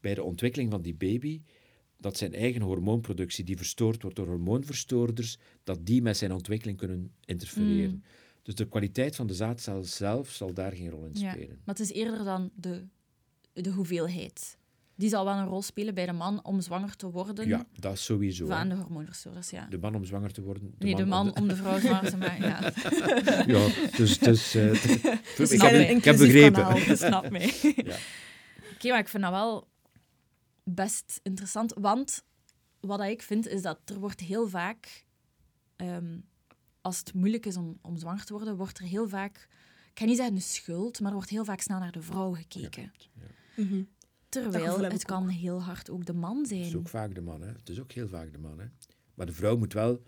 bij 0.00 0.14
de 0.14 0.22
ontwikkeling 0.22 0.70
van 0.70 0.82
die 0.82 0.94
baby 0.94 1.42
dat 1.96 2.16
zijn 2.16 2.34
eigen 2.34 2.62
hormoonproductie, 2.62 3.44
die 3.44 3.56
verstoord 3.56 4.02
wordt 4.02 4.16
door 4.16 4.26
hormoonverstoorders, 4.26 5.38
dat 5.64 5.86
die 5.86 6.02
met 6.02 6.16
zijn 6.16 6.32
ontwikkeling 6.32 6.78
kunnen 6.78 7.12
interfereren. 7.24 7.90
Mm. 7.90 8.02
Dus 8.42 8.54
de 8.54 8.68
kwaliteit 8.68 9.16
van 9.16 9.26
de 9.26 9.34
zaadcel 9.34 9.84
zelf 9.84 10.30
zal 10.30 10.52
daar 10.52 10.72
geen 10.72 10.90
rol 10.90 11.04
in 11.04 11.10
Ja, 11.12 11.30
spelen. 11.32 11.60
maar 11.64 11.74
het 11.74 11.80
is 11.80 11.92
eerder 11.92 12.24
dan 12.24 12.50
de, 12.54 12.86
de 13.52 13.70
hoeveelheid. 13.70 14.58
Die 14.98 15.08
zal 15.08 15.24
wel 15.24 15.34
een 15.34 15.46
rol 15.46 15.62
spelen 15.62 15.94
bij 15.94 16.06
de 16.06 16.12
man 16.12 16.44
om 16.44 16.60
zwanger 16.60 16.96
te 16.96 17.10
worden 17.10 17.48
Ja, 17.48 17.66
dat 17.74 17.92
is 17.92 18.04
sowieso. 18.04 18.46
van 18.46 18.68
de 18.68 18.74
hormoonverstoorders. 18.74 19.50
Ja. 19.50 19.66
De 19.70 19.78
man 19.78 19.94
om 19.94 20.04
zwanger 20.04 20.32
te 20.32 20.42
worden. 20.42 20.74
nee, 20.78 20.94
de 20.96 21.04
man 21.06 21.36
om 21.36 21.48
de 21.48 21.56
vrouw 21.56 21.78
zwanger 21.86 22.10
te 22.10 22.16
maken. 22.16 22.48
Ja. 22.48 22.72
Ja, 23.58 23.68
dus... 23.96 24.18
dus 24.18 24.52
Dus 25.36 25.50
ik, 25.50 25.60
heb, 25.60 25.88
ik 25.90 26.04
heb 26.04 26.16
begrepen. 26.16 26.62
kanaal. 26.62 26.76
Je 26.78 26.96
snapt 26.96 27.30
mij. 27.30 27.54
Ja. 27.76 27.96
Oké, 28.74 28.88
maar 28.88 28.98
ik 28.98 29.08
vind 29.08 29.22
dat 29.22 29.32
wel 29.32 29.68
best 30.64 31.20
interessant. 31.22 31.72
Want 31.74 32.24
wat 32.80 32.98
dat 32.98 33.08
ik 33.08 33.22
vind, 33.22 33.46
is 33.46 33.62
dat 33.62 33.78
er 33.84 33.98
wordt 33.98 34.20
heel 34.20 34.48
vaak... 34.48 35.04
ehm, 35.76 36.18
als 36.80 36.98
het 36.98 37.14
moeilijk 37.14 37.46
is 37.46 37.56
om, 37.56 37.78
om 37.82 37.96
zwanger 37.96 38.24
te 38.24 38.32
worden, 38.32 38.56
wordt 38.56 38.78
er 38.78 38.84
heel 38.84 39.08
vaak, 39.08 39.48
ik 39.92 39.98
ga 39.98 40.04
niet 40.04 40.16
zeggen 40.16 40.34
de 40.34 40.40
schuld, 40.40 40.98
maar 41.00 41.08
er 41.08 41.16
wordt 41.16 41.30
heel 41.30 41.44
vaak 41.44 41.60
snel 41.60 41.78
naar 41.78 41.92
de 41.92 42.02
vrouw 42.02 42.32
gekeken. 42.32 42.92
Mhm. 43.56 43.66
Terwijl 43.66 43.82
gevoel 43.82 43.86
heb 44.34 44.92
het 44.92 45.04
kan 45.04 45.28
heel 45.28 45.62
hard 45.62 45.90
ook 45.90 46.06
de 46.06 46.12
man 46.12 46.38
Het 46.38 46.48
zijn. 46.48 46.60
is 46.60 46.74
ook 46.76 46.88
vaak 46.88 47.14
de 47.14 47.20
man, 47.20 47.40
hè. 47.40 47.48
Het 47.48 47.68
is 47.68 47.80
ook 47.80 47.92
heel 47.92 48.08
vaak 48.08 48.32
de 48.32 48.38
man, 48.38 48.58
hè. 48.58 48.66
Maar 49.14 49.26
de 49.26 49.32
vrouw 49.32 49.56
moet 49.56 49.72
wel... 49.72 50.02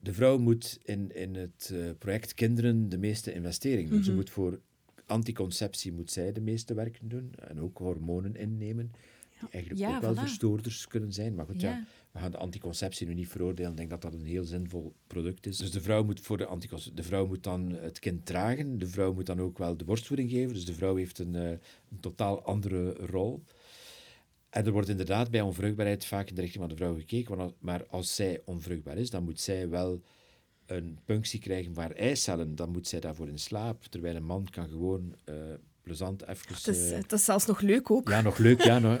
De 0.00 0.12
vrouw 0.12 0.38
moet 0.38 0.78
in, 0.82 1.14
in 1.14 1.34
het 1.34 1.70
eh, 1.72 1.90
project 1.98 2.34
kinderen 2.34 2.88
de 2.88 2.98
meeste 2.98 3.32
investering 3.32 3.88
doen. 3.90 4.04
Ze 4.04 4.14
moet 4.14 4.30
voor 4.30 4.60
anticonceptie 5.06 5.92
moet 5.92 6.10
zij 6.10 6.32
de 6.32 6.40
meeste 6.40 6.74
werken 6.74 7.08
doen. 7.08 7.32
En 7.48 7.60
ook 7.60 7.78
hormonen 7.78 8.36
innemen. 8.36 8.92
Die 9.40 9.48
eigenlijk 9.50 9.84
Ja, 9.84 9.94
ook 9.96 10.00
wel 10.02 10.14
verstoorders 10.14 10.86
kunnen 10.86 11.12
zijn. 11.12 11.34
Maar 11.34 11.46
goed, 11.46 11.60
ja. 11.60 11.70
Ja. 11.70 11.84
We 12.12 12.18
gaan 12.18 12.30
de 12.30 12.36
anticonceptie 12.36 13.06
nu 13.06 13.14
niet 13.14 13.28
veroordelen. 13.28 13.70
Ik 13.70 13.76
denk 13.76 13.90
dat 13.90 14.02
dat 14.02 14.12
een 14.12 14.24
heel 14.24 14.44
zinvol 14.44 14.94
product 15.06 15.46
is. 15.46 15.56
Dus 15.56 15.70
de 15.70 15.80
vrouw 15.80 16.04
moet 16.04 16.20
voor 16.20 16.36
de 16.36 16.46
anticonceptie... 16.46 16.96
De 17.02 17.08
vrouw 17.08 17.26
moet 17.26 17.42
dan 17.42 17.70
het 17.70 17.98
kind 17.98 18.26
dragen. 18.26 18.78
De 18.78 18.86
vrouw 18.86 19.12
moet 19.12 19.26
dan 19.26 19.40
ook 19.40 19.58
wel 19.58 19.76
de 19.76 19.84
borstvoeding 19.84 20.30
geven. 20.30 20.54
Dus 20.54 20.64
de 20.64 20.74
vrouw 20.74 20.96
heeft 20.96 21.18
een, 21.18 21.34
eh, 21.34 21.50
een 21.90 22.00
totaal 22.00 22.42
andere 22.42 22.92
rol. 22.92 23.42
En 24.50 24.66
er 24.66 24.72
wordt 24.72 24.88
inderdaad 24.88 25.30
bij 25.30 25.40
onvruchtbaarheid 25.40 26.04
vaak 26.04 26.28
in 26.28 26.34
de 26.34 26.40
richting 26.40 26.60
van 26.60 26.76
de 26.76 26.76
vrouw 26.76 26.94
gekeken. 26.96 27.54
Maar 27.58 27.86
als 27.86 28.14
zij 28.14 28.42
onvruchtbaar 28.44 28.96
is, 28.96 29.10
dan 29.10 29.24
moet 29.24 29.40
zij 29.40 29.68
wel 29.68 30.02
een 30.66 30.98
punctie 31.04 31.40
krijgen 31.40 31.74
waar 31.74 31.90
eicellen. 31.90 32.54
Dan 32.54 32.70
moet 32.70 32.88
zij 32.88 33.00
daarvoor 33.00 33.28
in 33.28 33.38
slaap. 33.38 33.84
Terwijl 33.84 34.16
een 34.16 34.24
man 34.24 34.48
kan 34.50 34.68
gewoon 34.68 35.14
eh, 35.24 35.34
plezant 35.88 36.28
even... 36.28 36.54
Het 36.54 36.66
is, 36.66 36.90
eh, 36.90 36.96
het 36.96 37.12
is 37.12 37.24
zelfs 37.24 37.46
nog 37.46 37.60
leuk 37.60 37.90
ook. 37.90 38.08
ja, 38.08 38.20
nog 38.20 38.38
leuk, 38.38 38.62
ja. 38.62 38.78
Nog, 38.78 39.00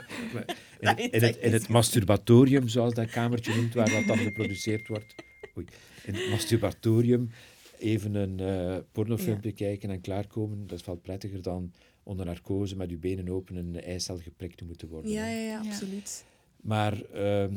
in, 0.80 1.22
het, 1.22 1.36
in 1.36 1.52
het 1.52 1.68
masturbatorium, 1.68 2.68
zoals 2.68 2.94
dat 2.94 3.10
kamertje 3.10 3.54
noemt, 3.54 3.74
waar 3.74 3.90
dat 3.90 4.06
dan 4.06 4.18
geproduceerd 4.18 4.88
wordt. 4.88 5.14
Oei. 5.56 5.66
In 6.04 6.14
het 6.14 6.30
masturbatorium 6.30 7.30
even 7.78 8.14
een 8.14 8.40
eh 8.40 8.76
pornofilmpje 8.92 9.52
kijken 9.52 9.90
en 9.90 10.00
klaarkomen. 10.00 10.66
Dat 10.66 10.78
is 10.78 10.86
wel 10.86 10.96
prettiger 10.96 11.42
dan 11.42 11.72
onder 12.02 12.26
narcose 12.26 12.76
met 12.76 12.90
uw 12.90 12.98
benen 12.98 13.28
open 13.28 13.56
een 13.56 13.80
eicel 13.80 14.18
geprikt 14.18 14.56
te 14.56 14.64
moeten 14.64 14.88
worden. 14.88 15.10
Ja, 15.10 15.26
ja, 15.28 15.40
ja, 15.40 15.58
absoluut. 15.58 16.24
Maar 16.60 17.02
ehm, 17.02 17.54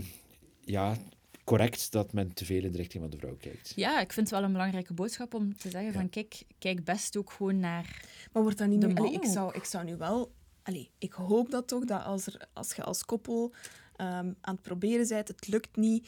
ja, 0.66 0.98
correct 1.44 1.92
dat 1.92 2.14
men 2.14 2.34
te 2.34 2.46
veel 2.46 2.64
in 2.64 2.72
de 2.72 2.78
richting 2.78 3.02
van 3.04 3.12
de 3.12 3.18
vrouw 3.18 3.36
kijkt. 3.36 3.72
Ja, 3.76 4.00
ik 4.00 4.14
vind 4.14 4.30
het 4.30 4.36
wel 4.40 4.46
een 4.48 4.52
belangrijke 4.52 4.94
boodschap 4.94 5.34
om 5.34 5.58
te 5.58 5.70
zeggen 5.70 5.94
van 5.94 6.10
kijk, 6.10 6.42
kijk 6.60 6.84
best 6.84 7.18
ook 7.18 7.32
gewoon 7.32 7.60
naar... 7.60 8.02
Maar 8.32 8.44
wordt 8.44 8.58
dat 8.58 8.68
niet 8.68 8.80
nu... 8.88 8.94
Allee, 8.96 9.14
ik, 9.14 9.26
zou, 9.26 9.56
ik 9.56 9.64
zou 9.64 9.86
nu 9.86 9.96
wel... 9.98 10.32
Allee, 10.64 10.90
ik 10.98 11.14
hoop 11.14 11.52
dat 11.52 11.68
toch, 11.68 11.86
dat 11.86 12.04
als, 12.04 12.26
er, 12.28 12.48
als 12.54 12.74
je 12.74 12.84
als 12.84 13.06
koppel 13.06 13.54
ehm, 13.96 14.10
aan 14.42 14.54
het 14.54 14.62
proberen 14.62 15.08
bent, 15.08 15.28
het 15.28 15.48
lukt 15.48 15.76
niet, 15.76 16.08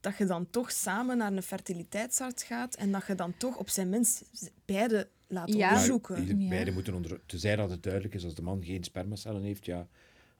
dat 0.00 0.16
je 0.16 0.24
dan 0.26 0.50
toch 0.50 0.72
samen 0.72 1.16
naar 1.16 1.32
een 1.32 1.42
fertiliteitsarts 1.42 2.42
gaat 2.42 2.74
en 2.74 2.92
dat 2.92 3.06
je 3.06 3.14
dan 3.14 3.36
toch 3.36 3.56
op 3.56 3.68
zijn 3.68 3.88
minst 3.88 4.24
beide 4.64 5.08
laat 5.26 5.52
Ja. 5.52 5.68
onderzoeken. 5.68 6.40
Ja. 6.40 6.48
Beide 6.48 6.70
moeten 6.70 6.94
onder... 6.94 7.20
Tenzij 7.26 7.56
dat 7.56 7.70
het 7.70 7.82
duidelijk 7.82 8.14
is, 8.14 8.24
als 8.24 8.34
de 8.34 8.42
man 8.42 8.64
geen 8.64 8.84
spermacellen 8.84 9.42
heeft, 9.42 9.64
ja, 9.64 9.86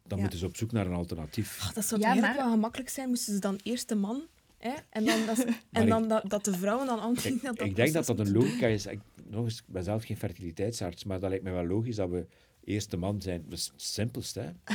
dan 0.02 0.16
Ja. 0.16 0.22
moeten 0.22 0.38
ze 0.38 0.46
op 0.46 0.56
zoek 0.56 0.72
naar 0.72 0.86
een 0.86 0.92
alternatief. 0.94 1.58
Ach, 1.60 1.72
dat 1.72 1.84
zou 1.84 2.00
Ja, 2.00 2.14
maar- 2.14 2.36
wel 2.36 2.50
gemakkelijk 2.50 2.88
zijn, 2.90 3.08
moesten 3.08 3.34
ze 3.34 3.40
dan 3.40 3.60
eerst 3.62 3.88
de 3.88 3.94
man... 3.94 4.26
Hè, 4.64 4.72
en 4.90 5.04
dan, 5.04 5.26
dat, 5.26 5.38
en 5.44 5.54
Maar 5.72 5.82
ik- 5.82 5.88
dan 5.88 6.08
dat, 6.08 6.30
dat 6.30 6.44
de 6.44 6.52
vrouwen 6.52 6.86
dan 6.86 7.00
antingen 7.00 7.36
Ik, 7.36 7.42
dat 7.42 7.60
ik 7.60 7.76
denk 7.76 7.92
dat 7.92 8.06
dat 8.06 8.18
een 8.18 8.32
logica 8.32 8.66
is. 8.66 8.86
Ik, 8.86 9.00
nog 9.30 9.44
eens, 9.44 9.58
ik 9.58 9.64
ben 9.72 9.82
zelf 9.84 10.04
geen 10.04 10.16
fertiliteitsarts, 10.16 11.04
maar 11.04 11.20
dat 11.20 11.28
lijkt 11.28 11.44
mij 11.44 11.52
wel 11.52 11.66
logisch 11.66 11.96
dat 11.96 12.08
we 12.10 12.26
eerst 12.64 12.90
de 12.90 12.96
man 12.96 13.22
zijn. 13.22 13.44
Dat 13.48 13.58
is 13.58 13.70
het 13.72 13.82
simpelste, 13.82 14.40
hè? 14.40 14.50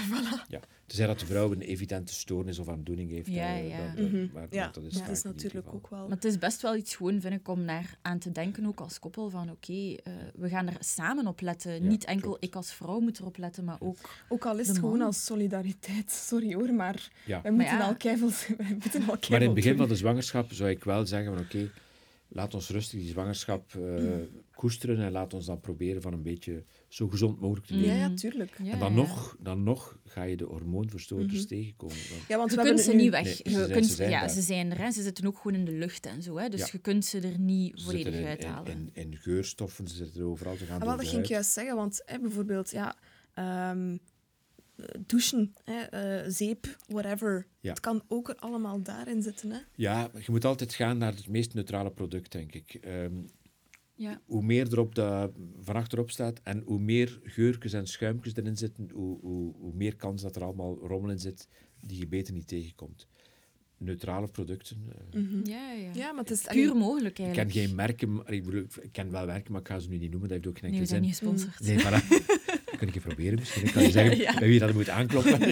Ja. 0.47 0.59
Tenzij 0.85 1.07
dat 1.07 1.19
de 1.19 1.25
vrouw 1.25 1.51
een 1.51 1.61
evidente 1.61 2.13
stoornis 2.13 2.59
of 2.59 2.69
aandoening 2.69 3.09
heeft. 3.11 3.27
Ja, 3.27 3.53
eh, 3.55 3.69
ja. 3.69 3.93
dat- 3.95 4.09
Mhm. 4.11 4.27
maar, 4.33 4.47
Ja, 4.49 4.69
dat 4.73 4.83
is, 4.83 4.93
dat 4.93 5.23
natuurlijk 5.23 5.73
ook 5.73 5.87
wel... 5.89 5.99
Maar 5.99 6.15
het 6.15 6.25
is 6.25 6.37
best 6.37 6.61
wel 6.61 6.75
iets 6.75 6.95
gewoon, 6.95 7.21
vind 7.21 7.33
ik, 7.33 7.47
om 7.47 7.61
naar 7.61 7.97
aan 8.01 8.19
te 8.19 8.31
denken, 8.31 8.65
ook 8.65 8.79
als 8.79 8.99
koppel, 8.99 9.29
van 9.29 9.49
oké, 9.51 9.73
eh, 9.73 10.13
we 10.35 10.49
gaan 10.49 10.67
er 10.67 10.75
samen 10.79 11.27
op 11.27 11.41
letten. 11.41 11.87
Niet 11.87 12.05
enkel 12.05 12.27
klopt. 12.29 12.43
ik 12.43 12.55
als 12.55 12.73
vrouw 12.73 12.99
moet 12.99 13.19
erop 13.19 13.37
letten, 13.37 13.63
maar 13.63 13.77
ook... 13.79 13.97
Ook 14.29 14.45
al 14.45 14.59
is 14.59 14.67
het 14.67 14.77
gewoon 14.77 15.01
als 15.01 15.25
solidariteit. 15.25 16.11
Sorry 16.29 16.53
hoor, 16.53 16.73
maar 16.73 17.09
Ja. 17.25 17.41
wij 17.41 17.51
moeten 17.51 17.77
ja. 17.77 17.85
al 17.87 17.95
keivels... 17.95 18.47
Wij 18.57 18.77
moeten 18.79 18.99
al 19.01 19.05
Maar 19.07 19.13
in 19.15 19.19
keivels 19.19 19.45
het 19.45 19.53
begin 19.53 19.69
doen. 19.69 19.79
van 19.79 19.87
de 19.87 19.95
zwangerschap 19.95 20.51
zou 20.53 20.69
ik 20.69 20.83
wel 20.83 21.05
zeggen 21.05 21.33
van 21.35 21.43
oké, 21.45 21.69
laat 22.31 22.53
ons 22.53 22.69
rustig 22.69 22.99
die 22.99 23.09
zwangerschap 23.09 23.73
eh, 23.75 24.03
koesteren 24.53 24.99
en 24.99 25.11
laat 25.11 25.33
ons 25.33 25.45
dan 25.45 25.59
proberen 25.59 26.01
van 26.01 26.13
een 26.13 26.21
beetje 26.23 26.63
zo 26.87 27.07
gezond 27.07 27.39
mogelijk 27.39 27.65
te 27.65 27.73
doen. 27.73 27.81
Ja, 27.83 27.93
ja, 27.93 28.07
Mm. 28.07 28.15
tuurlijk. 28.15 28.57
Ja, 28.63 28.71
En 28.71 28.79
dan 28.79 28.89
ja. 28.91 28.95
nog, 28.97 29.35
dan 29.39 29.63
nog 29.63 29.99
ga 30.05 30.23
je 30.23 30.37
de 30.37 30.43
hormoonverstoorders 30.43 31.39
Mhm. 31.39 31.47
tegenkomen. 31.47 31.95
Want 32.09 32.21
Ja, 32.27 32.37
want 32.37 32.51
Je 32.51 32.57
we 32.57 32.63
kunt 32.63 32.79
ze 32.79 32.91
nu- 32.91 33.01
niet 33.01 33.09
weg. 33.11 33.23
Nee, 33.23 33.33
ze 33.33 33.41
je 33.43 33.49
zijn- 33.49 33.71
kunt, 33.71 33.85
ze 33.85 33.93
zijn 33.95 34.09
ja, 34.09 34.19
daar. 34.19 34.29
ze 34.29 34.41
zijn 34.41 34.71
er. 34.71 34.77
Hè. 34.77 34.91
Ze 34.91 35.01
zitten 35.01 35.25
ook 35.25 35.37
gewoon 35.37 35.59
in 35.59 35.65
de 35.65 35.71
lucht 35.71 36.05
en 36.05 36.23
zo. 36.23 36.37
Hè. 36.37 36.49
Dus 36.49 36.59
Ja. 36.59 36.67
je 36.71 36.77
kunt 36.79 37.05
ze 37.05 37.19
er 37.19 37.39
niet 37.39 37.81
volledig 37.83 38.13
in, 38.13 38.25
uithalen. 38.25 38.71
in, 38.71 38.89
in, 38.93 39.11
in 39.11 39.17
geurstoffen, 39.17 39.87
ze 39.87 39.95
zitten 39.95 40.23
overal, 40.23 40.55
ze 40.55 40.65
gaan 40.65 40.73
Ah, 40.73 40.79
door 40.79 40.87
wel, 40.87 40.97
de 40.97 41.03
dat 41.03 41.11
ging 41.11 41.23
ik 41.23 41.29
juist 41.29 41.51
zeggen, 41.51 41.75
want 41.75 42.01
hè, 42.05 42.19
bijvoorbeeld, 42.19 42.71
ja, 42.71 42.95
ehm, 43.33 43.91
eh, 43.93 43.97
douchen, 45.05 45.53
hè, 45.63 45.79
eh, 45.81 46.29
zeep, 46.31 46.77
whatever. 46.87 47.45
Ja. 47.59 47.69
Het 47.69 47.79
kan 47.79 48.03
ook 48.07 48.29
er 48.29 48.35
allemaal 48.35 48.81
daarin 48.81 49.21
zitten. 49.21 49.51
Hè. 49.51 49.59
Ja, 49.75 50.09
je 50.19 50.31
moet 50.31 50.45
altijd 50.45 50.73
gaan 50.73 50.97
naar 50.97 51.15
het 51.15 51.27
meest 51.27 51.53
neutrale 51.53 51.91
product, 51.91 52.31
denk 52.31 52.53
ik. 52.53 52.73
Ehm, 52.73 53.13
Ja. 53.95 54.21
hoe 54.25 54.43
meer 54.43 54.67
erop 54.71 54.95
dat 54.95 55.31
van 55.61 55.75
achterop 55.75 56.11
staat 56.11 56.39
en 56.43 56.61
hoe 56.65 56.79
meer 56.79 57.19
geurtjes 57.23 57.73
en 57.73 57.87
schuimpjes 57.87 58.35
erin 58.35 58.57
zitten, 58.57 58.89
hoe, 58.93 59.19
hoe, 59.21 59.53
hoe 59.59 59.73
meer 59.73 59.95
kans 59.95 60.21
dat 60.21 60.35
er 60.35 60.43
allemaal 60.43 60.77
rommel 60.77 61.09
in 61.11 61.19
zit 61.19 61.47
die 61.81 61.99
je 61.99 62.07
beter 62.07 62.33
niet 62.33 62.47
tegenkomt. 62.47 63.07
Neutrale 63.77 64.27
producten. 64.27 64.77
eh, 65.11 65.21
Ja, 65.43 65.71
ja. 65.71 65.91
Ja, 65.93 66.11
maar 66.11 66.23
het 66.23 66.31
is... 66.31 66.41
Puur 66.41 66.75
mogelijk 66.75 67.07
Ik 67.19 67.25
ken 67.25 67.25
eigenlijk. 67.25 67.51
geen 67.67 67.75
merken, 67.75 68.13
maar 68.13 68.31
ik, 68.33 68.43
bedoel, 68.45 68.61
ik 68.81 68.91
ken 68.91 69.11
wel 69.11 69.25
merken, 69.25 69.51
maar 69.51 69.61
ik 69.61 69.67
ga 69.67 69.79
ze 69.79 69.89
nu 69.89 69.97
niet 69.97 70.11
noemen, 70.11 70.29
dat 70.29 70.37
heeft 70.37 70.49
ook 70.49 70.59
geen 70.59 70.71
Nee, 70.71 70.79
enkele 70.81 70.99
we 70.99 71.07
zin. 71.09 71.13
zijn 71.19 71.33
niet 71.33 71.43
gesponsord. 71.43 71.59
Nee, 71.59 71.79
voilà. 71.79 72.37
Kun 72.79 72.87
ik 72.87 72.93
je 72.93 72.99
proberen 72.99 73.39
misschien. 73.39 73.65
Ik 73.65 73.71
kan 73.71 73.83
je 73.83 73.91
zeggen 73.91 74.17
bij 74.39 74.47
wie 74.47 74.59
dat 74.59 74.73
moet 74.73 74.89
aankloppen. 74.89 75.39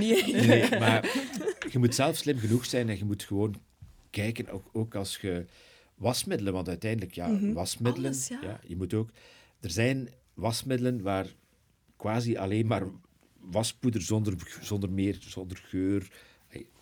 Nee, 0.00 0.24
nee. 0.32 0.78
maar 0.78 1.10
je 1.70 1.78
moet 1.78 1.94
zelf 1.94 2.16
slim 2.16 2.38
genoeg 2.38 2.64
zijn 2.66 2.88
en 2.88 2.98
je 2.98 3.04
moet 3.04 3.22
gewoon 3.22 3.54
kijken, 4.10 4.48
ook, 4.48 4.68
ook 4.72 4.94
als 4.94 5.18
je 5.20 5.44
wasmiddelen, 5.94 6.52
want 6.52 6.68
uiteindelijk, 6.68 7.14
ja, 7.14 7.26
Mhm. 7.28 7.52
wasmiddelen, 7.52 8.10
Alles, 8.12 8.28
ja. 8.28 8.60
je 8.66 8.76
moet 8.76 8.94
ook, 8.94 9.10
er 9.60 9.70
zijn 9.70 10.08
wasmiddelen 10.34 11.02
waar 11.02 11.26
quasi 11.96 12.36
alleen 12.36 12.66
maar 12.66 12.82
waspoeder 13.40 14.02
zonder, 14.02 14.34
zonder 14.60 14.90
meer, 14.90 15.16
zonder 15.20 15.56
geur. 15.64 16.10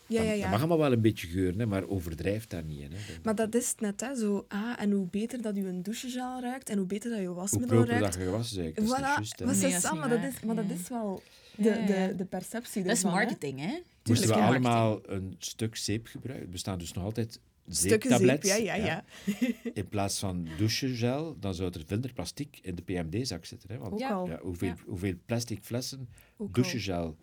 Ja, 0.09 0.17
Dat- 0.17 0.25
ja, 0.25 0.31
Dat 0.31 0.41
ja. 0.41 0.49
mag 0.51 0.59
allemaal 0.59 0.79
wel 0.79 0.93
een 0.93 1.01
beetje 1.01 1.27
geuren, 1.27 1.59
hè, 1.59 1.67
maar 1.67 1.89
overdrijf 1.89 2.47
daar 2.47 2.65
niet 2.65 2.81
in. 2.81 2.93
Hè. 2.93 2.99
Maar 3.23 3.35
dat 3.35 3.55
is 3.55 3.69
het 3.71 3.81
net, 3.81 4.01
hè. 4.01 4.17
Zo, 4.17 4.45
ah, 4.49 4.73
en 4.79 4.91
hoe 4.91 5.07
beter 5.07 5.43
dat 5.43 5.57
je 5.57 5.67
een 5.67 5.83
douchegel 5.83 6.41
ruikt 6.41 6.69
en 6.71 6.79
hoe 6.79 6.87
beter 6.87 7.11
dat 7.11 7.19
je 7.21 7.27
hoe 7.27 7.35
wasmiddel 7.37 7.85
ruikt... 7.85 8.05
dat 8.05 8.15
je 8.15 8.21
gewassen 8.21 8.63
bent, 8.63 8.77
dat 8.77 8.85
is 8.85 8.91
juist. 8.91 9.41
maar, 9.41 9.49
Nee, 9.51 9.61
dat 9.61 9.79
is 9.83 9.91
maar, 9.93 10.09
dat 10.09 10.23
is, 10.33 10.41
maar 10.41 10.55
dat 10.57 10.65
Ja. 10.69 10.75
is 10.75 10.89
wel 10.89 11.23
de, 11.57 11.63
Ja, 11.69 11.75
ja. 11.75 12.07
de, 12.09 12.15
de 12.17 12.25
perceptie 12.25 12.83
Dat 12.83 12.93
is 12.93 12.99
ervan, 13.03 13.13
marketing, 13.19 13.61
hè? 13.61 13.79
Moesten 14.05 14.29
we 14.29 14.35
allemaal 14.35 14.99
een 15.03 15.35
stuk 15.39 15.77
zeep 15.77 16.07
gebruiken? 16.07 16.47
Er 16.47 16.53
bestaan 16.53 16.79
dus 16.79 16.93
nog 16.93 17.05
altijd 17.05 17.41
Stukken 17.71 18.11
zeep, 18.11 18.19
zeeptablets. 18.19 18.49
ja, 18.49 18.75
ja, 18.75 18.75
ja. 18.75 19.05
In 19.75 19.89
plaats 19.89 20.19
van 20.19 20.49
douchegel, 20.59 21.37
dan 21.41 21.55
zou 21.55 21.73
er 21.73 21.83
minder 21.89 22.13
plastic 22.13 22.59
in 22.63 22.75
de 22.75 22.83
PMD-zak 22.83 23.45
zitten. 23.45 23.69
Hè? 23.73 23.79
Want 23.79 23.93
Ook 23.93 23.99
Ja. 23.99 24.11
al. 24.11 24.27
ja, 24.27 24.39
hoeveel, 24.43 24.69
Ja. 24.69 24.77
hoeveel 24.87 25.15
plastic 25.27 25.59
flessen 25.63 26.09
Ook 26.37 26.47
al. 26.57 26.63
douchegel? 26.63 27.17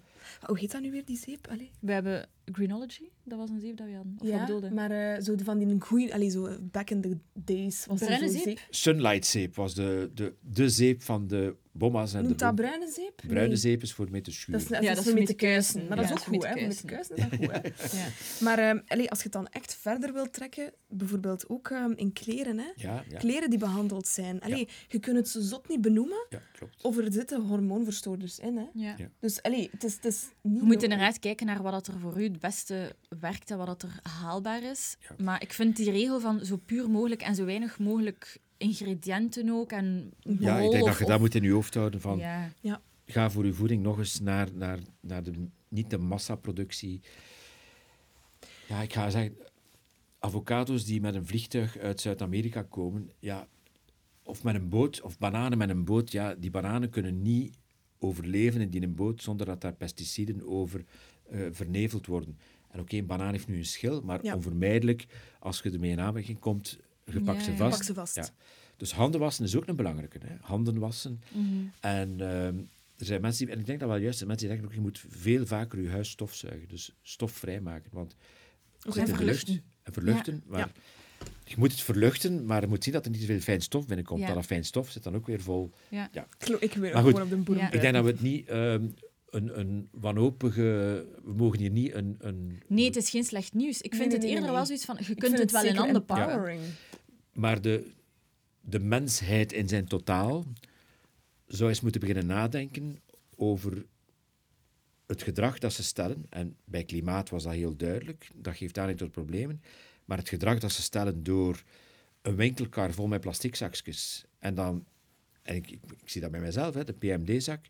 Hoe 0.46 0.60
heet 0.60 0.72
dat 0.72 0.82
nu 0.82 0.92
weer, 0.92 1.06
die 1.06 1.18
zeep? 1.18 1.48
Allee. 1.52 1.72
We 1.80 1.92
hebben 1.92 2.26
Greenology, 2.52 3.10
dat 3.24 3.38
was 3.38 3.50
een 3.50 3.60
zeep 3.60 3.78
dat 3.78 3.88
we 3.88 3.94
hadden. 3.94 4.14
Of 4.18 4.20
wat 4.28 4.30
Ja, 4.38 4.46
bedoelde? 4.46 4.72
maar 4.72 4.92
eh, 4.92 5.22
zo 5.24 5.36
van 5.44 5.58
die 5.58 5.82
goeie... 5.82 6.14
Allee, 6.14 6.30
zo 6.30 6.58
back 6.62 6.90
in 6.90 7.02
the 7.02 7.18
days 7.34 7.86
was 7.86 8.00
Bruine 8.00 8.32
zo 8.32 8.40
zeep? 8.44 8.60
Sunlight 8.70 9.26
zeep 9.26 9.56
was 9.56 9.74
de, 9.76 10.12
de, 10.14 10.34
de 10.42 10.70
zeep 10.70 11.02
van 11.04 11.28
de 11.28 11.56
bomma's 11.72 12.14
en 12.14 12.24
Noemt 12.24 12.40
de 12.40 12.46
dat 12.46 12.56
bruine 12.56 12.92
zeep? 12.92 13.22
Bruine 13.28 13.48
Nee. 13.48 13.56
zeep 13.58 13.82
is 13.82 13.94
voor 13.94 14.08
mee 14.12 14.22
te 14.22 14.30
Dat 14.30 14.40
schuren. 14.40 14.62
is, 14.62 14.68
dat 14.68 14.84
Ja, 14.84 14.90
is 14.90 14.96
dat 14.96 15.04
voor 15.06 15.14
is 15.14 15.20
mee 15.20 15.28
met 15.28 15.38
te 15.38 15.46
de 15.46 15.52
kuisen. 15.52 15.88
Maar 15.88 15.98
dat 15.98 16.06
Ja, 16.08 16.14
is 16.14 16.18
ook 16.18 16.18
dat 16.18 16.28
goed, 16.28 16.38
met 16.38 16.48
hè. 16.48 16.54
de 16.54 16.60
Voor 16.60 16.68
mee 16.68 16.78
te 16.78 16.86
kuisen 16.86 17.16
is 17.16 17.22
dat 17.22 17.40
goed, 17.40 17.82
hè. 17.92 17.98
Ja. 18.00 18.08
Maar 18.40 18.60
ehm, 18.60 18.80
allee, 18.88 19.10
als 19.10 19.18
je 19.18 19.24
het 19.24 19.34
dan 19.34 19.48
echt 19.48 19.76
verder 19.76 20.14
wilt 20.14 20.34
trekken, 20.34 20.74
bijvoorbeeld 20.88 21.50
ook 21.50 21.70
ehm, 21.70 21.92
in 21.96 22.14
kleren, 22.14 22.58
hè. 22.58 22.72
Ja, 22.76 23.04
ja, 23.10 23.18
Kleren 23.18 23.50
die 23.50 23.60
behandeld 23.60 24.08
zijn. 24.08 24.42
Allee, 24.42 24.68
Je 24.88 25.00
kunt 25.00 25.18
het 25.18 25.30
zo 25.30 25.42
zot 25.42 25.68
niet 25.70 25.82
benoemen, 25.82 26.26
ja, 26.30 26.40
klopt. 26.58 26.84
of 26.84 26.98
er 26.98 27.12
zitten 27.14 27.42
hormoonverstoorders 27.42 28.40
in. 28.40 28.58
Hè. 28.58 28.66
Ja. 28.74 28.96
Ja. 28.98 29.10
Dus 29.20 29.42
allee, 29.42 29.68
het 29.72 29.84
is, 29.84 29.96
het 29.96 30.06
is 30.06 30.24
niet... 30.42 30.60
Je 30.60 30.64
moet 30.66 30.84
inderdaad 30.84 31.20
kijken 31.20 31.46
naar 31.46 31.62
wat 31.62 31.72
dat 31.72 31.88
er 31.88 32.00
voor 32.00 32.22
u 32.22 32.32
het 32.36 32.44
beste 32.44 32.96
werkt 33.20 33.52
en 33.52 33.58
wat 33.58 33.68
dat 33.68 33.82
er 33.84 34.00
haalbaar 34.04 34.64
is. 34.64 34.98
Ja. 35.00 35.24
Maar 35.24 35.42
ik 35.42 35.54
vind 35.54 35.76
die 35.76 35.92
regel 35.92 36.20
van 36.20 36.46
zo 36.46 36.58
puur 36.58 36.90
mogelijk 36.90 37.22
en 37.22 37.36
zo 37.36 37.46
weinig 37.46 37.80
mogelijk 37.80 38.38
ingrediënten 38.58 39.50
ook 39.50 39.72
en 39.72 40.12
Ja, 40.20 40.58
ik 40.60 40.72
denk 40.72 40.84
dat 40.84 40.94
of- 40.94 41.00
je 41.00 41.06
dat 41.06 41.20
moet 41.20 41.36
in 41.36 41.44
je 41.44 41.52
hoofd 41.52 41.74
houden 41.74 42.02
van 42.02 42.18
Ja. 42.18 42.82
ga 43.06 43.30
voor 43.30 43.46
je 43.46 43.54
voeding 43.54 43.84
nog 43.84 43.98
eens 43.98 44.20
naar, 44.20 44.48
naar, 44.54 44.80
naar 45.00 45.24
de, 45.24 45.32
niet 45.68 45.90
de 45.90 45.98
massaproductie. 45.98 47.02
Ja, 48.68 48.82
ik 48.82 48.94
ga 48.94 49.10
zeggen, 49.10 49.38
avocado's 50.20 50.86
die 50.86 51.02
met 51.02 51.16
een 51.16 51.26
vliegtuig 51.26 51.78
uit 51.78 52.02
Zuid-Amerika 52.02 52.62
komen, 52.62 53.10
ja, 53.20 53.48
of 54.24 54.44
met 54.44 54.56
een 54.56 54.70
boot, 54.70 55.02
of 55.02 55.18
bananen 55.18 55.58
met 55.58 55.70
een 55.70 55.86
boot, 55.86 56.12
ja, 56.12 56.36
die 56.36 56.52
bananen 56.52 56.90
kunnen 56.90 57.22
niet 57.22 57.58
overleven 58.00 58.62
in 58.62 58.70
die 58.70 58.82
een 58.82 58.96
boot 58.96 59.22
zonder 59.24 59.46
dat 59.46 59.62
daar 59.62 59.74
pesticiden 59.74 60.48
over 60.48 60.86
eh, 61.30 61.40
verneveld 61.52 62.06
worden. 62.06 62.38
En 62.72 62.80
oké, 62.80 62.96
een 62.98 63.06
banaan 63.06 63.32
heeft 63.32 63.48
nu 63.48 63.58
een 63.58 63.66
schil, 63.66 64.02
maar 64.02 64.20
Ja. 64.24 64.36
onvermijdelijk, 64.36 65.06
als 65.40 65.62
je 65.62 65.72
ermee 65.72 65.92
in 65.92 66.00
aanmerking 66.00 66.40
komt, 66.40 66.78
je 67.06 67.22
pakt 67.22 67.38
Ja, 67.38 67.44
ze 67.44 67.52
ja. 67.52 67.58
vast. 67.58 67.76
Pak 67.78 67.84
ze 67.86 67.94
vast. 67.94 68.16
Ja. 68.16 68.28
Dus 68.78 68.92
handen 68.94 69.20
wassen 69.20 69.46
is 69.46 69.56
ook 69.56 69.68
een 69.68 69.76
belangrijke. 69.76 70.18
Hè? 70.26 70.36
Handen 70.42 70.80
wassen. 70.80 71.22
Mhm. 71.32 71.46
En 71.80 72.10
ehm, 72.20 72.56
er 72.98 73.06
zijn 73.06 73.22
mensen 73.22 73.46
die, 73.46 73.54
en 73.56 73.60
ik 73.62 73.66
denk 73.66 73.80
dat 73.80 73.90
wel 73.90 73.98
juist, 73.98 74.18
zijn 74.18 74.30
mensen 74.30 74.48
die 74.48 74.58
zeggen 74.58 74.74
ook, 74.76 74.84
je 74.84 74.90
moet 74.90 75.04
veel 75.10 75.46
vaker 75.46 75.82
je 75.82 75.90
huis 75.90 76.10
stofzuigen. 76.10 76.68
Dus 76.68 76.92
stof 77.02 77.32
vrijmaken. 77.32 77.90
Want 77.94 78.16
het 78.82 78.94
zit 78.94 79.10
in 79.10 79.16
de 79.18 79.24
lucht. 79.24 79.50
En 79.84 79.94
verluchten. 79.94 80.44
Maar 80.48 80.60
Ja. 80.60 80.72
Je 81.44 81.56
moet 81.58 81.72
het 81.72 81.82
verluchten, 81.82 82.46
maar 82.46 82.62
je 82.62 82.68
moet 82.68 82.84
zien 82.84 82.94
dat 82.94 83.06
er 83.06 83.12
niet 83.12 83.20
te 83.20 83.26
veel 83.26 83.40
fijn 83.40 83.62
stof 83.62 83.88
binnenkomt. 83.88 84.22
Ja. 84.22 84.34
Dat 84.34 84.46
fijn 84.46 84.66
stof 84.66 84.90
zit 84.90 85.04
dan 85.04 85.16
ook 85.16 85.28
weer 85.28 85.42
vol. 85.42 85.72
Ja. 85.90 86.10
Ik 86.14 86.24
geloof- 86.38 86.62
Ik 86.62 86.74
wil 86.74 86.92
gewoon 86.92 87.22
op 87.22 87.30
de 87.30 87.36
boer 87.36 87.58
Ja. 87.58 87.72
Ik 87.72 87.82
denk 87.82 87.94
dat 87.94 88.04
we 88.04 88.12
het 88.12 88.22
niet 88.22 88.48
ehm, 88.48 88.86
een, 89.36 89.60
een 89.60 89.88
wanhopige... 89.92 90.62
We 91.24 91.34
mogen 91.34 91.60
hier 91.60 91.70
niet 91.70 91.94
een... 91.94 92.16
een 92.20 92.62
Nee, 92.68 92.86
het 92.86 92.96
is 92.96 93.10
geen 93.10 93.24
slecht 93.24 93.54
nieuws. 93.54 93.82
Ik 93.82 93.92
Nee, 93.92 94.00
vind 94.00 94.12
nee, 94.12 94.20
het 94.20 94.30
eerder 94.30 94.44
nee, 94.44 94.56
wel 94.56 94.66
zoiets 94.66 94.86
van, 94.86 94.98
je 95.08 95.16
kunt 95.16 95.38
het 95.38 95.52
wel 95.52 95.64
in 95.64 95.76
handen 95.76 96.06
pakken. 96.06 96.30
empowering. 96.30 96.62
Maar 97.34 97.62
de, 97.62 97.92
de 98.62 98.80
mensheid 98.80 99.54
in 99.54 99.68
zijn 99.68 99.88
totaal 99.88 100.46
zou 101.48 101.70
eens 101.70 101.82
moeten 101.82 102.02
beginnen 102.02 102.26
nadenken 102.26 103.00
over 103.36 103.86
het 105.06 105.24
gedrag 105.24 105.60
dat 105.60 105.74
ze 105.74 105.84
stellen. 105.84 106.26
En 106.30 106.56
bij 106.66 106.84
klimaat 106.84 107.30
was 107.30 107.44
dat 107.44 107.54
heel 107.54 107.76
duidelijk. 107.76 108.30
Dat 108.36 108.56
geeft 108.56 108.78
aanleiding 108.78 109.12
tot 109.12 109.24
problemen. 109.24 109.62
Maar 110.06 110.18
het 110.18 110.30
gedrag 110.30 110.60
dat 110.60 110.72
ze 110.72 110.82
stellen 110.82 111.24
door 111.24 111.64
een 112.22 112.36
winkelkar 112.36 112.92
vol 112.92 113.08
met 113.08 113.22
plastic 113.22 113.56
zakjes. 113.56 114.26
En 114.40 114.56
dan, 114.56 114.86
en 115.42 115.56
ik, 115.56 115.72
ik, 115.72 115.80
ik 116.02 116.10
zie 116.10 116.22
dat 116.22 116.32
bij 116.32 116.40
mezelf, 116.40 116.74
hè, 116.74 116.84
de 116.84 116.94
PMD-zak. 116.94 117.66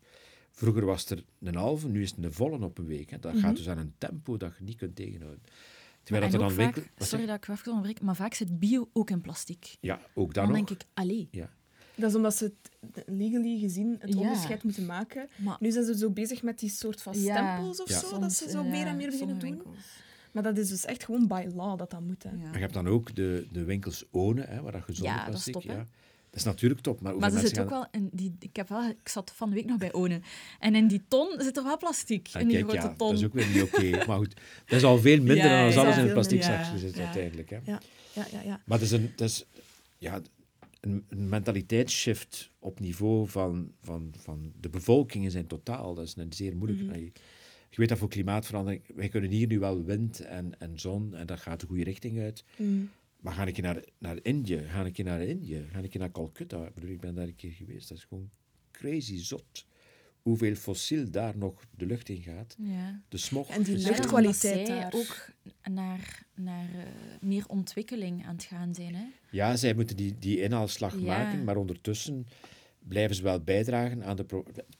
Vroeger 0.56 0.84
was 0.84 1.10
er 1.10 1.24
een 1.40 1.54
halve, 1.54 1.88
nu 1.88 2.02
is 2.02 2.10
het 2.10 2.24
een 2.24 2.32
volle 2.32 2.64
op 2.64 2.78
een 2.78 2.86
week. 2.86 3.10
Hè. 3.10 3.18
Dat 3.18 3.36
gaat 3.38 3.56
dus 3.56 3.68
aan 3.68 3.78
een 3.78 3.94
tempo 3.98 4.36
dat 4.36 4.52
je 4.58 4.64
niet 4.64 4.76
kunt 4.76 4.96
tegenhouden. 4.96 5.42
Terwijl 6.02 6.24
dat 6.24 6.34
er 6.34 6.46
dan 6.46 6.50
vaak, 6.56 6.74
winkel... 6.74 6.92
wat 6.98 7.08
sorry 7.08 7.26
dat 7.26 7.36
ik 7.36 7.48
even 7.48 7.68
onderbreek, 7.72 8.00
maar 8.00 8.16
vaak 8.16 8.34
zit 8.34 8.58
bio 8.58 8.88
ook 8.92 9.10
in 9.10 9.20
plastic. 9.20 9.76
Ja, 9.80 10.00
ook 10.14 10.34
dan, 10.34 10.44
Dan, 10.48 10.56
nog. 10.58 10.66
denk 10.68 10.80
ik, 10.82 10.88
allee. 10.94 11.28
Ja. 11.30 11.50
Dat 11.94 12.10
is 12.10 12.16
omdat 12.16 12.34
ze 12.36 12.52
het 12.92 13.04
legally 13.06 13.58
gezien 13.58 13.96
het 13.98 14.12
Ja. 14.14 14.20
onderscheid 14.20 14.62
moeten 14.62 14.86
maken. 14.86 15.28
Maar 15.36 15.56
Nu 15.60 15.70
zijn 15.70 15.84
ze 15.84 15.96
zo 15.98 16.10
bezig 16.10 16.42
met 16.42 16.58
die 16.58 16.70
soort 16.70 17.02
van 17.02 17.20
Ja. 17.20 17.36
stempels 17.36 17.82
of 17.82 17.88
Ja. 17.88 17.98
zo, 18.00 18.18
dat 18.18 18.32
ze 18.32 18.50
zo 18.50 18.64
meer 18.64 18.86
en 18.86 18.96
meer 18.96 19.10
beginnen 19.10 19.38
doen. 19.38 19.50
winkels. 19.50 19.76
Maar 20.32 20.42
dat 20.42 20.58
is 20.58 20.68
dus 20.68 20.84
echt 20.84 21.04
gewoon 21.04 21.26
by 21.26 21.46
law 21.54 21.78
dat 21.78 21.90
dat 21.90 22.00
moet. 22.00 22.22
Hè. 22.22 22.30
Ja. 22.30 22.36
Maar 22.36 22.52
je 22.54 22.58
hebt 22.58 22.74
dan 22.74 22.88
ook 22.88 23.14
de, 23.14 23.46
de 23.52 23.64
winkels 23.64 24.04
Onen, 24.10 24.48
hè, 24.48 24.60
waar 24.62 24.72
dat 24.72 24.82
gezonde 24.82 25.12
Ja, 25.12 25.16
dat 25.26 25.34
is 25.34 25.44
plastic... 25.44 25.52
top, 25.52 25.62
ja. 25.62 25.86
Dat 26.36 26.44
is 26.44 26.50
natuurlijk 26.52 26.80
top, 26.80 27.00
maar 27.00 27.16
Maar 27.16 27.30
ze 27.30 27.38
zit 27.38 27.58
ook 27.60 27.68
wel 27.70 27.86
in 27.90 28.08
die... 28.12 28.36
Ik, 28.38 28.56
heb 28.56 28.68
wel, 28.68 28.88
ik 28.88 29.08
zat 29.08 29.32
van 29.34 29.48
de 29.48 29.54
week 29.54 29.64
nog 29.66 29.78
bij 29.78 29.92
Onen. 29.92 30.22
En 30.58 30.74
in 30.74 30.86
die 30.86 31.02
ton 31.08 31.34
zit 31.38 31.56
er 31.56 31.62
wel 31.62 31.76
plastic. 31.76 32.28
gaan... 32.28 32.40
in 32.42 32.48
die 32.48 32.56
Ah, 32.56 32.62
kijk, 32.62 32.78
grote 32.78 32.92
ja, 32.92 32.96
ton. 32.98 33.08
dat 33.10 33.18
is 33.18 33.24
ook 33.24 33.32
weer 33.32 33.46
niet 33.48 33.62
oké. 33.62 34.06
maar 34.06 34.16
goed, 34.16 34.34
dat 34.66 34.78
is 34.78 34.84
al 34.84 34.98
veel 34.98 35.16
minder 35.30 35.36
Ja, 35.36 35.56
dan 35.56 35.66
als 35.66 35.76
alles 35.76 35.96
in 35.96 36.06
een 36.06 36.12
plastic 36.12 36.42
Veel 36.42 36.52
zakje 36.52 36.72
minder. 36.72 36.90
zit 36.90 36.98
uiteindelijk. 36.98 37.50
Hè. 37.50 37.56
Ja, 37.64 37.80
ja, 38.14 38.26
ja. 38.32 38.40
ja. 38.42 38.62
Maar 38.66 38.78
het 38.78 38.86
is, 38.86 38.92
een, 38.92 39.08
het 39.10 39.20
is 39.20 39.44
ja, 39.98 40.20
een, 40.80 41.04
een 41.08 41.28
mentaliteitsshift 41.28 42.50
op 42.58 42.80
niveau 42.80 43.28
van, 43.28 43.72
van, 43.82 44.14
van 44.18 44.52
de 44.60 44.68
bevolking 44.68 45.24
in 45.24 45.30
zijn 45.30 45.46
totaal. 45.46 45.94
Dat 45.94 46.04
is 46.06 46.16
een 46.16 46.32
zeer 46.32 46.56
moeilijk. 46.56 46.82
Mhm. 46.82 46.94
Je, 46.98 47.12
je 47.70 47.76
weet 47.76 47.88
dat 47.88 47.98
voor 47.98 48.08
klimaatverandering... 48.08 48.82
Wij 48.94 49.08
kunnen 49.08 49.30
hier 49.30 49.46
nu 49.46 49.58
wel 49.58 49.84
wind 49.84 50.20
en, 50.20 50.60
en 50.60 50.78
zon 50.78 51.14
en 51.14 51.26
dat 51.26 51.40
gaat 51.40 51.60
de 51.60 51.66
goede 51.66 51.84
richting 51.84 52.20
uit. 52.20 52.44
Mm. 52.56 52.90
Maar 53.26 53.34
ga 53.34 53.44
ik 53.46 53.60
naar, 53.62 53.84
naar 53.98 54.18
Indië? 54.22 54.62
Ga 54.68 54.84
ik 54.84 55.04
naar 55.04 55.22
Indië? 55.22 55.66
Ga 55.72 55.78
ik 55.78 55.98
naar 55.98 56.10
Calcutta? 56.10 56.66
Ik, 56.66 56.74
bedoel, 56.74 56.90
ik 56.90 57.00
ben 57.00 57.14
daar 57.14 57.26
een 57.26 57.34
keer 57.36 57.50
geweest. 57.52 57.88
Dat 57.88 57.98
is 57.98 58.04
gewoon 58.04 58.30
crazy 58.70 59.18
zot. 59.18 59.66
Hoeveel 60.22 60.54
fossiel 60.54 61.10
daar 61.10 61.36
nog 61.36 61.64
de 61.76 61.86
lucht 61.86 62.08
in 62.08 62.22
gaat. 62.22 62.56
Ja. 62.58 63.02
De 63.08 63.16
smog. 63.16 63.48
En 63.48 63.62
die 63.62 63.76
luchtkwaliteit 63.78 64.66
daar. 64.66 64.92
ook 64.94 65.28
naar, 65.70 66.26
naar 66.34 66.68
eh, 66.74 66.86
meer 67.20 67.44
ontwikkeling 67.48 68.26
aan 68.26 68.34
het 68.34 68.44
gaan 68.44 68.74
zijn. 68.74 68.94
Hè? 68.94 69.04
Ja, 69.30 69.56
zij 69.56 69.74
moeten 69.74 69.96
die, 69.96 70.14
die 70.18 70.40
inhaalslag 70.40 70.94
Ja. 70.94 71.00
maken, 71.00 71.44
maar 71.44 71.56
ondertussen 71.56 72.26
blijven 72.78 73.16
ze 73.16 73.22
wel 73.22 73.40
bijdragen 73.40 74.04
aan 74.04 74.16
de... 74.16 74.26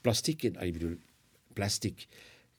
Plastic, 0.01 0.43
in, 0.43 0.55
ik 0.55 0.73
bedoel, 0.73 0.95
plastic. 1.53 2.07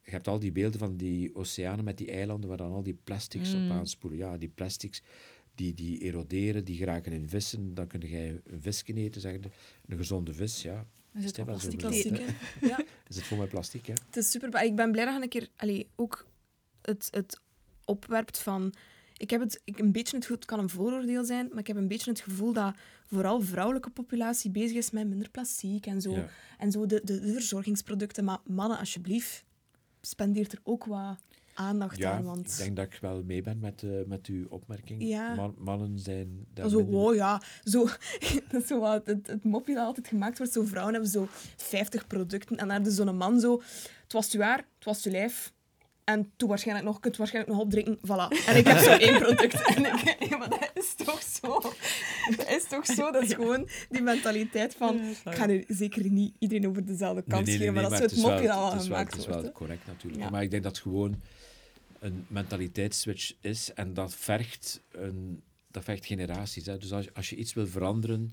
Je 0.05 0.11
hebt 0.11 0.29
al 0.29 0.39
die 0.39 0.53
beelden 0.53 0.79
van 0.79 0.97
die 0.97 1.35
oceanen 1.35 1.85
met 1.85 1.99
die 1.99 2.11
eilanden 2.11 2.49
waar 2.49 2.59
dan 2.59 2.73
al 2.73 2.83
die 2.83 2.99
plastics 3.05 3.55
Mm. 3.55 3.65
op 3.65 3.77
aanspoelen. 3.77 4.19
Ja, 4.19 4.37
die 4.37 4.49
plastics 4.49 5.03
die, 5.59 5.75
die 5.75 5.99
eroderen, 5.99 6.65
die 6.65 6.77
geraken 6.77 7.13
in 7.13 7.29
vissen. 7.29 7.75
Dan 7.75 7.87
kun 7.87 8.01
je 8.01 8.41
een 8.45 8.63
visje 8.63 8.95
eten, 8.95 9.21
zeggen. 9.21 9.43
Een 9.87 9.97
gezonde 9.97 10.35
vis, 10.35 10.63
ja. 10.63 10.87
Zit 11.15 11.39
Is 11.39 11.45
wel 11.45 11.59
zo 11.59 11.71
plastic. 11.77 11.79
Plastic. 11.79 12.37
Ja. 12.61 12.85
Is 13.09 13.17
het 13.17 13.39
met 13.39 13.49
plastic, 13.49 13.87
hè? 13.87 13.93
Het 14.07 14.17
is 14.17 14.31
super. 14.31 14.63
Ik 14.63 14.77
ben 14.77 14.93
blij 14.93 15.05
dat 15.05 15.15
je 15.15 15.23
een 15.23 15.29
keer 15.29 15.49
allee, 15.57 15.89
ook 15.97 16.27
het, 16.83 17.09
het 17.11 17.41
opwerpt 17.85 18.39
van. 18.39 18.75
Ik 19.17 19.31
heb 19.31 19.41
het, 19.41 19.61
ik, 19.65 19.79
een 19.79 19.93
beetje 19.93 20.17
het 20.17 20.29
het 20.29 20.45
kan 20.45 20.59
een 20.59 20.69
vooroordeel 20.69 21.25
zijn, 21.25 21.49
maar 21.49 21.59
ik 21.59 21.67
heb 21.67 21.77
een 21.77 21.89
beetje 21.89 22.11
het 22.11 22.21
gevoel 22.21 22.53
dat 22.53 22.75
vooral 23.07 23.41
vrouwelijke 23.41 23.91
populatie 23.91 24.51
bezig 24.51 24.77
is 24.77 24.91
met 24.91 25.09
minder 25.09 25.31
plastic 25.31 25.87
en 25.87 26.01
zo. 26.01 26.13
Ja. 26.13 26.29
En 26.59 26.73
zo 26.73 26.87
de, 26.87 27.01
de, 27.05 27.21
de 27.21 27.33
verzorgingsproducten. 27.33 28.25
Maar 28.25 28.39
mannen, 28.45 28.79
alsjeblieft, 28.79 29.45
spendeert 30.01 30.53
er 30.53 30.61
ook 30.63 30.85
wat 30.85 31.19
aandacht 31.59 31.97
Ja, 31.97 32.13
aan. 32.13 32.25
Want 32.25 32.51
ik 32.51 32.57
denk 32.57 32.77
dat 32.77 32.85
ik 32.87 32.99
wel 33.01 33.23
mee 33.25 33.43
ben 33.43 33.59
met, 33.59 33.83
eh, 33.83 33.91
met 34.07 34.27
uw 34.27 34.47
opmerking. 34.49 35.03
Ja. 35.03 35.35
Man- 35.35 35.55
mannen 35.59 35.99
zijn 35.99 36.47
daar 36.55 36.69
zo, 36.69 36.77
minder- 36.77 36.95
wow, 36.95 37.15
ja, 37.15 37.43
zo, 37.65 37.85
dat 38.51 38.63
is 38.63 38.67
zo 38.69 38.81
wat 38.81 39.07
het, 39.07 39.27
het 39.27 39.45
mopje 39.45 39.75
dat 39.75 39.87
altijd 39.87 40.09
gemaakt 40.09 40.39
wordt. 40.39 40.53
Zo 40.53 40.63
vrouwen 40.65 40.93
hebben 40.95 41.11
zo 41.13 41.29
50 41.57 42.07
producten 42.07 42.57
en 42.57 42.69
daar 42.69 42.87
is 42.87 42.95
zo'n 42.95 43.17
man 43.17 43.41
zo... 43.41 43.63
Het 44.03 44.13
was 44.13 44.33
je 44.33 44.43
haar, 44.43 44.59
het 44.59 44.85
was 44.85 45.03
je 45.03 45.11
lijf. 45.11 45.53
En 46.05 46.31
toen 46.37 46.49
waarschijnlijk 46.49 46.87
nog, 46.87 47.01
kunt 47.01 47.17
waarschijnlijk 47.17 47.55
nog 47.55 47.65
opdrinken. 47.65 47.99
Voilà. 47.99 48.47
En 48.47 48.57
ik 48.57 48.67
heb 48.67 48.79
zo 48.79 48.91
één 49.07 49.19
product. 49.19 49.75
En 49.77 49.85
ik, 49.85 50.31
maar 50.39 50.49
dat 50.51 50.71
is 50.75 50.95
toch 50.95 51.23
zo. 51.23 51.61
Dat 52.37 52.49
is 52.49 52.65
toch 52.69 52.87
zo. 52.87 53.11
Dat 53.11 53.23
is 53.23 53.33
gewoon 53.35 53.69
die 53.91 54.03
mentaliteit 54.03 54.75
van... 54.75 55.01
Ik 55.01 55.17
ga 55.35 55.47
nu 55.47 55.65
zeker 55.69 56.11
niet 56.11 56.35
iedereen 56.39 56.69
over 56.69 56.85
dezelfde 56.87 57.23
Nee, 57.27 57.37
kans 57.37 57.49
nee, 57.49 57.59
nee, 57.59 57.67
geven, 57.67 57.83
maar 57.83 57.91
dat 57.91 58.11
is 58.11 58.11
het 58.17 58.21
mopje 58.31 58.47
dat 58.47 58.57
al 58.57 58.71
gemaakt 58.71 59.11
Het 59.13 59.21
is 59.21 59.27
wel 59.27 59.41
wordt. 59.41 59.53
correct 59.55 59.87
natuurlijk. 59.87 60.23
Ja. 60.23 60.31
Maar 60.31 60.43
ik 60.43 60.51
denk 60.51 60.63
dat 60.63 60.79
gewoon 60.79 61.21
een 62.01 62.25
mentaliteitsswitch 62.29 63.33
is 63.41 63.73
en 63.73 63.95
dat 63.95 64.15
vergt, 64.15 64.83
een, 64.91 65.43
dat 65.71 65.85
vergt 65.85 66.07
generaties. 66.07 66.67
Hè. 66.67 66.79
Dus 66.79 66.93
als, 66.93 67.05
je- 67.05 67.15
als 67.15 67.31
je 67.31 67.37
iets 67.37 67.53
wil 67.55 67.67
veranderen... 67.67 68.33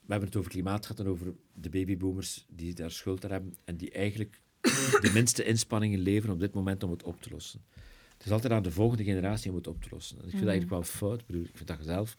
We 0.00 0.08
hebben 0.10 0.28
het 0.28 0.38
over 0.38 0.50
klimaat 0.50 0.86
gehad 0.86 1.00
en 1.00 1.10
over 1.12 1.34
de 1.54 1.68
babyboomers 1.70 2.44
die 2.48 2.74
daar 2.74 2.90
schuld 2.90 3.24
aan 3.24 3.30
hebben 3.30 3.56
en 3.64 3.76
die 3.76 3.90
eigenlijk 3.90 4.40
de 5.00 5.10
minste 5.14 5.44
inspanningen 5.44 5.98
leveren 6.00 6.34
op 6.34 6.40
dit 6.40 6.54
moment 6.54 6.82
om 6.82 6.90
het 6.90 7.02
op 7.02 7.22
te 7.22 7.30
lossen. 7.30 7.64
Het 8.16 8.26
is 8.26 8.32
altijd 8.32 8.52
aan 8.52 8.62
de 8.62 8.70
volgende 8.70 9.04
generatie 9.04 9.50
om 9.50 9.56
het 9.56 9.66
op 9.66 9.82
te 9.82 9.88
lossen. 9.90 10.16
En 10.16 10.24
ik 10.24 10.30
vind 10.30 10.42
dat 10.42 10.50
eigenlijk 10.50 10.82
wel 10.82 10.92
fout. 10.92 11.20
Ik, 11.20 11.26
bedoel, 11.26 11.42
ik 11.42 11.50
vind 11.56 11.68
dat 11.68 11.78
je 11.78 11.84
zelf 11.84 12.16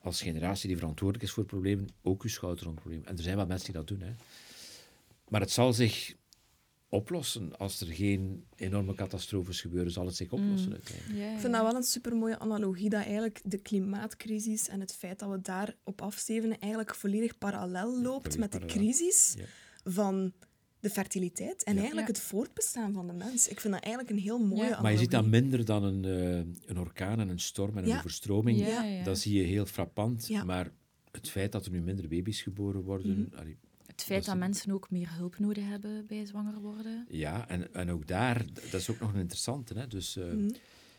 als 0.00 0.22
generatie 0.22 0.68
die 0.68 0.76
verantwoordelijk 0.76 1.24
is 1.28 1.32
voor 1.34 1.44
problemen 1.44 1.88
ook 2.02 2.22
je 2.22 2.28
schouder 2.28 2.68
om 2.68 2.74
problemen. 2.74 3.06
En 3.06 3.16
er 3.16 3.22
zijn 3.22 3.36
wel 3.36 3.46
mensen 3.46 3.66
die 3.72 3.74
dat 3.76 3.88
doen. 3.88 4.00
Hè. 4.00 4.12
Maar 5.28 5.40
het 5.40 5.50
zal 5.50 5.72
zich 5.72 6.14
oplossen. 6.88 7.58
Als 7.58 7.80
er 7.80 7.86
geen 7.86 8.44
enorme 8.56 8.94
catastrofes 8.94 9.60
gebeuren, 9.60 9.92
zal 9.92 10.06
het 10.06 10.16
zich 10.16 10.30
oplossen 10.32 10.72
uiteindelijk. 10.72 11.18
Ja, 11.18 11.32
Ik 11.34 11.40
vind 11.40 11.52
dat 11.52 11.62
wel 11.62 11.74
een 11.74 11.82
supermooie 11.82 12.38
analogie 12.38 12.88
dat 12.90 13.04
eigenlijk 13.04 13.40
de 13.44 13.58
klimaatcrisis 13.58 14.68
en 14.68 14.80
het 14.80 14.94
feit 14.94 15.18
dat 15.18 15.30
we 15.30 15.40
daar 15.40 15.74
op 15.84 16.02
afstevenen 16.02 16.58
eigenlijk 16.58 16.94
volledig 16.94 17.38
parallel 17.38 18.00
loopt 18.02 18.38
met 18.38 18.52
de 18.52 18.58
crisis 18.66 19.34
Ja. 19.38 19.44
van 19.92 20.32
de 20.80 20.90
fertiliteit 20.90 21.62
en 21.64 21.72
Ja. 21.74 21.78
eigenlijk 21.78 22.08
Ja. 22.08 22.14
het 22.14 22.22
voortbestaan 22.22 22.92
van 22.92 23.06
de 23.06 23.12
mens. 23.12 23.48
Ik 23.48 23.60
vind 23.60 23.74
dat 23.74 23.82
eigenlijk 23.82 24.14
een 24.16 24.22
heel 24.22 24.38
mooie 24.38 24.50
Ja. 24.54 24.56
analogie. 24.62 24.82
Maar 24.82 24.92
je 24.92 24.98
ziet 24.98 25.10
dat 25.10 25.26
minder 25.26 25.64
dan 25.64 25.84
een, 25.84 26.04
eh, 26.04 26.68
een 26.70 26.78
orkaan 26.78 27.20
en 27.20 27.28
een 27.28 27.40
storm 27.40 27.76
en 27.78 27.88
een 27.90 27.98
overstroming. 27.98 28.58
Ja, 28.58 28.82
ja. 28.84 29.04
Dat 29.04 29.18
zie 29.18 29.36
je 29.40 29.42
heel 29.44 29.66
frappant. 29.66 30.26
Ja. 30.28 30.44
Maar 30.44 30.70
het 31.10 31.28
feit 31.30 31.52
dat 31.52 31.64
er 31.66 31.72
nu 31.72 31.80
minder 31.82 32.08
baby's 32.08 32.42
geboren 32.42 32.82
worden... 32.82 33.20
Mhm. 33.30 33.38
allee, 33.38 33.56
Het 33.98 34.06
feit 34.06 34.24
Dat 34.24 34.34
dat 34.34 34.44
mensen 34.44 34.72
ook 34.72 34.90
meer 34.90 35.14
hulp 35.16 35.38
nodig 35.38 35.64
hebben 35.68 36.06
bij 36.06 36.24
zwanger 36.26 36.60
worden. 36.60 37.06
Ja, 37.10 37.48
en, 37.48 37.74
en 37.74 37.90
ook 37.90 38.06
daar, 38.06 38.44
dat 38.70 38.80
is 38.80 38.90
ook 38.90 39.00
nog 39.00 39.12
een 39.12 39.20
interessante. 39.20 39.78
Hè? 39.78 39.86
Dus 39.86 40.16
eh, 40.16 40.24
Mhm. 40.32 40.50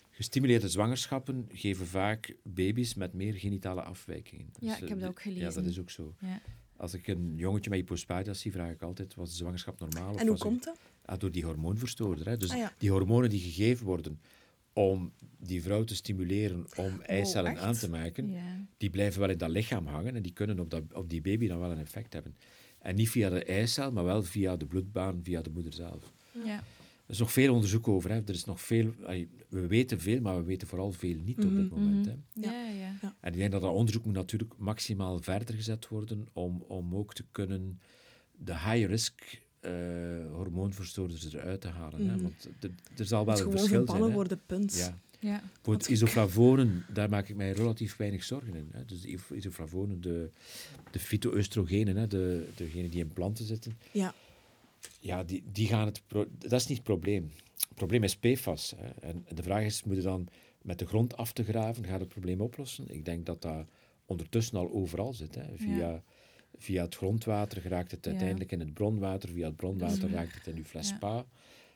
gestimuleerde 0.10 0.70
zwangerschappen 0.70 1.46
geven 1.52 1.88
vaak 1.88 2.36
baby's 2.44 2.94
met 2.94 3.14
meer 3.14 3.34
genitale 3.34 3.82
afwijkingen. 3.82 4.46
Ja, 4.60 4.68
Dus, 4.68 4.78
ik 4.78 4.84
eh, 4.84 4.90
heb 4.90 4.90
dat 4.90 5.00
de- 5.00 5.06
ook 5.08 5.18
Ja, 5.22 5.32
gelezen. 5.32 5.54
dat 5.64 5.72
is 5.72 5.80
ook 5.80 5.90
zo. 5.90 6.14
Ja. 6.22 6.42
Als 6.78 6.94
ik 6.94 7.08
een 7.08 7.34
jongetje 7.36 7.70
met 7.70 7.80
hypospadias 7.80 8.40
zie, 8.40 8.52
vraag 8.52 8.72
ik 8.72 8.82
altijd, 8.82 9.16
was 9.16 9.30
de 9.30 9.36
zwangerschap 9.36 9.80
normaal? 9.80 10.14
of 10.14 10.20
En 10.22 10.28
hoe 10.28 10.38
komt 10.38 10.64
dat? 10.64 10.80
Ah, 11.06 11.20
door 11.20 11.32
die 11.32 11.46
hormoonverstoorder. 11.46 12.28
Hè? 12.30 12.38
Dus 12.38 12.50
Ah, 12.52 12.58
ja. 12.58 12.74
die 12.78 12.92
hormonen 12.92 13.30
die 13.30 13.40
gegeven 13.40 13.86
worden 13.86 14.20
om 14.74 15.14
die 15.40 15.62
vrouw 15.62 15.84
te 15.84 15.96
stimuleren 15.96 16.66
om 16.78 17.02
eicellen 17.02 17.52
echt? 17.52 17.62
aan 17.62 17.74
te 17.74 17.90
maken, 17.90 18.30
Ja. 18.32 18.66
die 18.78 18.90
blijven 18.90 19.20
wel 19.20 19.30
in 19.30 19.38
dat 19.38 19.50
lichaam 19.50 19.88
hangen 19.88 20.16
en 20.16 20.22
die 20.22 20.34
kunnen 20.34 20.60
op, 20.60 20.70
dat, 20.70 20.84
op 20.94 21.10
die 21.10 21.22
baby 21.22 21.48
dan 21.48 21.60
wel 21.60 21.72
een 21.72 21.78
effect 21.80 22.14
hebben. 22.14 22.36
En 22.82 22.96
niet 22.96 23.10
via 23.10 23.30
de 23.30 23.44
eicel, 23.44 23.92
maar 23.92 24.04
wel 24.04 24.24
via 24.24 24.56
de 24.58 24.66
bloedbaan, 24.66 25.20
via 25.24 25.42
de 25.42 25.50
moeder 25.50 25.74
zelf. 25.74 26.12
Ja. 26.46 26.56
Er 27.06 27.16
is 27.16 27.20
nog 27.20 27.32
veel 27.32 27.54
onderzoek 27.54 27.88
over. 27.88 28.10
Hè. 28.10 28.16
Er 28.16 28.30
is 28.34 28.46
nog 28.46 28.62
veel, 28.62 28.94
we 29.50 29.68
weten 29.68 30.00
veel, 30.00 30.22
maar 30.22 30.36
we 30.38 30.44
weten 30.44 30.68
vooral 30.68 30.92
veel 30.92 31.16
niet 31.24 31.38
op 31.46 31.56
dit 31.56 31.70
Mhm, 31.72 31.80
moment. 31.80 32.06
mhm. 32.06 32.16
Hè. 32.46 32.50
Ja, 32.50 32.70
ja. 33.02 33.16
En 33.20 33.32
ik 33.32 33.38
denk 33.38 33.52
dat 33.52 33.62
dat 33.62 33.74
onderzoek 33.74 34.06
moet 34.06 34.14
natuurlijk 34.14 34.54
maximaal 34.58 35.20
verder 35.22 35.56
gezet 35.56 35.88
worden 35.88 36.28
om, 36.34 36.64
om 36.68 36.96
ook 36.96 37.14
te 37.14 37.24
kunnen 37.32 37.80
de 38.38 38.54
high-risk 38.54 39.42
eh, 39.60 39.72
hormoonverstoorders 40.32 41.34
eruit 41.34 41.62
te 41.62 41.68
halen. 41.68 42.08
hè, 42.08 42.14
Mhm. 42.16 42.22
want 42.24 42.50
er, 42.60 42.70
er 42.98 43.06
zal 43.06 43.26
wel 43.26 43.36
Het 43.36 43.44
een 43.44 43.52
verschil 43.52 43.86
zijn. 43.86 44.10
hè. 44.10 44.14
worden, 44.16 44.42
punt. 44.46 44.76
Ja. 44.78 44.98
Isoflavonen, 45.88 46.86
daar 46.94 47.10
maak 47.10 47.30
ik 47.30 47.36
mij 47.36 47.52
relatief 47.52 47.96
weinig 47.98 48.24
zorgen 48.24 48.56
in. 48.56 48.70
Hè. 48.72 48.86
Dus 48.86 49.02
de 49.02 49.08
is- 49.10 49.22
isoflavonen, 49.36 50.02
de, 50.02 50.30
de 50.92 51.00
hè, 51.98 52.08
de, 52.08 52.48
degenen 52.56 52.90
die 52.90 53.00
in 53.00 53.14
planten 53.14 53.46
zitten, 53.46 53.78
Ja. 53.92 54.14
ja, 55.00 55.24
die, 55.24 55.44
die 55.52 55.68
gaan 55.68 55.86
het... 55.86 56.02
dat 56.38 56.52
is 56.60 56.68
niet 56.68 56.78
het 56.78 56.84
probleem. 56.88 57.32
Het 57.68 57.78
probleem 57.78 58.04
is 58.04 58.16
PFAS. 58.18 58.74
Hè. 58.78 58.88
En 59.08 59.26
de 59.36 59.44
vraag 59.44 59.64
is, 59.64 59.84
moet 59.84 59.96
je 59.96 60.02
dan 60.02 60.28
met 60.62 60.80
de 60.80 60.86
grond 60.86 61.18
af 61.18 61.34
te 61.34 61.44
graven, 61.44 61.86
gaat 61.86 62.00
het 62.00 62.10
probleem 62.10 62.42
oplossen? 62.42 62.86
Ik 62.94 63.06
denk 63.06 63.26
dat 63.26 63.42
dat 63.42 63.66
ondertussen 64.06 64.58
al 64.58 64.72
overal 64.72 65.14
zit. 65.14 65.36
Hè. 65.36 65.44
Via, 65.56 66.04
via 66.60 66.84
het 66.84 66.96
grondwater 66.96 67.62
geraakt 67.62 67.92
het 67.92 68.06
Ja. 68.06 68.10
uiteindelijk 68.12 68.52
in 68.52 68.60
het 68.60 68.74
bronwater, 68.74 69.30
via 69.30 69.48
het 69.48 69.56
bronwater 69.56 70.06
Mhm. 70.06 70.14
raakt 70.14 70.34
het 70.34 70.48
in 70.48 70.56
uw 70.58 70.64
fles 70.64 70.90
Ja. 70.90 70.96
spa. 70.96 71.26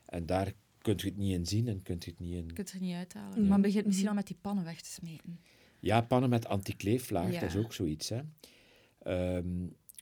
En 0.06 0.26
daar 0.26 0.52
kunt 0.78 1.00
je 1.00 1.08
het 1.08 1.16
niet 1.16 1.32
in 1.32 1.46
zien 1.46 1.68
en 1.68 1.82
kunt 1.82 2.04
je 2.04 2.10
het 2.10 2.20
niet 2.20 2.32
in... 2.34 2.46
Je 2.46 2.52
kunt 2.52 2.58
het 2.72 2.80
er 2.80 2.86
niet 2.86 2.94
uithalen. 2.94 3.42
Ja. 3.42 3.48
Maar 3.48 3.60
begint 3.60 3.86
misschien 3.86 4.08
al 4.08 4.14
met 4.14 4.26
die 4.26 4.36
pannen 4.40 4.64
weg 4.64 4.80
te 4.80 4.90
smeten. 4.92 5.38
Ja, 5.80 6.00
pannen 6.00 6.30
met 6.30 6.46
antikleeflaag, 6.46 7.32
Ja. 7.32 7.40
dat 7.40 7.48
is 7.48 7.56
ook 7.56 7.72
zoiets. 7.72 8.08
Hè. 8.08 8.20
Ehm, 9.02 9.46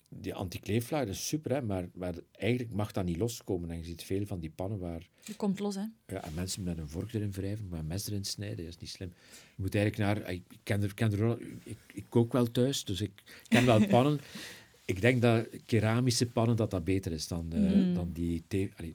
die 0.09 0.35
antikleeflaag 0.35 1.05
dat 1.07 1.15
is 1.15 1.29
super, 1.29 1.53
hè, 1.53 1.63
maar, 1.63 1.89
maar 1.95 2.15
eigenlijk 2.33 2.75
mag 2.75 2.93
dat 2.93 3.05
niet 3.05 3.17
loskomen. 3.17 3.71
En 3.71 3.79
je 3.79 3.85
ziet 3.85 4.03
veel 4.03 4.27
van 4.27 4.41
die 4.41 4.51
pannen 4.51 4.79
waar 4.79 5.09
Je 5.25 5.35
komt 5.37 5.59
los, 5.59 5.75
hè. 5.75 5.85
ja, 6.07 6.25
en 6.25 6.35
mensen 6.35 6.63
met 6.63 6.79
een 6.79 6.89
vork 6.89 7.13
erin 7.13 7.33
wrijven, 7.33 7.69
maar 7.69 7.79
een 7.79 7.87
mes 7.87 8.07
erin 8.07 8.25
snijden, 8.25 8.57
dat 8.65 8.75
is 8.75 8.79
niet 8.81 8.91
slim. 8.91 9.13
Je 9.57 9.63
moet 9.63 9.75
eigenlijk 9.75 10.19
naar... 10.19 10.31
Ik, 10.33 10.43
ken 10.63 10.83
er, 10.83 10.95
ken 10.95 11.13
er, 11.13 11.39
ik, 11.65 11.79
ik 11.93 12.05
kook 12.09 12.33
wel 12.33 12.51
thuis, 12.51 12.85
dus 12.85 13.01
ik 13.01 13.23
ken 13.49 13.67
wel 13.67 13.87
pannen. 13.97 14.21
Ik 14.93 15.01
denk 15.01 15.23
dat 15.23 15.47
keramische 15.67 16.27
pannen 16.27 16.57
dat 16.57 16.71
dat 16.71 16.85
beter 16.85 17.13
is 17.13 17.29
dan, 17.29 17.47
eh, 17.53 17.59
Mm. 17.61 17.95
dan 17.95 18.11
die... 18.13 18.45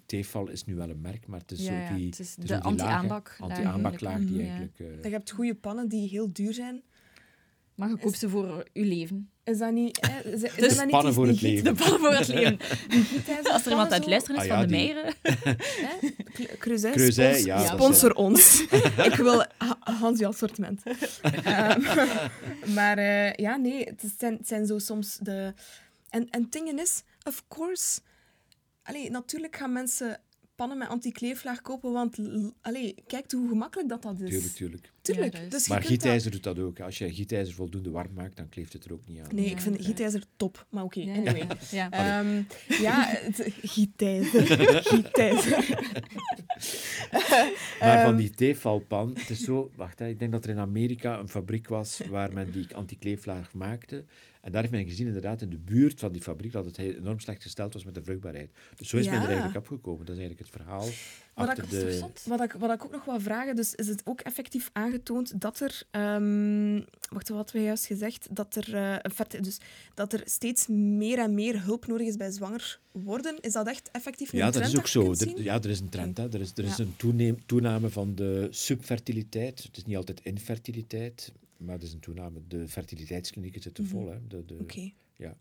Tefal 0.06 0.50
is 0.50 0.66
nu 0.66 0.76
wel 0.76 0.90
een 0.90 1.02
merk, 1.02 1.28
maar 1.28 1.40
het 1.40 1.52
is 1.52 1.60
Ja, 1.60 1.66
zo 1.66 1.72
ja, 1.74 1.94
die... 1.96 2.06
het 2.06 2.20
is 2.20 2.36
het 2.36 2.48
de 2.48 2.56
ook 2.56 2.64
die 2.78 2.86
lage 2.86 3.22
anti-aanbaklaag 3.40 4.20
die 4.20 4.42
eigenlijk. 4.42 4.80
eh, 4.80 5.04
Je 5.04 5.10
hebt 5.10 5.32
goede 5.32 5.56
pannen 5.56 5.88
die 5.90 6.10
heel 6.10 6.30
duur 6.34 6.54
zijn. 6.54 6.82
Maar 7.76 7.90
je 7.90 7.98
koopt 7.98 8.18
ze 8.18 8.30
voor 8.30 8.68
je 8.74 8.86
leven. 8.86 9.30
Is 9.44 9.58
dat 9.58 9.72
niet... 9.74 9.98
Hè? 10.12 10.30
Is, 10.32 10.42
is 10.44 10.54
Dus 10.56 10.76
dat 10.76 10.82
niet 10.84 10.90
pannen 10.92 11.14
voor 11.14 11.26
die 11.26 11.34
het 11.34 11.42
leven. 11.42 11.64
De 11.64 11.74
pannen 11.74 12.00
voor 12.00 12.10
het 12.14 12.28
leven. 12.28 12.58
Als 13.54 13.66
er 13.66 13.70
iemand 13.72 13.90
pannen 13.90 14.10
luisteren 14.10 14.42
is 14.44 14.50
Ah, 14.50 14.58
van 14.60 14.68
de? 14.68 14.76
Hè? 15.88 16.10
Creuset, 16.58 16.92
Creuset, 16.92 17.32
spons- 17.34 17.46
ja, 17.46 17.62
is- 17.64 17.68
sponsor 17.70 18.14
ons. 18.14 18.62
Ik 19.10 19.14
wil 19.16 19.44
ha- 19.58 19.78
Hans 19.80 20.20
je 20.20 20.28
assortiment. 20.28 20.82
Ehm, 21.44 21.82
maar 22.74 22.98
eh, 22.98 23.34
ja, 23.34 23.56
nee, 23.56 23.84
het 23.84 24.04
is- 24.04 24.14
zijn, 24.18 24.34
het 24.38 24.48
zijn 24.48 24.66
zo 24.66 24.78
soms 24.80 25.18
de... 25.22 25.54
En, 26.10 26.30
en 26.30 26.42
het 26.42 26.52
ding 26.52 26.80
is, 26.80 27.04
of 27.24 27.44
course... 27.48 28.00
Allee, 28.84 29.10
natuurlijk 29.10 29.56
gaan 29.56 29.72
mensen 29.72 30.22
pannen 30.56 30.78
met 30.78 30.88
antikleeflaag 30.88 31.62
kopen, 31.62 31.92
want 31.92 32.18
allee, 32.62 32.96
kijk 33.08 33.32
hoe 33.32 33.48
gemakkelijk 33.50 33.90
dat 33.90 34.02
dat 34.02 34.20
is. 34.20 34.30
Tuurlijk, 34.30 34.54
tuurlijk. 34.54 34.92
Tuurlijk. 35.02 35.34
Ja, 35.34 35.40
dat 35.40 35.48
is- 35.48 35.54
Dus 35.58 35.68
Maar 35.68 35.80
dat- 35.80 35.88
gietijzer 35.88 36.32
doet 36.32 36.44
dat 36.44 36.60
ook. 36.60 36.80
Als 36.80 36.98
je 36.98 37.14
gietijzer 37.14 37.54
voldoende 37.56 37.90
warm 37.90 38.14
maakt, 38.14 38.36
dan 38.38 38.50
kleeft 38.50 38.74
het 38.74 38.86
er 38.86 38.94
ook 38.94 39.08
niet 39.08 39.20
aan. 39.20 39.36
Nee, 39.36 39.46
Ja, 39.46 39.52
ik 39.52 39.60
vind 39.62 39.78
ja. 39.78 39.84
gietijzer 39.84 40.24
top. 40.38 40.66
Maar 40.70 40.84
oké, 40.84 41.00
Ja, 41.00 41.14
anyway. 41.16 41.48
ja. 41.72 41.92
Ehm, 41.92 42.44
het, 42.68 43.48
gietijzer. 43.74 44.42
gietijzer. 44.84 45.58
Maar 47.80 48.02
van 48.02 48.10
Ehm, 48.12 48.16
die 48.16 48.30
Tefalpan, 48.30 49.10
het 49.20 49.30
is 49.30 49.40
zo... 49.44 49.72
Wacht, 49.76 50.00
hè, 50.00 50.08
ik 50.08 50.20
denk 50.20 50.32
dat 50.32 50.44
er 50.44 50.50
in 50.50 50.60
Amerika 50.60 51.20
een 51.20 51.30
fabriek 51.30 51.68
was 51.68 52.02
waar 52.10 52.34
men 52.34 52.52
die 52.52 52.76
antikleeflaag 52.76 53.54
maakte. 53.54 54.06
En 54.48 54.54
daar 54.54 54.62
heeft 54.62 54.74
men 54.74 54.88
gezien, 54.88 55.08
inderdaad, 55.08 55.42
in 55.42 55.50
de 55.50 55.58
buurt 55.58 56.00
van 56.00 56.12
die 56.12 56.22
fabriek, 56.22 56.52
dat 56.52 56.66
het 56.66 56.78
enorm 56.78 57.20
slecht 57.20 57.42
gesteld 57.42 57.74
was 57.74 57.84
met 57.84 57.94
de 57.96 58.04
vruchtbaarheid. 58.04 58.50
Dus 58.76 58.90
zo 58.90 58.98
is 58.98 59.06
men 59.06 59.22
er 59.22 59.26
eigenlijk 59.28 59.56
afgekomen. 59.58 60.06
Dat 60.06 60.16
is 60.16 60.22
eigenlijk 60.22 60.50
het 60.52 60.62
verhaal 60.62 60.88
Wat 61.34 61.48
achter 61.48 61.64
ik- 61.64 61.70
de... 61.70 62.00
Wat 62.26 62.44
ik, 62.44 62.52
wat 62.52 62.72
ik 62.74 62.86
ook 62.86 62.92
nog 62.92 63.06
wil 63.06 63.20
vragen, 63.20 63.56
dus 63.56 63.76
is 63.76 63.88
het 63.88 64.02
ook 64.06 64.22
effectief 64.22 64.70
aangetoond 64.74 65.42
dat 65.42 65.60
er, 65.60 65.84
ehm 65.92 66.82
wacht, 67.10 67.30
wat 67.30 67.52
we 67.52 67.62
juist 67.62 67.86
gezegd, 67.86 68.28
dat 68.36 68.56
er, 68.56 68.74
eh, 68.76 69.42
dus, 69.42 69.58
dat 69.94 70.14
er 70.14 70.22
steeds 70.26 70.68
meer 70.68 71.20
en 71.20 71.34
meer 71.34 71.64
hulp 71.64 71.88
nodig 71.88 72.08
is 72.08 72.16
bij 72.18 72.32
zwanger 72.32 72.80
worden? 72.92 73.40
Is 73.40 73.54
dat 73.54 73.68
echt 73.68 73.90
effectief 73.92 74.32
een 74.34 74.40
Ja, 74.40 74.52
dat 74.52 74.66
is 74.66 74.78
ook 74.78 74.88
zo. 74.88 75.12
Er, 75.12 75.42
ja, 75.42 75.56
er 75.62 75.70
is 75.70 75.80
een 75.80 75.90
trend. 75.90 76.18
Hè. 76.18 76.34
Er 76.34 76.42
is, 76.42 76.52
er 76.56 76.64
is 76.64 76.76
Ja. 76.78 76.86
een 76.98 77.42
toename 77.46 77.90
van 77.90 78.16
de 78.16 78.48
subfertiliteit. 78.50 79.64
Het 79.64 79.78
is 79.78 79.86
niet 79.86 79.96
altijd 79.98 80.20
infertiliteit, 80.24 81.32
maar 81.58 81.74
het 81.74 81.84
is 81.84 81.94
een 81.94 82.00
toename. 82.00 82.42
De 82.48 82.68
fertiliteitsklinieken 82.68 83.62
zitten 83.62 83.84
Mhm. 83.84 83.94
vol. 83.94 84.10
Hè. 84.10 84.28
De, 84.28 84.46
de, 84.46 84.58
Oké. 84.62 84.92
ja. 85.16 85.38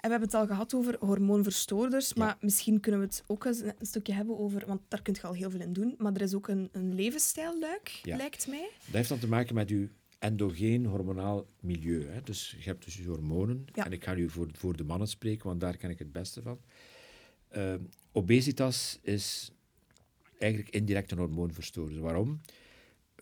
En 0.00 0.08
we 0.10 0.14
hebben 0.16 0.28
het 0.28 0.34
al 0.38 0.46
gehad 0.46 0.74
over 0.74 0.96
hormoonverstoorders, 1.00 2.08
Ja. 2.14 2.24
maar 2.24 2.36
misschien 2.40 2.80
kunnen 2.80 3.00
we 3.00 3.06
het 3.06 3.24
ook 3.26 3.44
eens 3.44 3.60
een 3.60 3.74
stukje 3.80 4.12
hebben 4.12 4.38
over, 4.38 4.66
want 4.66 4.80
daar 4.88 5.02
kun 5.02 5.14
je 5.14 5.22
al 5.22 5.32
heel 5.34 5.50
veel 5.50 5.60
in 5.60 5.72
doen, 5.72 5.94
maar 5.98 6.12
er 6.14 6.20
is 6.20 6.34
ook 6.34 6.48
een, 6.48 6.68
een 6.72 6.94
levensstijlluik, 6.94 7.88
Ja. 7.88 8.16
lijkt 8.16 8.46
mij. 8.48 8.70
Dat 8.84 8.94
heeft 8.94 9.08
dan 9.08 9.18
te 9.18 9.28
maken 9.28 9.54
met 9.54 9.70
uw 9.70 9.88
endogeen 10.18 10.86
hormonaal 10.86 11.46
milieu. 11.60 12.06
Hè. 12.06 12.22
Dus 12.22 12.56
je 12.58 12.64
hebt 12.64 12.84
dus 12.84 12.96
je 12.96 13.04
hormonen. 13.04 13.64
Ja. 13.74 13.84
En 13.84 13.92
ik 13.92 14.04
ga 14.04 14.14
nu 14.14 14.28
voor, 14.30 14.48
voor 14.52 14.76
de 14.76 14.84
mannen 14.84 15.08
spreken, 15.08 15.46
want 15.48 15.60
daar 15.60 15.76
ken 15.76 15.90
ik 15.90 15.98
het 15.98 16.12
beste 16.12 16.42
van. 16.42 16.58
Ehm, 17.48 17.80
obesitas 18.12 18.98
is 19.02 19.52
eigenlijk 20.38 20.74
indirect 20.74 21.10
een 21.10 21.18
hormoonverstoorder. 21.18 22.00
Waarom? 22.00 22.40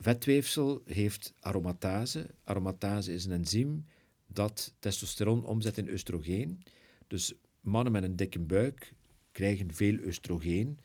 Vetweefsel 0.00 0.82
heeft 0.84 1.34
aromatase. 1.40 2.26
Aromatase 2.44 3.12
is 3.12 3.24
een 3.24 3.32
enzym 3.32 3.84
dat 4.26 4.74
testosteron 4.78 5.44
omzet 5.44 5.78
in 5.78 5.90
oestrogeen. 5.90 6.62
Dus 7.06 7.34
mannen 7.60 7.92
met 7.92 8.02
een 8.02 8.16
dikke 8.16 8.38
buik 8.38 8.92
krijgen 9.32 9.74
veel 9.74 9.98
oestrogeen, 10.04 10.78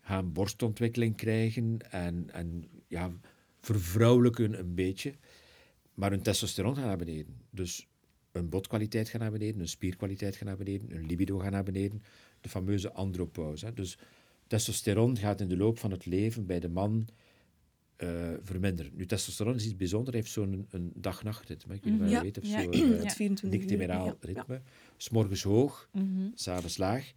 gaan 0.00 0.32
borstontwikkeling 0.32 1.16
krijgen 1.16 1.78
en, 1.90 2.30
en 2.32 2.64
ja, 2.86 3.12
vervrouwelijken 3.60 4.58
een 4.58 4.74
beetje. 4.74 5.14
Maar 5.94 6.10
hun 6.10 6.22
testosteron 6.22 6.74
gaat 6.74 6.84
naar 6.84 6.96
beneden. 6.96 7.36
Dus 7.50 7.86
hun 8.32 8.48
botkwaliteit 8.48 9.08
gaat 9.08 9.20
naar 9.20 9.30
beneden, 9.30 9.58
hun 9.58 9.68
spierkwaliteit 9.68 10.36
gaat 10.36 10.48
naar 10.48 10.56
beneden, 10.56 10.90
hun 10.90 11.06
libido 11.06 11.38
gaat 11.38 11.50
naar 11.50 11.64
beneden. 11.64 12.02
De 12.40 12.48
fameuze 12.48 12.92
andropauze. 12.92 13.72
Dus 13.72 13.98
testosteron 14.46 15.16
gaat 15.16 15.40
in 15.40 15.48
de 15.48 15.56
loop 15.56 15.78
van 15.78 15.90
het 15.90 16.06
leven 16.06 16.46
bij 16.46 16.60
de 16.60 16.68
man 16.68 17.08
eh, 18.00 18.32
verminderen. 18.42 18.92
Nu, 18.94 19.06
testosteron 19.06 19.54
is 19.54 19.64
iets 19.64 19.76
bijzonders. 19.76 20.10
Hij 20.10 20.20
heeft 20.20 20.32
zo'n 20.32 20.66
een 20.70 20.92
dag-nachtritme. 20.94 21.74
Ik 21.74 21.82
weet 21.84 21.92
niet 21.92 22.02
of 22.02 22.08
je 22.08 22.12
Ja. 22.12 22.22
dat 22.22 22.22
weet. 22.22 22.38
Of 22.38 22.44
Ja. 22.44 22.62
zo, 22.62 22.70
Ja. 22.96 23.02
Het 23.02 23.12
24 23.12 23.60
uur. 23.60 23.66
nictemeraal 23.66 24.06
Ja. 24.06 24.16
ritme. 24.20 24.60
S'morgens 24.96 25.42
hoog, 25.42 25.88
Mhm. 25.92 26.28
s'avonds 26.34 26.76
laag. 26.76 27.12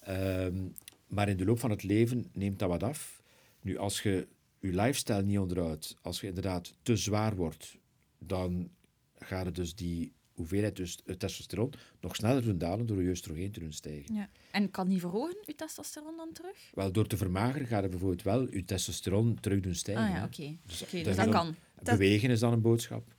Ehm, 0.00 0.62
maar 1.06 1.28
in 1.28 1.36
de 1.36 1.44
loop 1.44 1.58
van 1.58 1.70
het 1.70 1.82
leven 1.82 2.26
neemt 2.32 2.58
dat 2.58 2.68
wat 2.68 2.82
af. 2.82 3.22
Nu, 3.60 3.76
als 3.76 4.02
je 4.02 4.26
je 4.60 4.72
lifestyle 4.74 5.22
niet 5.22 5.38
onderhoudt, 5.38 5.96
als 6.02 6.20
je 6.20 6.26
inderdaad 6.26 6.74
te 6.82 6.96
zwaar 6.96 7.36
wordt, 7.36 7.78
dan 8.18 8.70
gaat 9.18 9.46
het 9.46 9.54
dus 9.54 9.74
die 9.74 10.12
hoeveelheid 10.34 10.76
dus, 10.76 10.98
testosteron 11.18 11.72
nog 12.00 12.16
sneller 12.16 12.42
doen 12.42 12.58
dalen 12.58 12.86
door 12.86 13.02
je 13.02 13.08
oestrogeen 13.10 13.50
te 13.52 13.60
doen 13.60 13.72
stijgen. 13.72 14.14
Ja. 14.14 14.28
En 14.50 14.70
kan 14.70 14.88
die 14.88 15.00
verhogen, 15.00 15.36
uw 15.46 15.54
testosteron 15.54 16.16
dan 16.16 16.32
terug? 16.32 16.56
Wel, 16.74 16.92
door 16.92 17.06
te 17.06 17.16
vermageren 17.16 17.66
gaat 17.66 17.82
het 17.82 17.90
bijvoorbeeld 17.90 18.22
wel 18.22 18.50
je 18.54 18.64
testosteron 18.64 19.38
terug 19.40 19.60
doen 19.60 19.74
stijgen. 19.74 20.04
Ah 20.04 20.10
ja, 20.10 20.24
oké. 20.24 20.56
Dus, 20.66 20.78
dus 20.78 20.92
is 20.92 21.16
dat 21.16 21.28
kan. 21.28 21.54
Bewegen 21.82 22.30
is 22.30 22.40
dan 22.40 22.52
een 22.52 22.60
boodschap. 22.62 23.14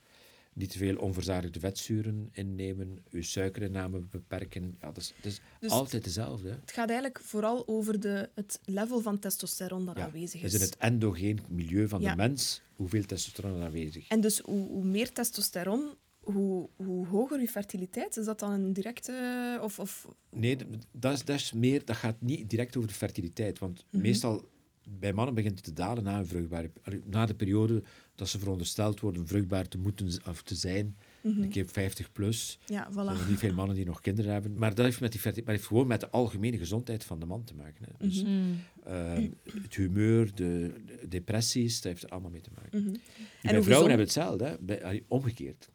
Niet 0.52 0.70
te 0.70 0.78
veel 0.78 0.96
onverzadigde 0.96 1.60
vetzuren 1.60 2.28
innemen, 2.32 3.04
je 3.10 3.22
suikerinname 3.22 3.98
beperken. 4.00 4.76
Ja, 4.80 4.86
dat 4.86 4.96
is, 4.96 5.12
dat 5.22 5.32
is 5.32 5.40
Dus- 5.60 5.70
altijd 5.70 6.04
dezelfde. 6.04 6.48
hè. 6.48 6.54
Het 6.60 6.72
gaat 6.72 6.88
eigenlijk 6.88 7.20
vooral 7.20 7.68
over 7.68 8.00
de, 8.00 8.28
het 8.34 8.60
level 8.64 9.00
van 9.00 9.18
testosteron 9.18 9.84
dat 9.86 9.96
Ja, 9.96 10.04
aanwezig 10.04 10.40
Dus 10.40 10.52
is. 10.54 10.60
in 10.60 10.64
het 10.66 10.76
endogeen 10.76 11.38
milieu 11.48 11.88
van 11.88 12.00
Ja. 12.00 12.10
de 12.10 12.16
mens, 12.16 12.62
hoeveel 12.76 13.04
testosteron 13.04 13.56
is 13.58 13.62
aanwezig? 13.64 14.08
En 14.08 14.20
dus 14.20 14.38
hoe, 14.38 14.68
hoe 14.68 14.84
meer 14.84 15.12
testosteron, 15.12 15.94
hoe, 16.32 16.68
hoe 16.76 17.06
hoger 17.06 17.40
je 17.40 17.48
fertiliteit. 17.48 18.16
Is 18.16 18.24
dat 18.24 18.38
dan 18.38 18.50
een 18.52 18.72
directe... 18.72 19.58
Of, 19.62 19.78
of, 19.78 20.08
Nee, 20.30 20.56
dat, 20.92 21.12
is, 21.12 21.24
dat, 21.24 21.36
is 21.36 21.52
meer, 21.52 21.84
dat 21.84 21.96
gaat 21.96 22.20
niet 22.20 22.50
direct 22.50 22.76
over 22.76 22.88
de 22.88 22.94
fertiliteit. 22.94 23.58
Want 23.58 23.84
Mhm. 23.90 24.02
meestal, 24.02 24.48
bij 24.88 25.12
mannen 25.12 25.34
begint 25.34 25.54
het 25.54 25.64
te 25.64 25.72
dalen 25.72 26.02
na, 26.04 26.18
een 26.18 26.26
vruchtbare, 26.26 26.70
allee, 26.82 27.00
na 27.04 27.26
de 27.26 27.34
periode 27.34 27.82
dat 28.14 28.28
ze 28.28 28.38
verondersteld 28.38 29.00
worden 29.00 29.26
vruchtbaar 29.26 29.68
te 29.68 29.78
moeten 29.78 30.08
of 30.28 30.42
te 30.42 30.54
zijn. 30.54 30.96
Een 31.22 31.48
keer 31.48 31.66
50 31.66 32.12
plus. 32.12 32.58
Ja, 32.66 32.86
Er 32.86 32.92
zijn 32.92 33.06
voilà. 33.16 33.28
niet 33.28 33.38
veel 33.38 33.54
mannen 33.54 33.76
die 33.76 33.84
nog 33.84 34.00
kinderen 34.00 34.32
hebben. 34.32 34.54
Maar 34.58 34.74
dat 34.74 34.84
heeft, 34.84 35.00
met 35.00 35.12
die 35.12 35.20
ferti- 35.20 35.42
maar 35.44 35.54
heeft 35.54 35.66
gewoon 35.66 35.86
met 35.86 36.00
de 36.00 36.10
algemene 36.10 36.58
gezondheid 36.58 37.04
van 37.04 37.18
de 37.20 37.26
man 37.26 37.44
te 37.44 37.54
maken. 37.54 37.84
Hè. 37.84 38.06
Dus, 38.06 38.22
Mhm. 38.22 38.32
Mm. 38.32 38.56
eh, 38.84 39.28
het 39.62 39.74
humeur, 39.74 40.34
de, 40.34 40.72
de 41.00 41.08
depressies, 41.08 41.74
dat 41.80 41.92
heeft 41.92 42.02
er 42.04 42.08
allemaal 42.10 42.30
mee 42.30 42.40
te 42.40 42.50
maken. 42.54 42.80
Mhm. 42.82 42.88
En 42.88 42.96
bij 43.42 43.42
vrouwen 43.42 43.62
gezond- 43.64 43.86
hebben 43.88 44.06
hetzelfde, 44.06 44.44
hè? 44.44 44.56
Bij, 44.60 44.84
allee, 44.84 45.04
omgekeerd. 45.08 45.68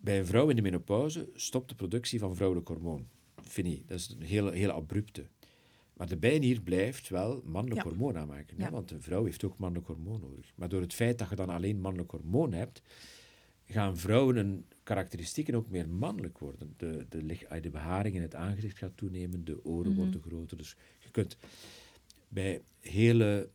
Bij 0.00 0.18
een 0.18 0.26
vrouw 0.26 0.48
in 0.48 0.56
de 0.56 0.62
menopauze 0.62 1.28
stopt 1.34 1.68
de 1.68 1.74
productie 1.74 2.18
van 2.18 2.34
vrouwelijk 2.36 2.68
hormoon. 2.68 3.08
Fini, 3.42 3.82
dat 3.86 3.98
is 3.98 4.08
een 4.18 4.26
hele, 4.26 4.52
hele 4.52 4.72
abrupte. 4.72 5.26
Maar 5.92 6.08
de 6.08 6.16
bijnier 6.16 6.60
blijft 6.60 7.08
wel 7.08 7.42
mannelijk 7.44 7.82
Ja. 7.82 7.88
hormoon 7.88 8.16
aanmaken. 8.18 8.56
Ja. 8.58 8.70
Want 8.70 8.90
een 8.90 9.02
vrouw 9.02 9.24
heeft 9.24 9.44
ook 9.44 9.58
mannelijk 9.58 9.86
hormoon 9.86 10.20
nodig. 10.20 10.52
Maar 10.54 10.68
door 10.68 10.80
het 10.80 10.94
feit 10.94 11.18
dat 11.18 11.28
je 11.30 11.36
dan 11.36 11.48
alleen 11.48 11.80
mannelijk 11.80 12.10
hormoon 12.10 12.52
hebt, 12.52 12.82
gaan 13.64 13.96
vrouwen 13.96 14.36
een 14.36 14.64
karakteristieken 14.82 15.54
ook 15.54 15.68
meer 15.70 15.88
mannelijk 15.88 16.38
worden. 16.38 16.74
De, 16.76 17.06
de, 17.08 17.36
de 17.60 17.70
beharing 17.70 18.14
in 18.14 18.22
het 18.22 18.34
aangezicht 18.34 18.78
gaat 18.78 18.96
toenemen, 18.96 19.44
de 19.44 19.64
oren 19.64 19.90
Mhm. 19.92 20.00
worden 20.00 20.22
groter. 20.22 20.56
Dus 20.56 20.76
je 20.98 21.10
kunt 21.10 21.36
bij 22.28 22.62
hele 22.80 23.48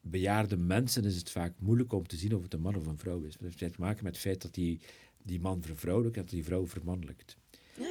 bejaarde 0.00 0.56
mensen 0.56 1.04
is 1.04 1.16
het 1.16 1.30
vaak 1.30 1.52
moeilijk 1.58 1.92
om 1.92 2.06
te 2.06 2.16
zien 2.16 2.34
of 2.34 2.42
het 2.42 2.54
een 2.54 2.60
man 2.60 2.74
of 2.76 2.86
een 2.86 2.98
vrouw 2.98 3.20
is. 3.22 3.36
Dat 3.36 3.42
heeft 3.60 3.74
te 3.74 3.80
maken 3.80 4.04
met 4.04 4.12
het 4.12 4.22
feit 4.22 4.42
dat 4.42 4.54
die, 4.54 4.80
die 5.22 5.40
man 5.40 5.62
vervrouwelijkt 5.62 6.16
en 6.16 6.24
die 6.24 6.44
vrouw 6.44 6.66
vermannelijkt. 6.66 7.36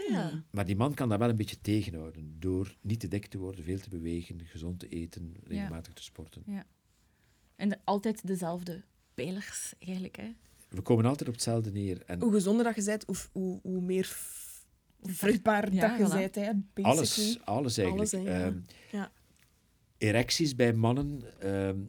Ja. 0.10 0.44
Maar 0.52 0.66
die 0.66 0.76
man 0.76 0.94
kan 0.94 1.10
dat 1.10 1.20
wel 1.20 1.30
een 1.30 1.36
beetje 1.36 1.62
tegenhouden 1.62 2.36
door 2.40 2.76
niet 2.82 3.00
te 3.00 3.08
dik 3.08 3.26
te 3.26 3.38
worden, 3.38 3.64
veel 3.64 3.80
te 3.80 3.90
bewegen, 3.90 4.42
gezond 4.46 4.80
te 4.80 4.88
eten, 4.88 5.36
regelmatig 5.44 5.94
te 5.94 6.04
sporten. 6.04 6.44
En 7.56 7.70
de- 7.70 7.78
altijd 7.84 8.28
dezelfde 8.28 8.82
pijlers, 9.14 9.74
eigenlijk. 9.80 10.16
Hè? 10.18 10.32
We 10.70 10.82
komen 10.82 11.06
altijd 11.06 11.28
op 11.30 11.36
hetzelfde 11.36 11.72
neer. 11.72 12.04
En 12.06 12.22
Hoe 12.22 12.32
gezonder 12.32 12.64
dat 12.64 12.76
je 12.76 12.84
bent, 12.84 13.04
hoe, 13.06 13.16
hoe, 13.32 13.60
hoe 13.64 13.82
meer 13.82 14.18
vruchtbaar 15.04 15.74
Ja, 15.74 15.88
dat 15.88 15.98
je 15.98 16.06
voilà. 16.16 16.18
bent. 16.18 16.36
Hè, 16.36 16.52
basically. 16.74 16.84
alles, 16.98 17.40
alles 17.46 17.78
eigenlijk. 17.78 18.14
Alles, 18.14 18.26
hè, 18.28 18.38
ja. 18.40 18.46
Ehm, 18.46 18.58
Ja. 18.92 19.12
Erecties 19.98 20.56
bij 20.56 20.74
mannen. 20.74 21.22
ehm, 21.40 21.80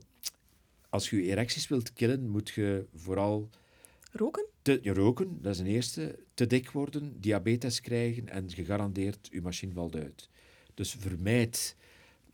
als 0.89 1.11
je 1.11 1.17
je 1.17 1.23
erecties 1.23 1.69
wilt 1.69 1.93
killen, 1.93 2.29
moet 2.29 2.51
je 2.51 2.87
vooral 2.95 3.51
Roken? 4.15 4.47
te, 4.63 4.81
roken, 4.93 5.39
dat 5.43 5.55
is 5.55 5.61
een 5.61 5.67
eerste. 5.67 6.19
Te 6.35 6.47
dik 6.47 6.71
worden, 6.71 7.21
diabetes 7.21 7.81
krijgen 7.81 8.29
en 8.29 8.51
gegarandeerd, 8.51 9.29
je 9.33 9.41
machine 9.43 9.73
valt 9.73 9.97
uit. 9.97 10.29
Dus 10.75 10.95
vermijd 10.99 11.77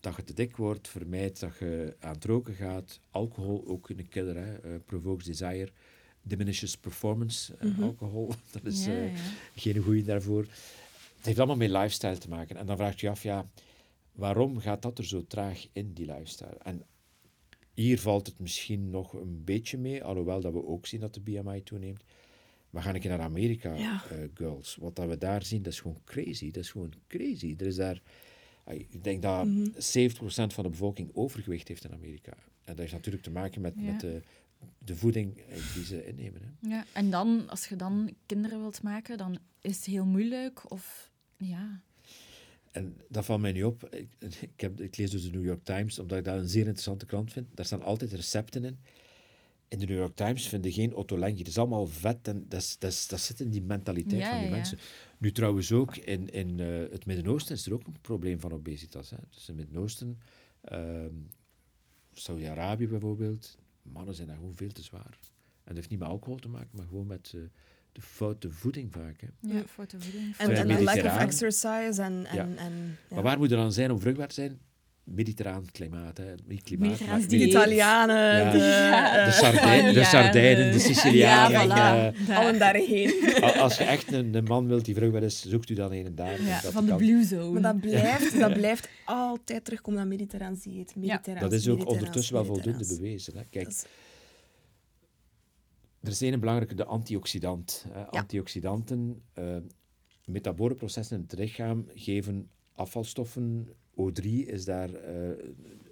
dat 0.00 0.16
je 0.16 0.24
te 0.24 0.32
dik 0.32 0.56
wordt, 0.56 0.88
vermijd 0.88 1.40
dat 1.40 1.56
je 1.58 1.96
aan 2.00 2.14
het 2.14 2.24
roken 2.24 2.54
gaat. 2.54 3.00
Alcohol, 3.10 3.64
ook 3.66 3.88
een 3.88 4.08
killer, 4.08 4.36
hè. 4.36 4.54
eh, 4.54 4.70
provokes 4.84 5.24
desire, 5.24 5.68
diminishes 6.22 6.76
performance. 6.76 7.54
Eh, 7.56 7.68
Mhm. 7.70 7.82
Alcohol, 7.82 8.32
dat 8.52 8.64
is 8.64 8.84
ja, 8.84 8.92
eh, 8.92 9.14
ja. 9.16 9.22
geen 9.54 9.82
goeie 9.82 10.04
daarvoor. 10.04 10.42
Het 11.16 11.26
heeft 11.26 11.38
allemaal 11.38 11.56
met 11.56 11.70
lifestyle 11.70 12.18
te 12.18 12.28
maken. 12.28 12.56
En 12.56 12.66
dan 12.66 12.76
vraag 12.76 13.00
je 13.00 13.06
je 13.06 13.12
af, 13.12 13.22
ja, 13.22 13.48
waarom 14.12 14.58
gaat 14.58 14.82
dat 14.82 14.98
er 14.98 15.06
zo 15.06 15.24
traag 15.26 15.66
in, 15.72 15.92
die 15.92 16.06
lifestyle? 16.06 16.56
En 16.62 16.82
hier 17.82 17.98
valt 18.00 18.26
het 18.26 18.38
misschien 18.38 18.90
nog 18.90 19.12
een 19.12 19.44
beetje 19.44 19.78
mee, 19.78 20.04
alhoewel 20.04 20.40
dat 20.40 20.52
we 20.52 20.66
ook 20.66 20.86
zien 20.86 21.00
dat 21.00 21.14
de 21.14 21.20
BMI 21.20 21.62
toeneemt. 21.62 22.02
Maar 22.70 22.82
ga 22.82 22.92
ik 22.92 23.04
naar 23.04 23.20
Amerika, 23.20 23.74
Ja. 23.74 24.02
eh, 24.10 24.18
girls. 24.34 24.76
Wat 24.80 24.96
dat 24.96 25.08
we 25.08 25.18
daar 25.18 25.44
zien, 25.44 25.62
dat 25.62 25.72
is 25.72 25.80
gewoon 25.80 26.00
crazy. 26.04 26.50
Dat 26.50 26.62
is 26.62 26.70
gewoon 26.70 26.92
crazy. 27.06 27.54
Er 27.58 27.66
is 27.66 27.76
daar... 27.76 28.02
Ik 28.66 29.04
denk 29.04 29.22
dat 29.22 29.44
Mhm. 29.46 29.68
70% 29.76 30.52
van 30.54 30.64
de 30.64 30.70
bevolking 30.70 31.10
overgewicht 31.14 31.68
heeft 31.68 31.84
in 31.84 31.92
Amerika. 31.92 32.32
En 32.32 32.38
dat 32.64 32.78
heeft 32.78 32.92
natuurlijk 32.92 33.24
te 33.24 33.30
maken 33.30 33.60
met, 33.60 33.74
Ja. 33.76 33.82
met 33.82 34.00
de, 34.00 34.22
de 34.78 34.96
voeding 34.96 35.36
eh, 35.38 35.74
die 35.74 35.84
ze 35.84 36.06
innemen. 36.06 36.40
Hè. 36.42 36.68
Ja, 36.68 36.84
en 36.92 37.10
dan, 37.10 37.48
als 37.48 37.68
je 37.68 37.76
dan 37.76 38.14
kinderen 38.26 38.60
wilt 38.60 38.82
maken, 38.82 39.18
dan 39.18 39.38
is 39.60 39.76
het 39.76 39.84
heel 39.84 40.04
moeilijk. 40.04 40.70
Of 40.72 41.10
ja, 41.36 41.80
En 42.72 42.96
dat 43.08 43.24
valt 43.24 43.40
mij 43.40 43.52
nu 43.52 43.62
op. 43.62 43.88
Ik, 43.94 44.08
ik, 44.40 44.60
heb, 44.60 44.80
ik 44.80 44.96
lees 44.96 45.10
dus 45.10 45.22
de 45.22 45.30
New 45.30 45.44
York 45.44 45.64
Times, 45.64 45.98
omdat 45.98 46.18
ik 46.18 46.24
dat 46.24 46.38
een 46.38 46.48
zeer 46.48 46.64
interessante 46.64 47.06
krant 47.06 47.32
vind. 47.32 47.46
Daar 47.54 47.64
staan 47.64 47.82
altijd 47.82 48.12
recepten 48.12 48.64
in. 48.64 48.78
In 49.68 49.78
de 49.78 49.86
New 49.86 49.98
York 49.98 50.16
Times 50.16 50.48
vind 50.48 50.64
je 50.64 50.72
geen 50.72 50.94
Otto 50.94 51.18
Lengi. 51.18 51.38
Het 51.38 51.48
is 51.48 51.58
allemaal 51.58 51.86
vet 51.86 52.28
en 52.28 52.44
dat, 52.48 52.60
is, 52.60 52.78
dat, 52.78 52.90
is, 52.90 53.08
dat 53.08 53.20
zit 53.20 53.40
in 53.40 53.50
die 53.50 53.62
mentaliteit 53.62 54.20
Ja, 54.20 54.30
van 54.30 54.38
die 54.38 54.48
ja, 54.48 54.54
mensen. 54.54 54.78
Nu 55.18 55.32
trouwens 55.32 55.72
ook, 55.72 55.96
in, 55.96 56.28
in 56.28 56.60
eh, 56.60 56.90
het 56.90 57.06
Midden-Oosten 57.06 57.54
is 57.54 57.66
er 57.66 57.72
ook 57.72 57.86
een 57.86 58.00
probleem 58.00 58.40
van 58.40 58.52
obesitas. 58.52 59.10
Hè. 59.10 59.16
Dus 59.30 59.48
in 59.48 59.56
het 59.56 59.64
Midden-Oosten, 59.64 60.20
ehm, 60.60 61.14
Saudi-Arabië 62.12 62.88
bijvoorbeeld, 62.88 63.58
mannen 63.82 64.14
zijn 64.14 64.28
daar 64.28 64.36
gewoon 64.36 64.56
veel 64.56 64.72
te 64.72 64.82
zwaar. 64.82 65.18
En 65.20 65.74
dat 65.74 65.76
heeft 65.76 65.90
niet 65.90 65.98
met 65.98 66.08
alcohol 66.08 66.38
te 66.38 66.48
maken, 66.48 66.76
maar 66.76 66.86
gewoon 66.86 67.06
met 67.06 67.32
eh, 67.34 67.40
de 67.98 68.04
foute 68.04 68.50
voeding 68.50 68.92
vaak. 68.92 69.20
Hè. 69.20 69.56
ja 69.56 69.62
foute 69.74 69.96
voeding. 70.00 70.34
En, 70.38 70.50
een 70.50 70.66
lack 70.66 70.78
of 70.78 70.84
mediterraan. 70.84 71.18
exercise. 71.18 72.02
En, 72.02 72.26
en, 72.26 72.34
Ja. 72.36 72.42
en, 72.56 72.96
ja. 73.08 73.14
Maar 73.14 73.22
waar 73.22 73.38
moet 73.38 73.50
je 73.50 73.56
dan 73.56 73.72
zijn 73.72 73.90
om 73.90 74.00
vruchtbaar 74.00 74.28
te 74.28 74.34
zijn? 74.34 74.58
Mediterraan 75.04 75.64
klimaat. 75.72 76.16
Hè. 76.16 76.24
Klimaat, 76.64 77.00
maar 77.06 77.28
De. 77.28 77.36
Italianen, 77.36 78.16
Ja. 78.36 78.50
de, 78.50 78.58
Ja. 78.58 79.24
De, 79.24 79.30
Sardijn, 79.32 79.84
de 79.94 80.00
Ja, 80.00 80.04
Sardijnen, 80.04 80.72
de 80.72 80.78
Sicilianen. 80.78 81.66
Ja, 81.66 81.66
voilà. 81.66 82.14
eh, 82.16 82.26
Daar. 82.26 82.36
allen 82.36 82.58
daarheen. 82.58 83.12
als 83.64 83.76
je 83.78 83.84
echt 83.84 84.12
een, 84.12 84.34
een 84.34 84.44
man 84.44 84.66
wilt 84.66 84.84
die 84.84 84.94
vruchtbaar 84.94 85.22
is, 85.22 85.42
zoekt 85.48 85.70
u 85.70 85.74
dan 85.74 85.92
een 85.92 86.06
en 86.06 86.14
daar. 86.14 86.42
Ja, 86.42 86.60
Dat 86.60 86.72
van 86.72 86.82
de 86.84 86.88
kan. 86.90 86.98
Blue 86.98 87.24
Zone. 87.24 87.60
Maar 87.60 87.72
dat 87.72 87.80
blijft, 87.80 88.38
dat 88.38 88.52
blijft 88.52 88.88
altijd 89.04 89.64
terugkomen 89.64 89.98
naar 89.98 90.08
mediterraans 90.08 90.62
dieet. 90.62 90.96
Mediterraans, 90.96 91.40
Dat 91.40 91.52
is 91.52 91.68
ook 91.68 91.88
ondertussen 91.88 92.34
wel 92.34 92.44
voldoende 92.44 92.86
bewezen. 92.96 93.36
Hè. 93.36 93.42
Kijk, 93.50 93.64
Dat 93.64 93.72
is- 93.74 93.84
er 96.08 96.14
is 96.14 96.32
een 96.32 96.40
belangrijke, 96.40 96.74
de 96.74 96.84
antioxidant. 96.84 97.86
Antioxidanten, 98.10 99.22
eh, 99.32 99.56
metabole 100.24 100.74
processen 100.74 101.16
in 101.16 101.22
het 101.22 101.38
lichaam 101.38 101.86
geven 101.94 102.50
afvalstoffen. 102.72 103.68
O3 103.94 104.46
is 104.46 104.64
daar, 104.64 104.94
eh, 104.94 105.30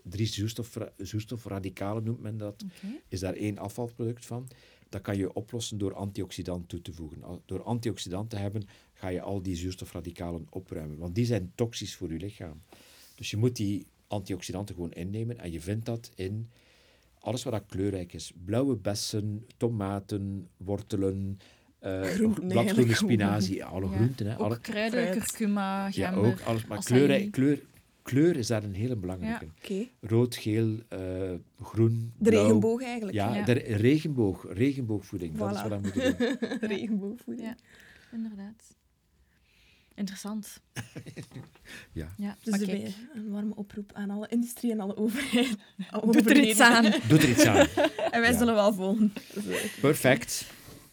drie 0.02 0.26
zuurstof, 0.26 0.78
zuurstofradicalen 0.96 2.04
noemt 2.04 2.20
men 2.20 2.36
dat. 2.36 2.64
Is 3.08 3.20
daar 3.20 3.34
één 3.34 3.58
afvalproduct 3.58 4.26
van. 4.26 4.48
Dat 4.88 5.02
kan 5.02 5.16
je 5.16 5.32
oplossen 5.32 5.78
door 5.78 5.94
antioxidant 5.94 6.68
toe 6.68 6.82
te 6.82 6.92
voegen. 6.92 7.22
Door 7.44 7.62
antioxidant 7.62 8.30
te 8.30 8.36
hebben, 8.36 8.62
ga 8.92 9.08
je 9.08 9.20
al 9.20 9.42
die 9.42 9.56
zuurstofradicalen 9.56 10.46
opruimen. 10.50 10.98
Want 10.98 11.14
die 11.14 11.24
zijn 11.24 11.52
toxisch 11.54 11.94
voor 11.96 12.12
je 12.12 12.18
lichaam. 12.18 12.62
Dus 13.14 13.30
je 13.30 13.36
moet 13.36 13.56
die 13.56 13.86
antioxidanten 14.06 14.74
gewoon 14.74 14.92
innemen. 14.92 15.38
En 15.38 15.52
je 15.52 15.60
vindt 15.60 15.86
dat 15.86 16.10
in 16.14 16.50
alles 17.27 17.43
wat 17.43 17.53
dat 17.53 17.64
kleurrijk 17.68 18.12
is. 18.12 18.33
Blauwe 18.45 18.77
bessen, 18.77 19.47
tomaten, 19.57 20.49
wortelen, 20.57 21.39
eh 21.79 22.01
Groenten 22.03 22.49
bladgroene 22.49 22.95
spinazie, 22.95 23.64
alle 23.64 23.87
Ja. 23.91 23.93
groenten. 23.97 24.27
Hè, 24.27 24.33
Ook 24.35 24.41
alle, 24.41 24.61
kruiden, 24.61 25.11
kurkuma, 25.11 25.89
ja, 25.93 26.11
gember. 26.12 26.31
ook 26.31 26.41
alles. 26.41 26.66
Maar 26.66 26.85
kleurrijk, 26.85 27.31
kleur, 27.31 27.61
kleur 28.03 28.37
is 28.37 28.47
daar 28.47 28.64
een 28.64 28.74
hele 28.74 28.97
belangrijke. 28.97 29.47
Rood, 30.01 30.37
geel, 30.37 30.79
eh, 30.89 31.01
groen, 31.62 32.12
De 32.18 32.31
blauw. 32.31 32.43
regenboog 32.45 32.83
eigenlijk. 32.83 33.16
Ja, 33.16 33.35
Ja. 33.35 33.45
de 33.45 33.53
regenboog, 33.53 34.47
regenboogvoeding, 34.49 35.37
dat 35.37 35.55
is 35.55 35.62
wat 35.62 35.70
we 35.70 35.79
moeten 35.83 36.16
doen. 36.18 36.37
Regenboogvoeding. 36.70 37.47
Ja. 37.47 37.57
Inderdaad. 38.12 38.74
Interessant. 39.97 40.61
Ja. 41.92 42.09
Ja, 42.16 42.36
Dus 42.42 42.59
bij- 42.66 42.94
een 43.14 43.30
warme 43.30 43.55
oproep 43.55 43.92
aan 43.92 44.11
alle 44.11 44.28
industrie 44.28 44.72
en 44.72 44.80
alle 44.80 44.97
overheid. 44.97 45.57
alle 45.90 46.03
doe 46.12 46.14
er 46.14 46.20
overheden. 46.20 46.49
iets 46.49 46.61
aan. 46.61 46.82
Doe 47.09 47.18
er 47.18 47.28
iets 47.30 47.44
aan. 47.44 47.66
En 48.14 48.20
wij 48.20 48.32
Ja. 48.32 48.38
zullen 48.38 48.55
wel 48.55 48.72
volgen. 48.74 49.12
Perfect. 49.80 50.51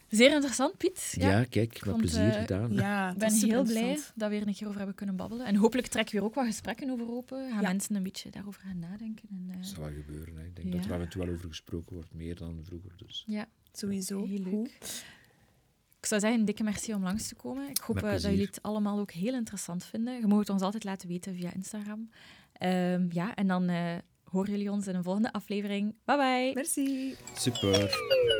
Zeer 0.09 0.31
interessant, 0.31 0.77
Piet. 0.77 1.15
Ja, 1.19 1.29
Ja. 1.29 1.43
kijk, 1.43 1.79
vond, 1.83 1.97
plezier 1.97 2.29
eh, 2.29 2.39
gedaan. 2.41 2.73
ja, 2.73 3.11
Ik 3.11 3.17
ben 3.17 3.33
heel 3.33 3.63
blij 3.63 3.99
dat 4.15 4.29
we 4.29 4.35
er 4.35 4.47
een 4.47 4.53
keer 4.53 4.65
over 4.67 4.77
hebben 4.77 4.95
kunnen 4.95 5.15
babbelen. 5.15 5.45
En 5.45 5.55
hopelijk 5.55 5.87
trekken 5.87 6.13
we 6.13 6.19
hier 6.19 6.29
ook 6.29 6.35
wat 6.35 6.45
gesprekken 6.45 6.89
over 6.89 7.09
open. 7.11 7.49
Gaan 7.49 7.61
Ja. 7.61 7.67
mensen 7.69 7.95
een 7.95 8.03
beetje 8.03 8.29
daarover 8.29 8.61
gaan 8.61 8.79
nadenken. 8.79 9.27
En, 9.29 9.45
eh, 9.49 9.55
Dat 9.57 9.65
zal 9.67 9.83
wel 9.83 9.93
gebeuren. 9.93 10.35
Hè. 10.37 10.43
Ik 10.45 10.55
denk 10.55 10.67
Ja. 10.67 10.75
dat 10.79 10.85
er 10.85 10.93
af 10.95 11.01
en 11.01 11.09
toe 11.09 11.25
wel 11.25 11.33
over 11.33 11.47
gesproken 11.47 11.93
wordt, 11.93 12.13
meer 12.13 12.35
dan 12.35 12.59
vroeger. 12.63 12.91
Dus. 12.97 13.23
ja, 13.27 13.47
Sowieso. 13.71 14.25
heel 14.25 14.39
leuk. 14.39 14.53
Goed. 14.79 15.03
Ik 16.03 16.09
zou 16.09 16.21
zeggen, 16.21 16.39
een 16.39 16.45
dikke 16.45 16.63
merci 16.63 16.93
om 16.93 17.03
langs 17.03 17.27
te 17.27 17.35
komen. 17.35 17.69
Ik 17.69 17.77
hoop 17.77 17.95
eh, 17.95 18.11
dat 18.11 18.21
jullie 18.21 18.45
het 18.45 18.61
allemaal 18.61 18.99
ook 18.99 19.11
heel 19.11 19.33
interessant 19.33 19.85
vinden. 19.85 20.19
Je 20.19 20.27
mag 20.27 20.39
het 20.39 20.49
ons 20.49 20.61
altijd 20.61 20.83
laten 20.83 21.07
weten 21.07 21.35
via 21.35 21.53
Instagram. 21.53 22.09
Ehm, 22.53 23.07
ja, 23.09 23.35
en 23.35 23.47
dan 23.47 23.69
eh, 23.69 23.95
horen 24.23 24.51
jullie 24.51 24.71
ons 24.71 24.87
in 24.87 24.95
een 24.95 25.03
volgende 25.03 25.33
aflevering. 25.33 25.95
Bye 26.05 26.17
bye! 26.17 26.51
Merci. 26.53 27.15
Super. 27.37 28.31